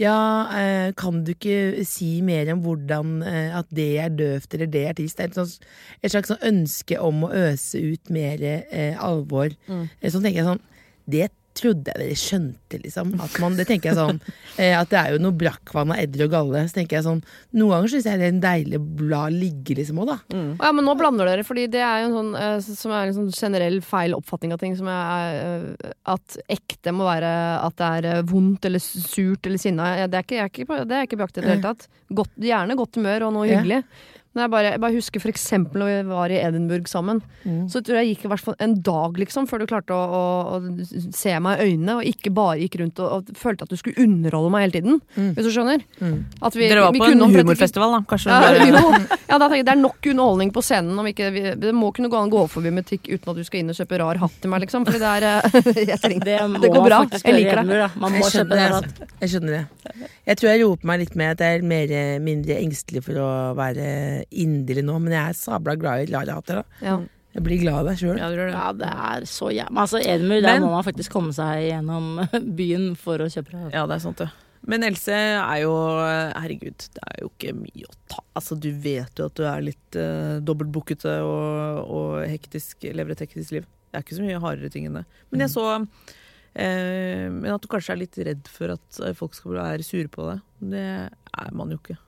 Ja, 0.00 0.16
eh, 0.60 0.88
kan 1.00 1.22
du 1.26 1.32
ikke 1.34 1.84
si 1.88 2.10
mer 2.24 2.48
om 2.54 2.62
hvordan 2.64 3.14
eh, 3.28 3.56
at 3.58 3.68
det 3.74 3.88
er 4.04 4.12
døvt 4.16 4.56
eller 4.56 4.70
det 4.72 4.84
er 4.90 4.96
trist? 4.98 5.16
Det 5.18 5.26
er 5.26 5.32
et, 5.32 5.38
sånt, 5.40 5.68
et 6.02 6.14
slags 6.14 6.32
sånn 6.32 6.44
ønske 6.50 7.00
om 7.00 7.24
å 7.28 7.32
øse 7.44 7.80
ut 7.82 8.12
mer 8.14 8.42
eh, 8.44 8.94
alvor. 9.00 9.52
Mm. 9.68 9.84
Eh, 10.00 10.10
Så 10.12 10.20
tenker 10.24 10.40
jeg 10.42 10.48
sånn 10.52 10.62
Det 11.10 11.28
trodde 11.54 11.92
jeg 11.92 12.00
dere 12.00 12.18
skjønte, 12.18 12.78
liksom. 12.82 13.12
At 13.22 13.36
man, 13.42 13.54
det 13.58 13.66
tenker 13.68 13.92
jeg 13.92 13.98
sånn 13.98 14.18
eh, 14.58 14.74
At 14.74 14.90
det 14.90 14.98
er 14.98 15.14
jo 15.14 15.20
noe 15.22 15.36
brakkvann 15.38 15.92
av 15.94 16.00
edder 16.02 16.26
og 16.26 16.32
galle. 16.32 16.64
Så 16.68 16.78
tenker 16.80 16.98
jeg 16.98 17.06
sånn 17.06 17.20
Noen 17.54 17.76
ganger 17.76 17.92
syns 17.92 18.08
jeg 18.08 18.20
det 18.20 18.26
er 18.26 18.34
en 18.34 18.40
deilig 18.42 18.80
blad 18.98 19.36
ligge, 19.38 19.76
liksom 19.78 20.00
òg, 20.02 20.10
da. 20.10 20.18
Mm. 20.34 20.48
Ja, 20.58 20.72
men 20.74 20.88
nå 20.88 20.96
blander 20.98 21.30
dere, 21.30 21.46
fordi 21.46 21.68
det 21.70 21.82
er 21.84 22.02
jo 22.02 22.08
en 22.10 22.16
sånn, 22.18 22.32
eh, 22.40 22.56
som 22.82 22.94
er 22.94 23.10
en 23.10 23.18
sånn 23.20 23.30
generell 23.34 23.78
feil 23.86 24.16
oppfatning 24.18 24.54
av 24.56 24.62
ting. 24.62 24.74
Som 24.78 24.90
er 24.90 25.38
eh, 25.44 25.92
at 26.14 26.38
ekte 26.50 26.94
må 26.94 27.06
være 27.06 27.30
at 27.60 27.78
det 27.80 27.92
er 28.14 28.26
vondt 28.28 28.66
eller 28.68 28.82
surt 28.82 29.46
eller 29.46 29.62
sinna. 29.62 29.94
Ja, 30.02 30.10
Det 30.10 30.20
er 30.20 30.26
ikke, 30.26 30.40
jeg 30.40 30.48
er 30.48 30.52
ikke, 30.52 30.82
det 30.90 30.98
er 30.98 31.08
ikke 31.08 31.20
beaktet 31.22 31.42
i 31.42 31.46
det 31.46 31.54
hele 31.54 31.68
tatt. 31.70 31.88
Godt, 32.14 32.34
gjerne 32.42 32.78
godt 32.78 32.98
humør 32.98 33.28
og 33.28 33.38
noe 33.38 33.48
hyggelig. 33.48 33.84
Men 33.84 34.13
jeg 34.42 34.50
bare, 34.50 34.70
jeg 34.74 34.80
bare 34.82 34.96
husker 34.96 35.22
for 35.22 35.30
eksempel 35.30 35.82
når 35.84 35.90
vi 35.92 35.98
var 36.10 36.32
i 36.34 36.38
Edinburgh 36.42 36.88
sammen. 36.90 37.20
Mm. 37.44 37.68
Så 37.70 37.82
tror 37.86 38.00
jeg 38.00 38.08
gikk 38.14 38.24
i 38.26 38.30
hvert 38.32 38.42
fall 38.42 38.56
en 38.64 38.74
dag 38.82 39.18
liksom 39.20 39.46
før 39.50 39.62
du 39.62 39.66
klarte 39.70 39.94
å, 39.94 40.02
å, 40.18 40.58
å 40.58 41.10
se 41.14 41.34
meg 41.44 41.60
i 41.62 41.68
øynene, 41.70 41.98
og 42.00 42.08
ikke 42.10 42.32
bare 42.34 42.58
gikk 42.64 42.80
rundt 42.82 42.98
og, 43.04 43.12
og 43.30 43.38
følte 43.38 43.68
at 43.68 43.70
du 43.70 43.78
skulle 43.78 44.02
underholde 44.02 44.50
meg 44.54 44.66
hele 44.66 44.76
tiden. 44.78 44.98
Mm. 45.14 45.30
Hvis 45.36 45.46
du 45.46 45.52
skjønner? 45.54 45.84
Mm. 46.00 46.16
At 46.42 46.58
vi, 46.58 46.68
Dere 46.72 46.86
var 46.86 46.96
vi 46.96 47.02
på 47.04 47.10
en 47.12 47.22
humorfestival, 47.24 47.94
da. 47.94 48.00
Kanskje 48.10 48.32
ja, 48.32 48.40
bare- 48.42 48.68
jo. 48.72 49.18
ja, 49.28 49.38
da 49.38 49.50
jeg 49.54 49.64
Det 49.68 49.74
er 49.76 49.80
nok 49.80 50.10
underholdning 50.10 50.50
på 50.54 50.64
scenen. 50.64 50.98
Om 50.98 51.10
ikke, 51.12 51.30
vi, 51.34 51.44
det 51.60 51.74
må 51.76 51.92
kunne 51.94 52.10
gå 52.10 52.18
an 52.18 52.32
å 52.32 52.34
gå 52.34 52.44
forbi 52.50 52.74
butikk 52.74 53.08
uten 53.12 53.30
at 53.32 53.38
du 53.38 53.44
skal 53.46 53.62
inn 53.62 53.70
og 53.70 53.78
kjøpe 53.78 54.00
rar 54.02 54.20
hatt 54.24 54.36
til 54.42 54.50
meg, 54.52 54.64
liksom. 54.66 54.84
Fordi 54.88 55.00
det 55.02 55.12
er 55.20 55.28
eh, 55.30 55.70
jeg 55.92 56.00
trenger, 56.02 56.24
Det 56.28 56.40
må 56.50 56.62
Det 56.64 56.72
går 56.74 56.88
bra. 56.88 57.00
Jeg 57.14 57.38
liker 57.38 57.62
det. 57.62 57.78
hjemme. 57.78 57.90
Man 58.02 58.16
må 58.18 58.24
Jeg 58.24 58.34
skjønner 58.34 58.64
det. 58.64 58.82
det. 58.98 59.08
Jeg 59.22 59.34
skjønner 59.34 59.56
det. 59.58 60.10
Jeg 60.24 60.40
tror 60.40 60.50
jeg 60.50 60.64
roper 60.64 60.90
meg 60.90 61.02
litt 61.04 61.16
med 61.20 61.34
at 61.36 61.44
jeg 61.44 61.60
er 61.60 61.66
mer, 61.74 61.94
mindre 62.24 62.58
engstelig 62.64 63.04
for 63.04 63.20
å 63.20 63.30
være 63.58 64.23
inderlig 64.30 64.84
nå, 64.86 64.96
men 65.02 65.12
jeg 65.16 65.28
er 65.32 65.38
sabla 65.38 65.74
glad 65.80 66.06
i 66.08 66.12
Lara-hatter. 66.12 66.64
ja. 66.82 67.00
Jeg 67.34 67.42
blir 67.42 67.58
glad 67.64 67.80
av 67.80 67.86
deg 67.88 67.96
sjøl. 67.98 68.18
Ja, 68.20 68.28
det. 68.30 68.42
Ja, 68.54 68.66
det 68.78 68.86
er 68.94 69.24
så 69.26 69.48
jævlig. 69.50 69.74
Altså, 69.82 69.98
Edmund, 69.98 70.44
der 70.46 70.52
Men- 70.52 70.62
må 70.62 70.68
man 70.70 70.84
faktisk 70.86 71.10
komme 71.10 71.32
seg 71.34 71.64
gjennom 71.66 72.28
byen 72.60 72.92
for 72.96 73.18
å 73.18 73.26
kjøpe 73.26 73.50
det. 73.50 73.72
Ja, 73.74 73.86
det 73.90 73.96
er 73.96 74.02
sant, 74.04 74.18
det. 74.22 74.28
Men 74.70 74.84
Else 74.86 75.12
er 75.12 75.58
jo 75.64 75.72
Herregud, 75.74 76.78
det 76.94 77.02
er 77.10 77.18
jo 77.24 77.32
ikke 77.34 77.50
mye 77.58 77.88
å 77.90 77.96
ta 78.08 78.22
Altså, 78.38 78.54
Du 78.56 78.70
vet 78.70 79.18
jo 79.18 79.26
at 79.26 79.34
du 79.34 79.42
er 79.50 79.60
litt 79.66 79.98
uh, 79.98 80.38
dobbeltbookete 80.46 81.16
og, 81.26 81.82
og 81.90 82.22
hektisk, 82.30 82.86
lever 82.94 83.10
et 83.16 83.24
hektisk 83.26 83.50
liv. 83.58 83.66
Det 83.90 83.98
er 83.98 84.06
ikke 84.06 84.16
så 84.20 84.24
mye 84.24 84.38
hardere 84.46 84.70
ting 84.70 84.86
enn 84.86 85.00
det. 85.00 85.04
Men 85.34 85.40
jeg 85.44 85.50
så 85.56 85.66
uh, 85.74 87.26
Men 87.34 87.50
at 87.50 87.60
du 87.66 87.68
kanskje 87.74 87.96
er 87.96 88.00
litt 88.04 88.16
redd 88.30 88.46
for 88.46 88.76
at 88.78 89.02
eh, 89.02 89.12
folk 89.18 89.34
skal 89.34 89.58
være 89.58 89.82
sure 89.82 90.06
på 90.06 90.30
deg. 90.30 90.40
Det 90.70 90.86
er 91.10 91.52
man 91.52 91.74
jo 91.74 91.82
ikke 91.82 91.98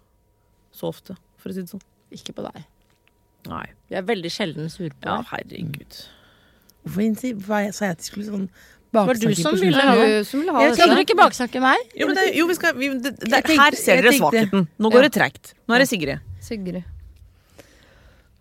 så 0.70 0.86
ofte, 0.94 1.18
for 1.42 1.50
å 1.50 1.56
si 1.58 1.66
det 1.66 1.72
sånn. 1.74 1.82
Ikke 2.12 2.32
på 2.36 2.42
deg. 2.46 2.64
Nei. 3.48 3.66
Vi 3.90 3.96
er 3.96 4.02
veldig 4.02 4.30
sjelden 4.30 4.70
sur 4.70 4.88
på 4.90 5.06
Ja, 5.06 5.16
deg. 5.18 5.26
herregud. 5.32 6.00
Hvorfor 6.86 7.34
hva 7.46 7.60
sa 7.74 7.84
jeg 7.86 7.96
at 7.96 7.98
de 7.98 8.04
skulle 8.04 8.26
sånn 8.26 8.48
var 8.92 9.12
du 9.14 9.34
som 9.34 9.52
på 9.52 9.58
ville 9.60 9.76
Det 9.76 9.82
slutten? 9.82 9.88
ha- 9.88 10.24
som 10.24 10.40
Jeg 10.40 10.70
dette. 10.70 10.76
Skal 10.78 10.88
dere 10.88 11.04
ikke 11.04 11.16
baksnakke 11.18 11.60
meg? 11.60 11.78
Jo, 11.98 12.06
men 12.06 12.14
det, 12.16 12.34
jo, 12.36 12.46
vi 12.46 12.54
skal, 12.54 12.72
vi, 12.78 12.88
det, 12.88 13.02
det, 13.18 13.28
Jeg 13.28 13.44
tenkte- 13.44 13.58
her 13.60 13.72
ser 13.72 13.94
jeg 13.94 14.02
dere 14.04 14.12
tenkte- 14.12 14.22
svakheten. 14.22 14.68
Nå 14.78 14.90
Ja. 14.90 14.94
går 14.96 15.02
det 15.02 15.12
tregt. 15.12 15.54
Nå 15.68 15.74
er 15.74 15.78
det 15.80 15.88
Sigrid. 15.88 16.20
Sigrid. 16.40 16.84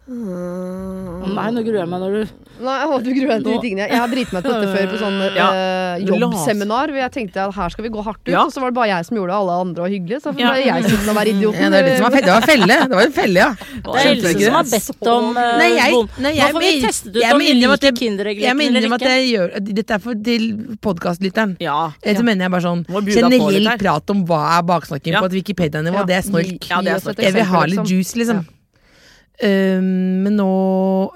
Å 0.06 1.30
Nei, 1.36 1.46
nå 1.56 1.62
gruer 1.66 1.80
jeg 1.82 1.90
meg 1.90 2.02
når 2.04 2.12
du 2.14 2.34
Nei, 2.62 2.76
du 3.04 3.08
gruer 3.12 3.32
deg 3.34 3.42
til 3.44 3.52
de 3.52 3.62
tingene. 3.64 3.86
Jeg 3.90 4.00
har 4.00 4.12
driti 4.12 4.32
meg 4.36 4.46
ut 4.46 4.48
på 4.48 4.52
dette 4.54 4.76
før 4.76 4.92
på 4.94 5.00
sånn 5.02 5.16
Ja. 5.40 5.48
eh, 5.52 6.04
jobbseminar. 6.08 6.92
Hvor 6.94 7.00
jeg 7.02 7.12
tenkte 7.16 7.42
at 7.44 7.56
her 7.58 7.74
skal 7.74 7.84
vi 7.88 7.90
gå 7.92 8.04
hardt 8.06 8.22
ut, 8.22 8.32
Ja. 8.32 8.44
og 8.46 8.54
så 8.54 8.62
var 8.64 8.72
det 8.72 8.78
bare 8.78 8.88
jeg 8.94 9.08
som 9.10 9.18
gjorde 9.18 9.34
det, 9.34 9.40
alle 9.42 9.56
andre 9.66 9.84
var 9.84 9.92
hyggelige. 9.92 10.22
Så 10.24 10.32
Ja. 10.38 10.52
ble 10.54 10.62
jeg 10.64 10.86
sittende 10.86 11.12
og 11.12 11.18
være 11.20 11.34
idioten. 11.34 11.66
Ja, 11.66 11.70
det, 11.74 11.82
det, 11.90 11.98
var 12.06 12.16
det 12.16 12.32
var 12.32 12.48
felle. 12.48 12.78
Det 12.86 12.96
var 12.96 13.04
en 13.10 13.16
felle, 13.18 13.44
ja. 13.44 13.50
Det 13.58 13.98
er 14.06 14.12
Else 14.14 14.34
som 14.46 14.56
har 14.60 14.70
bedt 14.72 15.12
om 15.16 15.30
uh, 15.36 15.42
Nei, 15.60 15.70
jeg- 15.74 15.92
nei, 15.92 16.32
Nå 16.32 16.34
jeg 16.38 16.56
får 16.56 16.64
vi 16.64 16.72
testet 16.86 17.12
ut 17.12 17.22
jeg 17.26 17.32
om 17.32 17.36
må 17.36 17.44
vi 17.44 17.52
innrømme 17.52 17.76
at 17.76 17.82
liker 17.82 17.92
jeg- 17.92 18.00
Kinderegg 18.06 18.42
eller 18.46 18.88
ikke. 18.88 19.12
jeg 19.12 19.28
gjør 19.34 19.48
Dette 19.76 19.92
er 19.98 20.00
for 20.06 20.24
til 20.30 20.44
podkastlytteren. 20.86 21.58
Ja. 21.60 21.80
Så 22.06 22.24
mener 22.24 22.46
jeg 22.46 22.52
bare 22.56 22.62
sånn 22.70 22.86
generell 22.88 23.78
prat 23.82 24.10
om 24.16 24.24
hva 24.30 24.42
er 24.60 24.64
baksnakking 24.64 25.12
Ja. 25.18 25.22
på 25.26 25.26
et 25.34 25.38
Wikipedia-nivå. 25.42 26.06
Ja. 26.06 26.06
Det 26.06 26.16
er 26.16 26.22
snork. 26.30 26.70
Jeg 27.20 27.34
vil 27.34 27.44
ha 27.44 27.66
litt 27.66 27.80
liksom. 27.80 27.90
juice, 27.90 28.16
liksom. 28.16 28.46
Um, 29.44 30.24
men 30.24 30.38
nå 30.40 30.46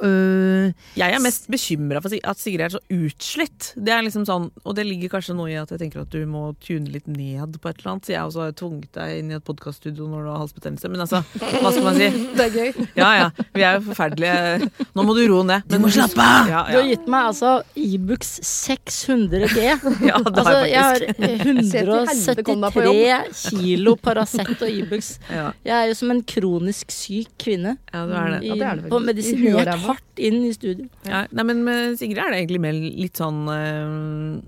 uh, 0.04 0.72
Jeg 1.00 1.16
er 1.16 1.22
mest 1.24 1.46
bekymra 1.52 2.02
for 2.04 2.12
at 2.12 2.40
Sigrid 2.42 2.66
er 2.66 2.74
så 2.74 2.82
utslitt. 2.92 3.70
Det 3.80 3.94
er 3.96 4.04
liksom 4.04 4.26
sånn, 4.28 4.50
Og 4.66 4.76
det 4.76 4.84
ligger 4.88 5.14
kanskje 5.14 5.36
noe 5.38 5.48
i 5.54 5.58
at 5.60 5.72
jeg 5.72 5.80
tenker 5.84 6.04
at 6.04 6.12
du 6.12 6.26
må 6.30 6.50
tune 6.64 6.92
litt 6.92 7.08
ned 7.08 7.56
på 7.62 7.72
et 7.72 7.80
eller 7.80 7.94
annet. 7.94 8.08
Så 8.10 8.14
jeg 8.16 8.24
også 8.28 8.44
har 8.44 8.56
tvunget 8.60 8.92
deg 8.98 9.16
inn 9.22 9.32
i 9.32 9.38
et 9.40 9.46
podkaststudio 9.48 10.10
når 10.12 10.26
du 10.28 10.32
har 10.34 10.42
halsbetennelse. 10.44 10.92
Men 10.92 11.06
altså, 11.06 11.22
hva 11.40 11.72
skal 11.72 11.88
man 11.88 12.00
si? 12.00 12.10
Det 12.40 12.46
er 12.50 12.56
gøy. 12.56 12.88
Ja 13.00 13.10
ja, 13.20 13.30
vi 13.56 13.64
er 13.66 13.80
jo 13.80 13.86
forferdelige. 13.90 14.70
Nå 14.96 15.06
må 15.08 15.16
du 15.18 15.24
roe 15.32 15.46
ned. 15.48 15.66
Du 15.70 15.78
må 15.82 15.92
slappe 15.94 16.20
av! 16.24 16.50
Ja, 16.52 16.64
Ja, 16.70 16.82
har 16.82 16.90
gitt 16.90 17.08
meg 17.12 17.30
altså 17.32 17.54
Ibux 17.80 18.36
600 18.46 19.48
G. 19.54 19.66
ja 20.10 20.20
det 20.20 20.34
Altså, 20.34 20.44
har 20.50 20.66
jeg 20.66 20.74
jeg 20.74 20.84
har 20.84 21.00
faktisk. 21.00 22.30
Deg 22.40 22.46
på 22.46 22.56
173 22.56 23.42
kilo 23.50 23.96
Paracet 24.00 24.54
og 24.66 24.70
Ibux. 24.70 25.12
Ja, 25.32 25.50
Jeg 25.66 25.76
er 25.78 25.90
jo 25.92 25.98
som 26.00 26.12
en 26.14 26.22
kronisk 26.28 26.92
syk 26.94 27.32
kvinne. 27.42 27.78
ja, 27.94 28.06
du 28.10 28.16
er 28.20 28.32
det. 28.36 28.40
I, 28.44 28.52
Ja, 28.52 28.56
det 28.60 28.68
er 28.70 28.80
det. 28.84 28.92
Og 28.94 29.04
medisinert 29.06 29.74
hardt 29.86 30.22
inn 30.30 30.40
i 30.48 30.54
studio. 30.56 30.88
Ja, 31.08 31.26
nei, 31.32 31.46
men 31.52 31.64
med 31.68 32.00
Sigrid 32.02 32.22
er 32.22 32.34
det 32.34 32.42
egentlig 32.44 32.62
mer 32.64 32.78
litt 32.78 33.20
sånn 33.22 33.44
øh, 33.54 34.40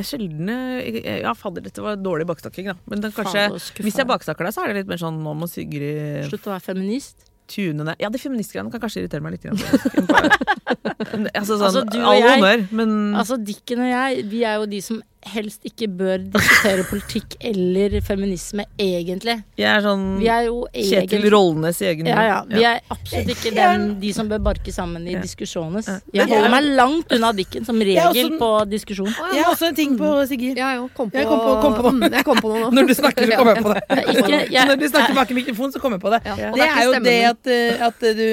eh, 0.00 1.18
Ja, 1.24 1.34
fader, 1.36 1.64
dette 1.66 1.82
var 1.84 1.98
dårlig 2.00 2.28
baksnakking, 2.30 2.70
da. 2.72 2.76
Men 2.90 3.04
er 3.04 3.14
kanskje, 3.16 3.48
hvis 3.82 3.98
jeg 3.98 4.08
bakstakker 4.08 4.46
baksnakker 4.46 4.48
deg, 4.48 4.54
så 4.56 4.64
er 4.64 4.72
det 4.72 4.82
litt 4.84 4.92
mer 4.94 5.02
sånn 5.02 5.20
nå 5.24 5.34
må 5.36 5.50
Sigrid 5.50 6.30
Slutt 6.30 6.48
å 6.48 6.54
være 6.54 6.66
feminist. 6.70 7.26
Tunene. 7.50 7.96
Ja, 7.98 8.08
de 8.14 8.18
feministgreiene 8.22 8.70
kan 8.70 8.82
kanskje 8.82 9.02
irritere 9.02 9.24
meg 9.24 9.34
litt. 9.34 9.42
grann. 9.42 9.58
altså 11.34 11.56
sånn, 11.58 11.64
Altså, 11.66 11.82
du 11.90 11.98
og 11.98 12.06
all 12.12 12.20
jeg- 12.20 12.36
honnør, 12.38 12.66
men 12.78 12.92
Altså, 13.18 13.38
Dikken 13.42 13.82
og 13.82 13.90
jeg, 13.90 14.24
vi 14.30 14.44
er 14.46 14.60
jo 14.60 14.68
de 14.70 14.80
som 14.86 15.00
helst 15.22 15.60
ikke 15.68 15.84
bør 15.98 16.22
diskutere 16.32 16.84
politikk 16.88 17.34
eller 17.44 17.98
feminisme, 18.00 18.64
egentlig. 18.80 19.34
Vi 19.58 19.64
er 19.68 19.82
sånn 19.84 20.04
Vi 20.18 20.28
er 20.32 20.46
jo 20.46 20.62
Kjetil 20.72 20.96
egentlig 21.02 21.32
Rollnes 21.34 21.80
i 21.82 21.88
egen 21.90 22.06
ja, 22.08 22.22
ja. 22.24 22.38
Vi 22.48 22.64
er 22.64 22.78
absolutt 22.90 23.28
ikke 23.34 23.52
den, 23.54 23.84
de 24.00 24.12
som 24.16 24.30
bør 24.30 24.40
barke 24.46 24.72
sammen 24.72 25.04
i 25.06 25.12
Ja. 25.12 25.20
diskusjones. 25.20 25.90
Jeg 26.14 26.24
holder 26.30 26.48
meg 26.54 26.64
langt 26.78 27.12
unna 27.12 27.32
Dikken, 27.36 27.66
som 27.68 27.76
regel 27.78 28.32
på 28.40 28.48
diskusjon. 28.70 29.10
Jeg 29.34 29.44
har 29.44 29.52
også 29.52 29.68
en 29.68 29.74
ting 29.76 29.96
på 29.98 30.08
Sigrid. 30.26 30.56
Ja, 30.56 30.72
kom 30.96 31.10
på, 31.10 31.18
Jeg 31.20 31.26
kom 31.28 31.38
på- 31.44 31.60
kom 31.60 31.74
på. 31.74 31.90
Mm, 31.90 32.12
Jeg 32.12 32.24
kom 32.24 32.36
på 32.40 32.48
noe 32.54 32.60
nå. 32.60 32.70
Når 32.80 32.86
du 32.88 32.94
snakker, 32.94 33.26
så 33.30 33.36
kommer 33.36 33.54
jeg 33.54 33.64
på 33.64 33.74
det. 33.74 33.82
Ikke, 34.16 34.40
jeg, 34.50 34.66
Når 34.70 34.76
du 34.80 34.88
snakker 34.88 35.14
bak 35.14 35.30
i 35.30 35.34
mikrofonen, 35.34 35.72
så 35.72 35.80
kommer 35.80 35.98
jeg 35.98 36.02
på 36.02 36.10
det. 36.16 36.22
Det 36.24 36.64
er 36.64 36.82
jo 36.84 36.92
det 37.04 37.18
at, 37.28 37.46
at 37.90 38.00
du 38.00 38.24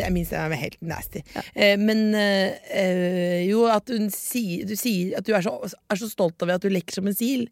Det 0.00 0.06
er 0.06 0.10
min 0.10 0.24
stemme 0.24 0.52
er 0.56 0.62
helt 0.64 0.80
nasty. 0.82 1.20
Eh, 1.54 1.76
Men 1.76 2.14
eh, 2.14 2.56
eh, 2.72 3.48
jo, 3.50 3.64
at 3.66 3.84
du 3.86 4.08
sier, 4.14 4.64
du 4.66 4.74
sier 4.76 5.18
at 5.18 5.26
du 5.26 5.34
er 5.34 5.42
så, 5.44 5.52
er 5.90 5.96
så 6.00 6.08
stolt 6.10 6.29
over 6.42 6.54
at 6.54 6.62
du 6.62 6.68
lekker 6.70 6.92
som 7.00 7.06
en 7.10 7.16
sil. 7.16 7.48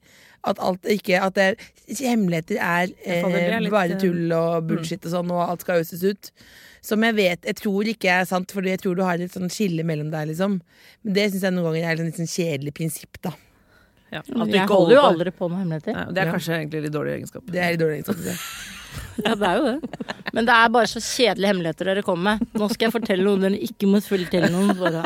At 0.47 0.61
alt 0.63 0.85
ikke 0.87 1.19
At 1.19 1.35
det, 1.35 1.47
hemmeligheter 1.99 2.61
er 2.63 2.93
er 3.03 3.25
eh, 3.27 3.59
litt, 3.61 3.73
bare 3.75 3.97
eh, 3.97 3.99
tull 3.99 4.31
og 4.33 4.69
bullshit 4.69 5.03
og 5.05 5.11
sånn, 5.17 5.33
og 5.35 5.43
alt 5.51 5.65
skal 5.67 5.83
øses 5.83 6.05
ut. 6.07 6.31
Som 6.81 7.03
jeg 7.03 7.17
vet 7.19 7.43
Jeg 7.45 7.57
tror 7.59 7.89
ikke 7.91 8.07
er 8.21 8.25
sant, 8.25 8.53
Fordi 8.55 8.71
jeg 8.71 8.79
tror 8.85 8.95
du 8.95 9.03
har 9.03 9.19
et 9.19 9.35
sånn 9.35 9.51
skille 9.51 9.83
mellom 9.83 10.13
deg, 10.15 10.29
liksom. 10.31 10.61
Men 11.03 11.13
det 11.19 11.27
syns 11.33 11.43
jeg 11.43 11.53
noen 11.57 11.67
ganger 11.73 11.89
er 11.91 11.99
et 11.99 12.05
litt 12.07 12.21
sånn 12.23 12.31
kjedelig 12.31 12.75
prinsipp, 12.79 13.19
da. 13.21 13.35
Ja, 14.13 14.23
at 14.23 14.31
du 14.31 14.55
jeg 14.55 14.63
ikke 14.63 14.73
holder 14.79 14.95
jo 14.95 15.01
på- 15.03 15.09
aldri 15.11 15.31
på 15.37 15.49
med 15.51 15.59
hemmeligheter. 15.59 15.93
Ja, 15.99 16.05
det 16.15 16.19
er 16.23 16.27
Ja. 16.31 16.33
kanskje 16.33 16.55
egentlig 16.57 16.83
litt 16.87 16.93
dårlig 16.95 17.13
egenskap. 17.19 17.43
Det 17.51 17.59
er 17.61 17.71
litt 17.75 17.81
dårlig 17.83 17.99
egenskap. 18.03 18.17
Ja, 19.23 19.35
det 19.35 19.47
er 19.47 19.57
jo 19.59 19.65
det. 19.67 20.15
Men 20.33 20.47
det 20.47 20.55
er 20.55 20.69
bare 20.73 20.87
så 20.89 20.99
kjedelige 21.03 21.51
hemmeligheter 21.51 21.85
dere 21.91 22.03
kommer 22.03 22.39
med. 22.39 22.47
Nå 22.55 22.69
skal 22.73 22.87
jeg 22.89 22.95
fortelle 22.95 23.23
noe 23.27 23.37
dere 23.43 23.59
ikke 23.61 23.87
må 23.91 24.01
fortelle 24.01 24.49
noen. 24.51 24.73
Bare. 24.79 25.03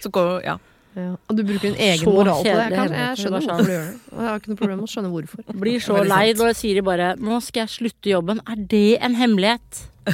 Så 0.00 0.08
går, 0.10 0.42
ja. 0.46 0.56
Ja. 0.92 1.14
Og 1.16 1.36
du 1.38 1.42
bruker 1.48 1.70
en 1.70 1.78
egen 1.80 2.02
Så 2.02 2.12
moral 2.12 2.42
på 2.42 2.48
det. 2.48 2.52
Jeg, 2.52 2.72
kan, 2.76 2.96
jeg 2.98 3.20
skjønner 3.20 3.46
hvorfor 3.46 3.64
du 3.64 3.72
gjør 3.72 3.86
det. 3.86 3.94
Og 4.12 4.18
jeg 4.18 4.28
har 4.28 4.42
ikke 4.42 4.50
noe 4.52 4.60
problem 4.60 4.76
med 4.82 4.88
å 4.88 4.92
skjønne 4.92 5.12
hvorfor. 5.14 5.46
Blir 5.62 5.86
så 5.86 6.02
lei 6.04 6.26
når 6.36 6.52
Siri 6.58 6.84
bare 6.84 7.14
'Nå 7.16 7.40
skal 7.46 7.64
jeg 7.64 7.74
slutte 7.78 8.12
jobben'. 8.12 8.42
Er 8.44 8.60
det 8.74 8.86
en 9.00 9.16
hemmelighet? 9.16 9.86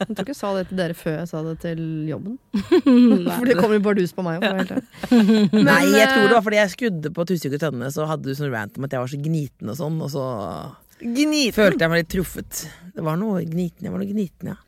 Jeg 0.00 0.16
tror 0.16 0.24
ikke 0.24 0.32
jeg 0.32 0.36
sa 0.36 0.50
det 0.56 0.62
til 0.68 0.78
dere 0.80 0.94
før 0.96 1.14
jeg 1.14 1.28
sa 1.30 1.40
det 1.44 1.52
til 1.62 1.80
jobben. 2.08 2.34
Nei. 2.52 3.36
For 3.38 3.48
det 3.48 3.56
kommer 3.56 3.78
jo 3.78 3.82
bardus 3.84 4.12
på 4.16 4.24
meg. 4.26 4.42
Ærlig. 4.44 4.80
Nei, 5.54 5.82
jeg 5.92 6.02
eh, 6.02 6.10
tror 6.10 6.24
det 6.26 6.34
var 6.34 6.44
fordi 6.44 6.58
jeg 6.58 6.72
skudde 6.74 7.12
på 7.16 7.26
Tusvik 7.28 7.56
og 7.56 7.62
Tønne, 7.62 7.90
så 7.94 8.08
hadde 8.10 8.28
du 8.28 8.36
sånn 8.36 8.50
rant 8.52 8.76
om 8.76 8.88
at 8.88 8.96
jeg 8.96 9.04
var 9.04 9.12
så 9.12 9.20
gniten 9.20 9.72
og 9.72 9.78
sånn, 9.78 10.00
og 10.04 10.10
så 10.12 10.24
Gniten! 11.00 11.54
følte 11.56 11.84
jeg 11.84 11.92
meg 11.92 12.02
litt 12.02 12.10
truffet. 12.12 12.64
Det 12.96 13.04
var 13.06 13.20
noe 13.20 13.44
gniten, 13.46 13.86
jeg 13.86 13.94
var 13.94 14.02
noe 14.02 14.10
gniten, 14.10 14.52
ja. 14.52 14.58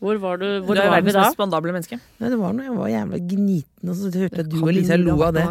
Hvor 0.00 0.18
var 0.22 0.36
du? 0.42 0.46
Du 0.60 0.66
Hvor 0.66 0.76
er 0.78 0.88
var 0.88 0.96
vi 1.00 1.06
verdens 1.06 1.14
da? 1.14 1.22
mest 1.26 1.36
spandable 1.38 1.72
menneske. 1.76 1.98
Nei, 2.20 2.28
det 2.32 2.38
var 2.40 2.52
noe, 2.56 2.64
jeg 2.66 2.76
var 2.76 2.88
jævla 2.92 3.20
gniten, 3.32 3.88
og 3.90 3.94
så 3.96 4.10
hørte 4.12 4.36
jeg 4.36 4.46
at 4.46 4.50
du 4.52 4.58
og 4.62 4.72
Lisa 4.74 4.96
lo 4.96 5.16
av 5.22 5.32
det. 5.36 5.46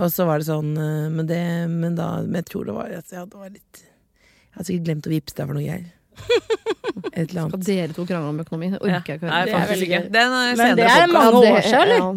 Og 0.00 0.10
så 0.14 0.24
var 0.26 0.38
det 0.40 0.46
sånn, 0.48 0.70
eh, 0.80 1.08
men 1.12 1.26
det, 1.28 1.40
men 1.68 1.94
da, 1.98 2.08
men 2.22 2.40
jeg 2.40 2.46
tror 2.48 2.64
det 2.70 2.74
var, 2.74 2.86
altså, 3.00 3.16
jeg, 3.18 3.28
det 3.30 3.40
var 3.42 3.50
litt, 3.52 3.82
jeg 3.84 4.54
hadde 4.56 4.66
sikkert 4.70 4.86
glemt 4.88 5.06
å 5.06 5.10
vippse 5.12 5.36
deg 5.36 5.46
for 5.50 5.54
noe 5.58 5.64
greier. 5.66 5.88
Et 7.14 7.30
eller 7.30 7.42
annet. 7.44 7.54
Skal 7.54 7.66
dere 7.68 7.94
to 7.96 8.04
krangle 8.08 8.28
om 8.32 8.40
økonomi? 8.42 8.70
Det 8.74 8.80
orker 8.80 9.12
jeg 9.14 9.20
ikke 9.20 9.28
Nei. 9.30 9.40
Det 9.46 9.52
er 9.54 9.60
faktisk 9.64 9.84
ikke. 9.86 10.00
Det 10.04 10.12
Den 10.16 10.32
er 10.36 10.48
Men 10.50 10.56
senere 10.60 10.76
det 10.76 10.88
er 10.90 11.12
mange 11.14 11.40
år 11.40 11.60
siden, 11.64 11.80
eller? 11.84 12.00
ja, 12.00 12.10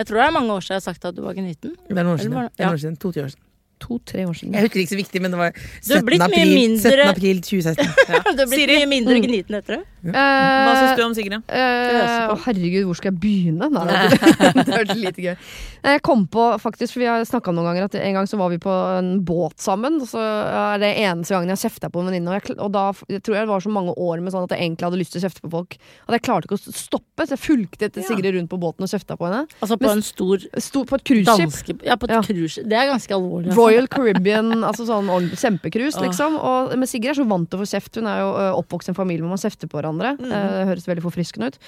Jeg 0.00 0.06
tror 0.08 0.16
det 0.20 0.24
er 0.26 0.32
mange 0.34 0.54
år 0.54 0.60
siden 0.64 0.74
jeg 0.74 0.80
har 0.80 0.86
sagt 0.94 1.04
at 1.10 1.14
du 1.18 1.22
var 1.22 1.34
gniten. 1.38 1.74
Det 1.88 1.98
er 1.98 2.02
noen 2.06 2.14
år 2.14 2.22
siden. 2.24 2.32
Ja. 2.34 2.42
det- 2.42 2.56
Det 2.56 2.64
er 2.64 2.66
noen 2.70 2.74
år 2.78 2.82
siden. 2.84 2.96
To-tre 3.04 3.22
år 3.26 3.30
siden. 3.34 3.44
To-tre 3.84 4.24
år 4.24 4.32
siden. 4.38 4.54
Jeg 4.56 4.64
husker 4.66 4.80
ikke 4.80 4.94
så 4.94 5.00
viktig, 5.02 5.20
men 5.24 5.34
det 5.34 5.38
var 5.40 5.52
17. 5.84 6.22
april, 6.24 6.52
mindre- 6.56 6.92
17. 6.94 7.08
april 7.12 7.40
2016. 7.44 7.90
Du 8.34 8.40
har 8.40 8.48
blitt 8.48 8.64
Siri. 8.64 8.76
mye 8.80 8.88
mindre 8.90 9.18
gniten 9.20 9.58
etter 9.60 9.76
det. 9.76 9.82
Hva 10.04 10.20
Eh, 10.24 10.78
syns 10.80 10.96
du 10.98 11.02
om 11.04 11.14
Sigrid? 11.16 11.42
Uh, 11.48 12.34
herregud, 12.44 12.84
hvor 12.88 12.96
skal 12.98 13.12
jeg 13.12 13.20
begynne? 13.22 13.68
Nei, 13.72 13.84
det 14.58 14.74
hørtes 14.74 14.98
lite 15.00 15.22
gøy. 15.24 15.36
Jeg 15.84 16.02
kom 16.04 16.26
på 16.32 16.42
faktisk, 16.60 16.92
for 16.96 17.00
vi 17.04 17.08
har 17.08 17.24
snakka 17.28 17.52
noen 17.56 17.68
ganger, 17.70 17.86
at 17.88 17.96
en 18.00 18.16
gang 18.18 18.28
så 18.28 18.36
var 18.40 18.50
vi 18.52 18.58
på 18.60 18.72
en 18.98 19.10
båt 19.24 19.56
sammen. 19.64 19.96
Og 20.04 20.08
så 20.10 20.20
er 20.20 20.80
det 20.82 20.90
eneste 21.04 21.32
gangen 21.36 21.52
jeg 21.54 21.62
kjefta 21.64 21.90
på 21.92 22.02
en 22.02 22.10
venninne. 22.10 22.36
Og, 22.36 22.50
og 22.66 22.72
da 22.74 22.84
jeg 23.12 23.22
tror 23.24 23.38
jeg 23.38 23.46
det 23.48 23.52
var 23.54 23.64
så 23.64 23.72
mange 23.72 23.94
år 23.96 24.20
med 24.24 24.34
sånn 24.34 24.44
at 24.48 24.52
jeg 24.56 24.64
egentlig 24.66 24.88
hadde 24.90 25.00
lyst 25.00 25.14
til 25.16 25.22
å 25.22 25.24
kjefte 25.26 25.44
på 25.46 25.52
folk. 25.56 25.78
At 26.08 26.16
jeg 26.18 26.24
klarte 26.28 26.48
ikke 26.50 26.58
å 26.60 26.76
stoppe, 26.84 27.24
så 27.28 27.36
jeg 27.36 27.42
fulgte 27.44 27.88
etter 27.88 28.04
Sigrid 28.08 28.36
rundt 28.36 28.52
på 28.52 28.60
båten 28.60 28.84
og 28.88 28.92
kjefta 28.92 29.16
på 29.20 29.28
henne. 29.28 29.44
Altså 29.60 29.78
på 29.80 29.88
Men- 29.88 30.00
en 30.00 30.04
stor 30.04 30.44
stor 30.68 30.84
på 30.92 31.00
et 31.00 31.06
cruiseskip. 31.12 31.84
Ja, 31.88 31.96
på 31.96 32.08
et 32.10 32.16
Ja. 32.16 32.20
cruise. 32.24 32.60
Det 32.64 32.76
er 32.76 32.92
ganske 32.92 33.12
alvorlig. 33.16 33.48
altså. 33.52 33.60
Royal 33.74 33.88
Caribbean, 33.90 34.62
altså 34.62 34.86
sånn 34.86 35.10
kjempecruise, 35.34 35.98
liksom. 36.02 36.38
Og 36.38 36.76
med 36.78 36.90
Sigrid 36.90 37.14
er 37.14 37.18
så 37.18 37.26
vant 37.28 37.50
til 37.50 37.58
å 37.58 37.64
få 37.64 37.70
kjeft. 37.74 37.98
Hun 37.98 38.06
er 38.10 38.22
jo 38.22 38.30
oppvokst 38.62 38.88
i 38.88 38.94
en 38.94 38.98
familie 38.98 39.24
hvor 39.24 39.34
man 39.34 39.42
kjefter 39.42 39.70
på 39.70 39.80
hverandre. 39.80 40.14
Mm. 40.20 40.30
Eh, 40.30 40.48
Det 40.54 40.66
høres 40.70 40.88
veldig 40.88 41.04
forfriskende 41.04 41.50
ut. 41.50 41.58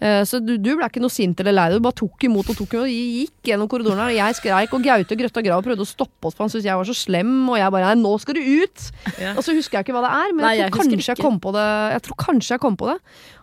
Eh, 0.00 0.22
Så 0.24 0.40
du, 0.40 0.54
du 0.56 0.70
ble 0.76 0.88
ikke 0.88 1.02
noe 1.02 1.12
sint 1.12 1.40
eller 1.42 1.52
lei 1.52 1.66
deg, 1.68 1.80
du 1.80 1.84
bare 1.84 1.98
tok 2.00 2.24
imot 2.24 2.48
og 2.48 2.56
tok 2.56 2.76
imot. 2.78 2.86
og 2.88 2.94
Gikk 3.20 3.50
gjennom 3.50 3.68
korridorene, 3.68 4.08
og 4.08 4.16
jeg 4.16 4.38
skreik 4.38 4.72
og 4.76 4.86
Gaute 4.86 5.18
grøtta 5.20 5.44
grav 5.44 5.60
og 5.60 5.66
prøvde 5.68 5.84
å 5.84 5.90
stoppe 5.90 6.30
oss, 6.30 6.36
for 6.36 6.46
han 6.46 6.52
syntes 6.54 6.68
jeg 6.70 6.80
var 6.80 6.88
så 6.88 6.96
slem, 6.96 7.34
og 7.50 7.58
jeg 7.60 7.74
bare 7.76 7.90
Nei, 7.90 8.00
nå 8.00 8.14
skal 8.22 8.38
du 8.38 8.40
ut! 8.40 8.86
Ja. 9.20 9.34
Og 9.36 9.44
så 9.44 9.52
husker 9.56 9.78
jeg 9.78 9.88
ikke 9.88 9.98
hva 9.98 10.06
det 10.06 10.14
er, 10.16 10.32
men 10.32 10.46
Nei, 10.46 10.54
jeg 10.56 10.72
tror 10.72 10.86
jeg, 10.86 10.96
kanskje 10.96 11.12
jeg 11.14 11.24
kom 11.24 11.40
på 11.44 11.52
det. 11.56 11.68
Jeg 11.96 12.04
tror 12.06 12.20
kanskje 12.24 12.56
jeg 12.56 12.64
kom 12.64 12.80
på 12.80 12.88
det. 12.88 12.98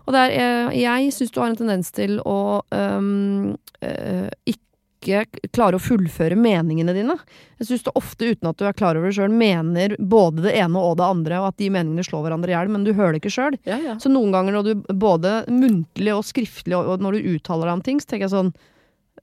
Og 0.08 0.16
det 0.16 0.24
er, 0.24 0.38
eh, 0.42 0.78
jeg 0.82 1.12
syns 1.14 1.34
du 1.36 1.42
har 1.44 1.52
en 1.52 1.60
tendens 1.60 1.92
til 1.94 2.18
å 2.24 2.38
um, 2.72 3.58
uh, 3.84 4.30
ikke 4.48 4.64
klare 5.02 5.78
å 5.78 5.82
fullføre 5.82 6.36
meningene 6.38 6.94
dine. 6.96 7.16
Jeg 7.60 7.68
syns 7.70 7.84
du 7.86 7.92
ofte, 7.96 8.32
uten 8.34 8.50
at 8.50 8.58
du 8.58 8.66
er 8.66 8.74
klar 8.78 8.98
over 8.98 9.08
det 9.12 9.16
sjøl, 9.18 9.32
mener 9.32 9.96
både 10.00 10.44
det 10.48 10.56
ene 10.58 10.78
og 10.82 10.98
det 10.98 11.06
andre, 11.08 11.40
og 11.42 11.48
at 11.54 11.58
de 11.62 11.70
meningene 11.70 12.04
slår 12.06 12.26
hverandre 12.28 12.50
i 12.52 12.56
hjel, 12.58 12.70
men 12.74 12.84
du 12.84 12.94
hører 12.94 13.14
det 13.18 13.22
ikke 13.24 13.36
sjøl. 13.38 13.58
Ja, 13.70 13.78
ja. 13.78 13.98
Så 14.02 14.10
noen 14.12 14.32
ganger 14.36 14.58
når 14.58 14.64
du 14.64 14.94
både 14.98 15.46
muntlig 15.50 16.14
og 16.16 16.26
skriftlig, 16.28 16.76
og 16.78 17.00
når 17.02 17.20
du 17.22 17.36
uttaler 17.38 17.70
deg 17.70 17.78
om 17.80 17.86
ting, 17.86 18.00
så 18.02 18.08
tenker 18.14 18.28
jeg 18.28 18.36
sånn 18.38 18.54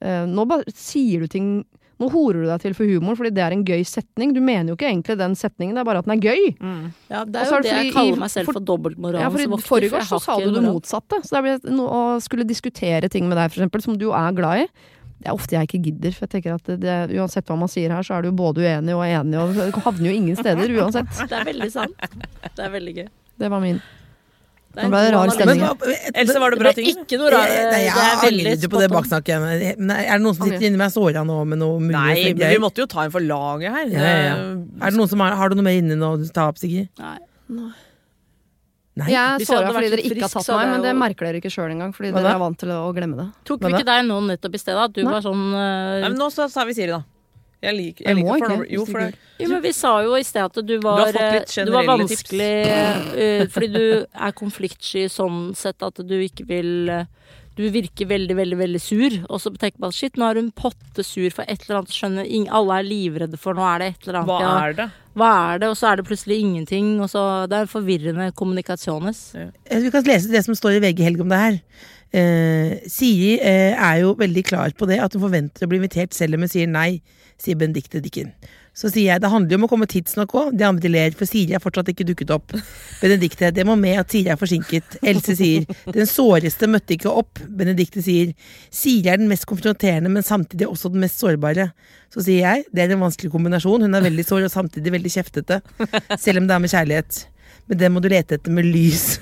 eh, 0.01 0.25
Nå 0.27 0.47
bare 0.51 0.65
sier 0.75 1.21
du 1.25 1.29
ting 1.29 1.65
Nå 2.03 2.09
horer 2.11 2.41
du 2.43 2.49
deg 2.51 2.59
til 2.65 2.73
for 2.75 2.91
humor, 2.91 3.15
fordi 3.15 3.31
det 3.37 3.43
er 3.45 3.53
en 3.55 3.61
gøy 3.65 3.85
setning. 3.87 4.33
Du 4.35 4.41
mener 4.43 4.73
jo 4.73 4.75
ikke 4.75 4.89
egentlig 4.91 5.15
den 5.21 5.37
setningen, 5.39 5.77
det 5.77 5.85
er 5.85 5.87
bare 5.87 6.01
at 6.03 6.09
den 6.09 6.17
er 6.17 6.25
gøy. 6.25 6.49
Mm. 6.59 6.89
ja, 7.09 7.21
det 7.23 7.39
er 7.39 7.45
jo 7.47 7.55
er 7.55 7.63
det 7.63 7.71
det 7.71 7.71
jeg 7.71 7.77
fordi 7.77 7.87
i- 7.87 7.93
kaller 7.95 8.19
meg 8.25 8.31
selv 8.33 8.47
for- 8.51 8.57
for 8.59 8.65
dobbeltmoralens 8.67 9.23
Ja, 9.23 9.29
for 9.31 9.39
I 9.39 9.63
forgårs 9.69 10.09
så 10.11 10.19
sa 10.21 10.37
du 10.43 10.51
det 10.51 10.63
motsatte. 10.67 11.21
Så 11.23 11.39
det 11.39 11.79
å 11.87 12.21
skulle 12.21 12.45
diskutere 12.45 13.09
ting 13.09 13.29
med 13.31 13.39
deg, 13.39 13.53
for 13.55 13.63
eksempel, 13.63 13.81
som 13.87 13.95
du 13.97 14.07
jo 14.07 14.13
er 14.13 14.33
glad 14.35 14.65
i. 14.65 14.67
Det 15.23 15.31
er 15.31 15.35
ofte 15.39 15.57
jeg 15.57 15.69
ikke 15.69 15.83
gidder, 15.87 16.15
for 16.15 16.27
jeg 16.27 16.33
tenker 16.35 16.57
at 16.59 16.69
det, 16.69 16.79
det, 16.85 17.19
uansett 17.21 17.49
hva 17.49 17.57
man 17.57 17.71
sier 17.73 17.93
her, 17.95 18.05
så 18.05 18.19
er 18.19 18.27
du 18.27 18.33
både 18.37 18.65
uenig 18.65 18.97
og 18.97 19.05
enig, 19.07 19.39
og 19.41 19.55
det 19.57 19.69
havner 19.87 20.09
jo 20.11 20.15
ingen 20.15 20.37
steder 20.37 20.73
uansett. 20.81 21.21
Det 21.31 21.39
er 21.39 21.47
veldig 21.49 21.69
sant. 21.73 22.09
Det 22.45 22.65
er 22.67 22.73
veldig 22.75 22.97
gøy. 22.99 23.13
Det 23.41 23.51
var 23.51 23.63
min. 23.65 23.79
Det 24.75 24.89
Nå 24.89 24.91
ble 24.91 25.01
rar 25.15 25.31
stemning. 25.31 25.61
Else, 26.19 26.35
var 26.43 26.55
det 26.55 26.59
bra 26.59 26.73
ting? 26.75 26.89
ikke 26.91 27.19
noe 27.21 27.31
rar. 27.31 27.47
Nei, 27.47 27.81
jeg 27.85 27.95
er 27.95 28.25
angrer 28.27 28.71
på 28.73 28.81
det 28.83 28.89
baksnakket. 28.91 29.45
Er 29.47 29.77
det 29.79 30.19
noen 30.25 30.35
som 30.35 30.43
sitter 30.43 30.57
sitter 30.59 30.69
inni 30.73 30.81
meg 30.81 30.91
såra 30.95 31.23
nå 31.27 31.37
med 31.47 31.61
noe 31.63 31.79
mulig 31.79 31.95
Nei, 31.95 32.33
men 32.35 32.57
vi 32.57 32.63
måtte 32.63 32.83
jo 32.83 32.89
ta 32.91 33.07
en 33.07 33.15
for 33.15 33.23
laget 33.23 33.71
her. 33.71 33.87
Ja, 33.95 34.03
ja, 34.03 34.25
ja. 34.27 34.37
Er 34.83 34.91
det 34.91 34.99
noen 34.99 35.13
som 35.13 35.23
har, 35.23 35.39
har 35.39 35.53
du 35.53 35.61
noe 35.61 35.67
mer 35.69 35.79
inni 35.79 35.99
nå 35.99 36.17
du 36.19 36.27
tar 36.27 36.51
opp, 36.51 36.59
Sigrid? 36.59 36.91
Nei. 36.99 37.71
Nei. 38.95 39.09
Jeg 39.11 39.47
så 39.49 39.59
det 39.59 39.73
fordi 39.75 39.89
dere 39.91 40.03
ikke 40.07 40.23
har 40.23 40.31
tatt 40.31 40.49
meg, 40.55 40.69
men 40.71 40.83
det 40.85 40.93
jo- 40.93 40.99
merker 41.01 41.27
dere 41.27 41.41
ikke 41.41 41.51
sjøl 41.51 41.73
engang, 41.73 41.93
fordi 41.97 42.13
dere 42.15 42.35
er 42.35 42.39
vant 42.39 42.59
til 42.59 42.69
å 42.71 42.93
glemme 42.95 43.17
det. 43.19 43.27
Tok 43.45 43.65
vi 43.65 43.73
ikke 43.73 43.89
deg 43.89 44.05
nå 44.07 44.21
nettopp 44.23 44.55
i 44.55 44.61
stedet? 44.63 44.85
At 44.85 44.93
du 44.93 45.03
Nei. 45.03 45.11
var 45.11 45.21
sånn 45.25 45.51
Nei, 45.51 46.03
uh, 46.05 46.09
men 46.09 46.19
nå 46.19 46.31
så 46.31 46.49
sa 46.49 46.65
vi 46.65 46.75
Siri, 46.75 46.93
da. 46.95 47.03
Jeg 47.65 47.75
liker, 47.75 48.05
Jeg 48.05 48.17
jeg 48.17 48.25
liker 48.25 48.37
ikke, 48.37 48.57
for, 48.57 48.67
Jo, 48.69 48.85
for 48.85 49.01
det. 49.01 49.19
Jo, 49.41 49.49
men 49.49 49.63
vi 49.65 49.73
sa 49.73 49.93
jo 50.05 50.15
i 50.15 50.23
sted 50.23 50.45
at 50.45 50.67
du 50.67 50.75
var, 50.85 51.09
eh, 51.09 51.41
du 51.65 51.73
var 51.73 51.83
tips. 51.83 51.95
vanskelig 51.97 52.57
uh, 52.69 53.47
Fordi 53.55 53.69
du 53.73 54.07
er 54.15 54.33
konfliktsky 54.37 55.07
sånn 55.11 55.55
sett 55.57 55.83
at 55.83 55.95
du 55.95 56.15
ikke 56.21 56.47
vil 56.47 56.89
eh, 56.91 57.05
Du 57.55 57.63
virker 57.71 58.09
veldig, 58.11 58.35
veldig 58.35 58.57
veldig 58.59 58.81
sur, 58.83 59.17
og 59.29 59.39
så 59.39 59.53
tenker 59.55 59.79
man 59.85 59.95
shit, 59.95 60.17
nå 60.19 60.27
er 60.27 60.41
hun 60.41 60.51
potte 60.59 61.05
sur 61.07 61.29
for 61.31 61.47
et 61.47 61.63
eller 61.65 61.81
annet. 61.81 61.95
Skjønner, 61.95 62.27
ingen, 62.27 62.51
alle 62.51 62.81
er 62.81 62.89
livredde 62.89 63.39
for, 63.39 63.55
nå 63.55 63.63
er 63.69 63.83
det 63.83 63.91
et 63.93 64.09
eller 64.09 64.21
annet. 64.23 64.33
Hva 64.33 64.55
er 64.65 64.79
det? 64.81 64.89
Hva 65.15 65.33
er 65.53 65.63
det? 65.63 65.69
Og 65.71 65.79
så 65.79 65.91
er 65.91 66.01
det 66.01 66.07
plutselig 66.09 66.41
ingenting. 66.43 66.89
Og 67.05 67.13
så, 67.13 67.23
det 67.51 67.61
er 67.61 67.71
forvirrende 67.71 68.33
kommunikasjones. 68.35 69.21
Ja. 69.39 69.51
Vi 69.85 69.93
kan 69.95 70.09
lese 70.09 70.33
det 70.33 70.43
som 70.47 70.59
står 70.59 70.81
i 70.81 70.83
VG 70.89 71.05
Helg 71.07 71.23
om 71.23 71.31
det 71.31 71.43
her. 71.45 71.61
Eh, 72.15 72.75
Siri 72.91 73.37
eh, 73.39 73.75
er 73.75 74.03
jo 74.03 74.17
veldig 74.19 74.45
klar 74.47 74.75
på 74.79 74.91
det, 74.91 74.99
at 75.03 75.15
hun 75.15 75.25
forventer 75.29 75.67
å 75.67 75.71
bli 75.71 75.79
invitert 75.83 76.15
selv 76.15 76.39
om 76.39 76.47
hun 76.47 76.51
sier 76.51 76.71
nei, 76.71 76.99
sier 77.39 77.59
Benedicte 77.59 78.03
Dikken. 78.03 78.35
Så 78.75 78.91
sier 78.91 79.13
jeg 79.13 79.23
det 79.23 79.31
handler 79.31 79.55
jo 79.55 79.59
om 79.61 79.67
å 79.69 79.71
komme 79.71 79.87
tidsnok 79.91 80.33
òg. 80.35 80.55
De 80.59 80.67
andre 80.67 80.91
ler, 80.91 81.15
for 81.15 81.31
Siri 81.31 81.55
er 81.55 81.63
fortsatt 81.63 81.93
ikke 81.93 82.07
dukket 82.09 82.33
opp. 82.35 82.55
Benedicte, 83.01 83.53
det 83.55 83.65
må 83.69 83.77
med 83.79 84.01
at 84.03 84.11
Siri 84.11 84.33
er 84.35 84.41
forsinket. 84.41 84.97
Else 85.07 85.37
sier 85.39 85.69
den 85.95 86.11
såreste 86.11 86.69
møtte 86.71 86.97
ikke 86.97 87.13
opp. 87.13 87.43
Benedicte 87.47 88.03
sier 88.03 88.33
Siri 88.75 89.13
er 89.13 89.23
den 89.23 89.31
mest 89.31 89.47
konfronterende, 89.51 90.11
men 90.11 90.27
samtidig 90.27 90.67
også 90.67 90.91
den 90.95 91.05
mest 91.07 91.23
sårbare. 91.23 91.69
Så 92.11 92.27
sier 92.27 92.43
jeg 92.43 92.67
det 92.75 92.83
er 92.83 92.97
en 92.97 93.07
vanskelig 93.07 93.31
kombinasjon. 93.35 93.87
Hun 93.87 93.95
er 93.95 94.09
veldig 94.09 94.27
sår 94.27 94.49
og 94.49 94.57
samtidig 94.57 94.97
veldig 94.99 95.15
kjeftete. 95.21 95.63
Selv 96.19 96.43
om 96.43 96.51
det 96.51 96.59
er 96.59 96.67
med 96.67 96.75
kjærlighet. 96.75 97.23
Men 97.71 97.81
det 97.81 97.89
må 97.95 98.03
du 98.03 98.11
lete 98.13 98.37
etter 98.37 98.53
med 98.53 98.67
lys 98.69 99.21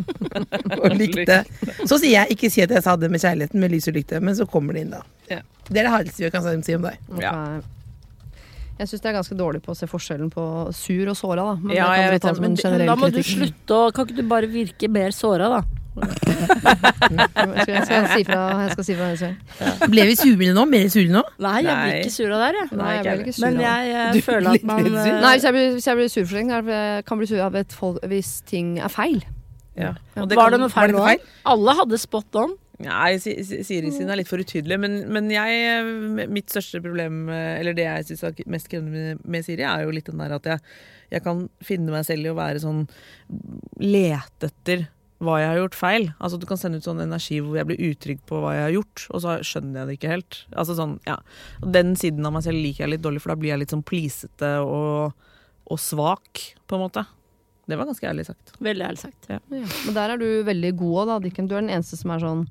og 0.80 0.96
lykte. 0.96 1.42
Så 1.84 2.00
sier 2.00 2.16
jeg 2.16 2.34
ikke 2.34 2.50
si 2.50 2.64
at 2.64 2.72
jeg 2.74 2.82
sa 2.82 2.96
det 2.98 3.12
med 3.12 3.22
kjærligheten, 3.22 3.60
med 3.62 3.76
lys 3.76 3.86
og 3.92 4.00
lykte, 4.00 4.24
men 4.24 4.34
så 4.38 4.48
kommer 4.50 4.74
det 4.74 4.86
inn, 4.86 4.96
da. 4.96 5.04
Ja. 5.30 5.40
Det 5.68 5.82
er 5.82 5.86
det 5.86 5.92
hardeste 5.92 6.24
vi 6.24 6.32
kan 6.34 6.64
si 6.66 6.74
om 6.74 6.86
deg. 6.86 6.98
Ja. 7.22 7.36
Jeg 8.78 8.88
syns 8.90 9.00
det 9.00 9.08
er 9.08 9.16
ganske 9.16 9.36
dårlig 9.38 9.62
på 9.64 9.72
å 9.72 9.76
se 9.78 9.86
forskjellen 9.88 10.28
på 10.32 10.42
sur 10.76 11.08
og 11.08 11.16
såra, 11.16 11.46
da. 11.48 11.54
Men 11.62 11.76
Ja, 11.76 11.86
jeg 11.96 12.10
vet 12.16 12.26
det, 12.28 12.40
men 12.44 12.54
Da 12.86 12.96
må 12.98 13.08
du 13.12 13.22
slutte 13.24 13.78
å 13.78 13.92
Kan 13.94 14.06
ikke 14.06 14.16
du 14.20 14.28
bare 14.28 14.50
virke 14.52 14.90
mer 14.92 15.10
såra, 15.16 15.48
da? 15.48 15.62
Jeg 17.06 17.62
skal, 17.62 17.72
jeg 17.72 17.84
skal 17.86 18.06
si 18.12 18.24
fra, 18.26 18.40
jeg 18.60 18.72
skal 18.74 18.84
si 18.84 18.94
fra 18.98 19.06
det 19.12 19.18
selv. 19.20 19.86
Ble 19.88 20.04
vi 20.10 20.16
sure 20.18 20.48
nå? 20.56 20.64
Mer 20.68 20.90
sure 20.92 21.08
nå? 21.12 21.22
Nei, 21.40 21.54
jeg 21.64 21.76
blir 21.80 22.00
ikke 22.02 22.12
sur 22.16 22.34
av 22.36 22.42
det 22.42 22.48
her, 22.50 22.58
jeg. 22.58 22.68
Nei, 22.80 22.90
jeg 22.96 23.06
blir 23.06 23.22
ikke 23.24 23.34
sur 23.36 23.46
Men 23.46 23.60
jeg, 23.62 23.94
eh, 23.94 24.18
føler 24.26 24.50
at 24.58 24.66
man 24.68 24.90
eh, 24.90 25.08
Nei, 25.24 25.30
hvis 25.38 25.46
jeg 25.48 25.56
blir, 25.56 25.70
hvis 25.78 25.88
jeg 25.88 26.00
blir 26.00 26.12
sur 26.12 26.26
for 26.26 26.36
ting, 26.40 26.52
jeg 26.52 27.06
kan 27.08 27.22
bli 27.22 27.30
sur 27.30 27.40
av 27.46 27.56
et 27.62 27.76
folk, 27.80 28.02
hvis 28.12 28.32
ting 28.50 28.74
er 28.82 28.92
feil. 28.92 29.22
Ja. 29.76 29.94
Ja. 30.16 30.24
Det 30.28 30.36
Var 30.36 30.42
kan- 30.50 30.52
det 30.56 30.60
noe 30.66 30.72
feil 30.72 30.92
var 30.96 31.16
nå? 31.16 31.32
Alle 31.54 31.74
hadde 31.80 31.98
spot 32.00 32.38
on. 32.42 32.54
Nei, 32.84 33.16
Si- 33.22 33.38
Si- 33.46 33.62
Siri 33.64 33.88
sin 33.94 34.10
er 34.12 34.18
litt 34.20 34.28
for 34.28 34.42
utydelig, 34.42 34.76
men, 34.82 34.98
men 35.08 35.30
jeg 35.32 35.60
eh, 35.64 36.26
Mitt 36.28 36.50
største 36.52 36.82
problem, 36.84 37.22
eh, 37.32 37.54
eller 37.60 37.72
det 37.78 37.86
jeg 37.86 38.04
syns 38.10 38.24
er 38.28 38.42
mest 38.52 38.68
krevende 38.68 39.14
med, 39.24 39.46
Siri, 39.46 39.64
er 39.64 39.86
jo 39.86 39.94
litt 39.96 40.10
den 40.10 40.20
der 40.20 40.34
at 40.36 40.44
jeg, 40.50 40.60
jeg 41.14 41.24
kan 41.24 41.46
finne 41.64 41.94
meg 41.94 42.04
selv 42.04 42.26
i 42.28 42.32
å 42.34 42.36
være 42.36 42.60
sånn 42.60 42.82
Lete 43.80 44.50
etter 44.50 44.86
hva 45.24 45.38
jeg 45.40 45.48
har 45.48 45.58
gjort 45.62 45.76
feil. 45.78 46.10
Altså 46.20 46.36
Du 46.36 46.44
kan 46.44 46.58
sende 46.60 46.76
ut 46.76 46.84
sånn 46.84 47.00
energi 47.00 47.38
hvor 47.40 47.56
jeg 47.56 47.68
blir 47.70 47.80
utrygg 47.88 48.18
på 48.28 48.42
hva 48.42 48.50
jeg 48.52 48.64
har 48.66 48.74
gjort, 48.74 49.06
og 49.16 49.22
så 49.24 49.38
skjønner 49.40 49.78
jeg 49.80 49.88
det 49.88 49.94
ikke 49.96 50.10
helt. 50.12 50.40
Altså 50.52 50.76
sånn, 50.76 50.98
ja 51.08 51.16
Den 51.64 51.94
siden 51.96 52.26
av 52.28 52.34
meg 52.36 52.44
selv 52.44 52.60
liker 52.60 52.84
jeg 52.84 52.92
litt 52.98 53.04
dårlig, 53.06 53.22
for 53.24 53.32
da 53.32 53.38
blir 53.40 53.54
jeg 53.54 53.62
litt 53.64 53.72
sånn 53.72 53.86
plisete 53.88 54.50
og, 54.60 55.16
og 55.72 55.80
svak, 55.80 56.44
på 56.68 56.76
en 56.76 56.84
måte. 56.84 57.06
Det 57.66 57.76
var 57.78 57.88
ganske 57.88 58.06
ærlig 58.06 58.26
sagt. 58.28 58.52
Veldig 58.62 58.84
ærlig 58.86 59.00
sagt. 59.02 59.28
Ja. 59.30 59.40
Men 59.50 59.94
der 59.96 60.12
er 60.14 60.20
du 60.20 60.26
veldig 60.46 60.72
god 60.78 60.98
òg, 61.02 61.06
da. 61.10 61.18
Dikken. 61.24 61.48
Du 61.50 61.56
er 61.56 61.64
den 61.64 61.72
eneste 61.74 61.98
som 61.98 62.12
er 62.14 62.22
sånn 62.22 62.44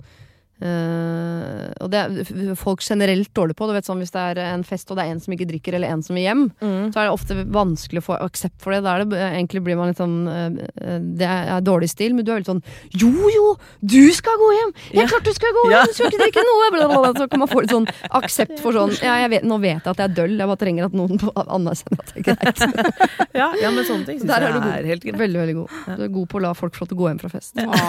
eh, 0.61 1.71
og 1.83 1.89
det 1.91 1.99
er 2.01 2.55
folk 2.59 2.83
generelt 2.85 3.31
dårlig 3.35 3.55
på. 3.57 3.67
Du 3.69 3.73
vet 3.75 3.87
sånn 3.87 3.99
Hvis 4.01 4.13
det 4.13 4.21
er 4.21 4.39
en 4.53 4.63
fest 4.67 4.89
og 4.91 4.97
det 4.99 5.05
er 5.05 5.13
en 5.15 5.19
som 5.23 5.33
ikke 5.35 5.47
drikker, 5.49 5.75
eller 5.77 5.91
en 5.93 6.03
som 6.05 6.15
vil 6.17 6.25
hjem, 6.27 6.43
så 6.61 7.01
er 7.01 7.07
det 7.07 7.13
ofte 7.15 7.37
vanskelig 7.55 8.01
å 8.03 8.05
få 8.09 8.17
aksept 8.25 8.59
for 8.63 8.75
det. 8.75 8.81
Da 8.85 8.95
er 8.99 9.05
det 9.09 9.19
egentlig 9.25 9.63
blir 9.65 9.77
man 9.79 9.91
litt 9.91 9.99
sånn 9.99 10.15
uh, 10.27 10.99
Det 11.19 11.27
er 11.27 11.61
dårlig 11.65 11.89
stil, 11.91 12.15
men 12.17 12.25
du 12.27 12.31
er 12.33 12.41
litt 12.41 12.49
sånn 12.49 12.61
Jo, 12.95 13.11
jo, 13.33 13.45
du 13.81 14.11
skal 14.15 14.37
gå 14.41 14.49
hjem! 14.59 14.73
Jeg 14.91 15.03
Ja. 15.05 15.07
klart 15.11 15.27
du 15.27 15.33
skal 15.35 15.53
gå 15.57 15.65
Ja. 15.71 15.81
hjem! 15.83 15.91
Du 15.91 15.93
skal 15.99 16.11
ikke 16.11 16.21
drikke 16.23 16.45
noe! 16.47 16.69
Bla, 16.75 16.87
bla, 16.89 16.99
bla. 17.03 17.11
Så 17.19 17.27
kan 17.31 17.39
man 17.43 17.51
få 17.51 17.61
litt 17.65 17.73
sånn 17.75 17.87
aksept 18.21 18.59
for 18.63 18.75
sånn 18.77 18.95
Ja, 19.03 19.17
jeg 19.25 19.29
vet, 19.35 19.43
nå 19.47 19.59
vet 19.61 19.83
jeg 19.83 19.91
at 19.95 19.97
jeg 20.03 20.09
er 20.09 20.15
døll, 20.21 20.37
jeg 20.39 20.47
bare 20.51 20.61
trenger 20.63 20.85
at 20.89 20.93
noen 20.97 21.19
anerkjenner 21.57 21.99
at 22.03 22.13
det 22.13 22.21
er 22.21 22.27
greit. 22.31 22.59
Ja, 23.35 23.49
ja 23.59 23.69
men 23.73 23.83
sånne 23.87 24.05
ting 24.07 24.19
syns 24.21 24.29
jeg 24.31 24.43
er 24.47 24.55
er 24.55 24.85
helt 24.87 25.03
greit. 25.03 25.17
Veldig, 25.19 25.39
veldig 25.41 25.55
god. 25.57 25.69
Du 25.97 26.03
er 26.05 26.11
god 26.15 26.27
på 26.31 26.37
å 26.39 26.41
la 26.45 26.53
folk 26.55 26.75
få 26.75 26.85
lov 26.85 26.89
til 26.91 26.95
å 26.97 26.99
gå 27.01 27.07
hjem 27.09 27.19
fra 27.19 27.29
fest. 27.33 27.57
Å, 27.59 27.79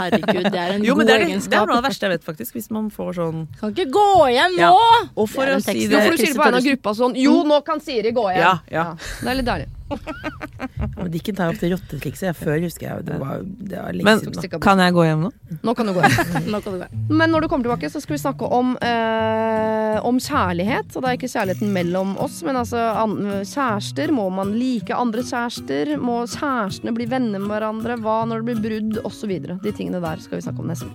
herregud, 0.00 0.48
det 0.50 0.58
er 0.60 0.72
en 0.76 0.84
Jo, 0.86 0.94
god 0.98 1.06
det 1.06 1.14
er, 1.14 1.24
egenskap. 1.28 1.52
det 1.52 1.58
er 1.60 1.66
noe 1.70 1.76
av 1.76 1.82
det 1.82 1.88
verste 1.90 2.06
jeg 2.08 2.12
vet, 2.15 2.15
faktisk. 2.24 2.54
Hvis 2.56 2.70
man 2.70 2.88
får 2.90 3.12
sånn 3.18 3.46
Kan 3.60 3.72
ikke 3.74 3.90
gå 3.92 4.06
hjem 4.32 4.56
Ja. 4.58 4.70
nå! 4.70 5.08
Og 5.16 5.28
for 5.28 5.44
å 5.46 5.60
si 5.60 5.86
det 5.86 6.00
for 6.04 6.16
du 6.16 6.16
sier 6.22 6.32
det 6.34 6.40
på 6.40 6.48
en 6.48 6.54
av 6.54 6.62
gruppa 6.62 6.94
sånn 6.94 7.16
Jo, 7.16 7.42
nå 7.44 7.64
kan 7.64 7.80
Siri 7.80 8.12
gå 8.12 8.28
hjem. 8.32 8.40
Ja, 8.40 8.58
ja. 8.70 8.94
Det 9.22 9.28
er 9.28 9.34
litt 9.42 9.46
deilig. 9.46 9.68
men 10.96 11.10
Dikken 11.14 11.36
tar 11.38 11.52
opp 11.52 11.60
det 11.60 11.68
rottetrikset. 11.70 12.34
Før 12.38 12.58
husker 12.64 12.88
jeg 12.88 13.04
det 13.06 13.18
var, 13.20 13.42
det 13.44 13.78
var 13.78 13.92
lenge 13.94 14.04
Men 14.08 14.22
siden. 14.42 14.60
kan 14.62 14.80
jeg 14.82 14.94
gå 14.96 15.04
hjem 15.06 15.20
nå? 15.26 15.30
Nå 15.62 15.74
kan 15.78 15.86
du 15.86 15.92
gå. 15.94 16.02
Nå 16.52 16.60
kan 16.64 16.74
du 16.74 16.80
gå. 16.82 16.88
Men 17.14 17.30
når 17.30 17.46
du 17.46 17.48
kommer 17.52 17.68
tilbake, 17.68 17.90
så 17.92 18.02
skal 18.02 18.16
vi 18.16 18.22
snakke 18.24 18.48
om, 18.50 18.74
eh, 18.82 20.00
om 20.06 20.18
kjærlighet. 20.18 20.90
Og 20.96 21.02
det 21.04 21.12
er 21.12 21.20
ikke 21.20 21.30
kjærligheten 21.30 21.70
mellom 21.76 22.16
oss, 22.22 22.40
men 22.46 22.58
altså 22.62 22.82
an 23.04 23.16
kjærester. 23.46 24.10
Må 24.16 24.26
man 24.34 24.56
like 24.58 24.90
andre 24.96 25.22
kjærester? 25.22 25.94
Må 26.02 26.22
kjærestene 26.34 26.94
bli 26.96 27.06
venner 27.10 27.38
med 27.42 27.54
hverandre? 27.54 28.00
Hva 28.02 28.24
når 28.26 28.42
det 28.42 28.50
blir 28.50 28.64
brudd? 28.66 29.00
Osv. 29.06 29.38
De 29.62 29.72
tingene 29.72 30.02
der 30.02 30.18
skal 30.22 30.40
vi 30.40 30.46
snakke 30.48 30.64
om 30.64 30.72
neste 30.74 30.90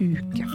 uke. 0.00 0.46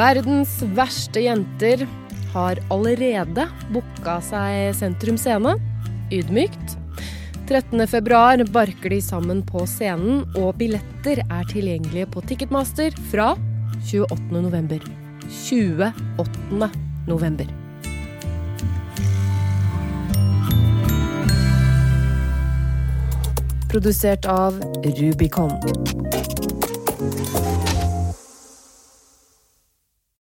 Verdens 0.00 0.60
verste 0.76 1.20
jenter 1.20 1.82
har 2.32 2.60
allerede 2.72 3.46
booka 3.74 4.18
seg 4.24 4.74
Sentrum 4.78 5.18
Scene. 5.20 5.58
Ydmykt. 6.10 6.79
13. 7.50 7.86
februar 7.88 8.44
barker 8.52 8.90
de 8.90 9.00
sammen 9.02 9.40
på 9.42 9.64
scenen, 9.66 10.20
og 10.38 10.54
billetter 10.60 11.18
er 11.24 11.48
tilgjengelige 11.50 12.06
på 12.14 12.22
Ticketmaster 12.22 12.94
fra 13.10 13.32
28. 13.82 14.38
november. 14.38 14.78
28. 15.26 16.70
november. 17.10 17.50
Produsert 23.74 24.30
av 24.30 24.62
Rubicon. 24.86 25.58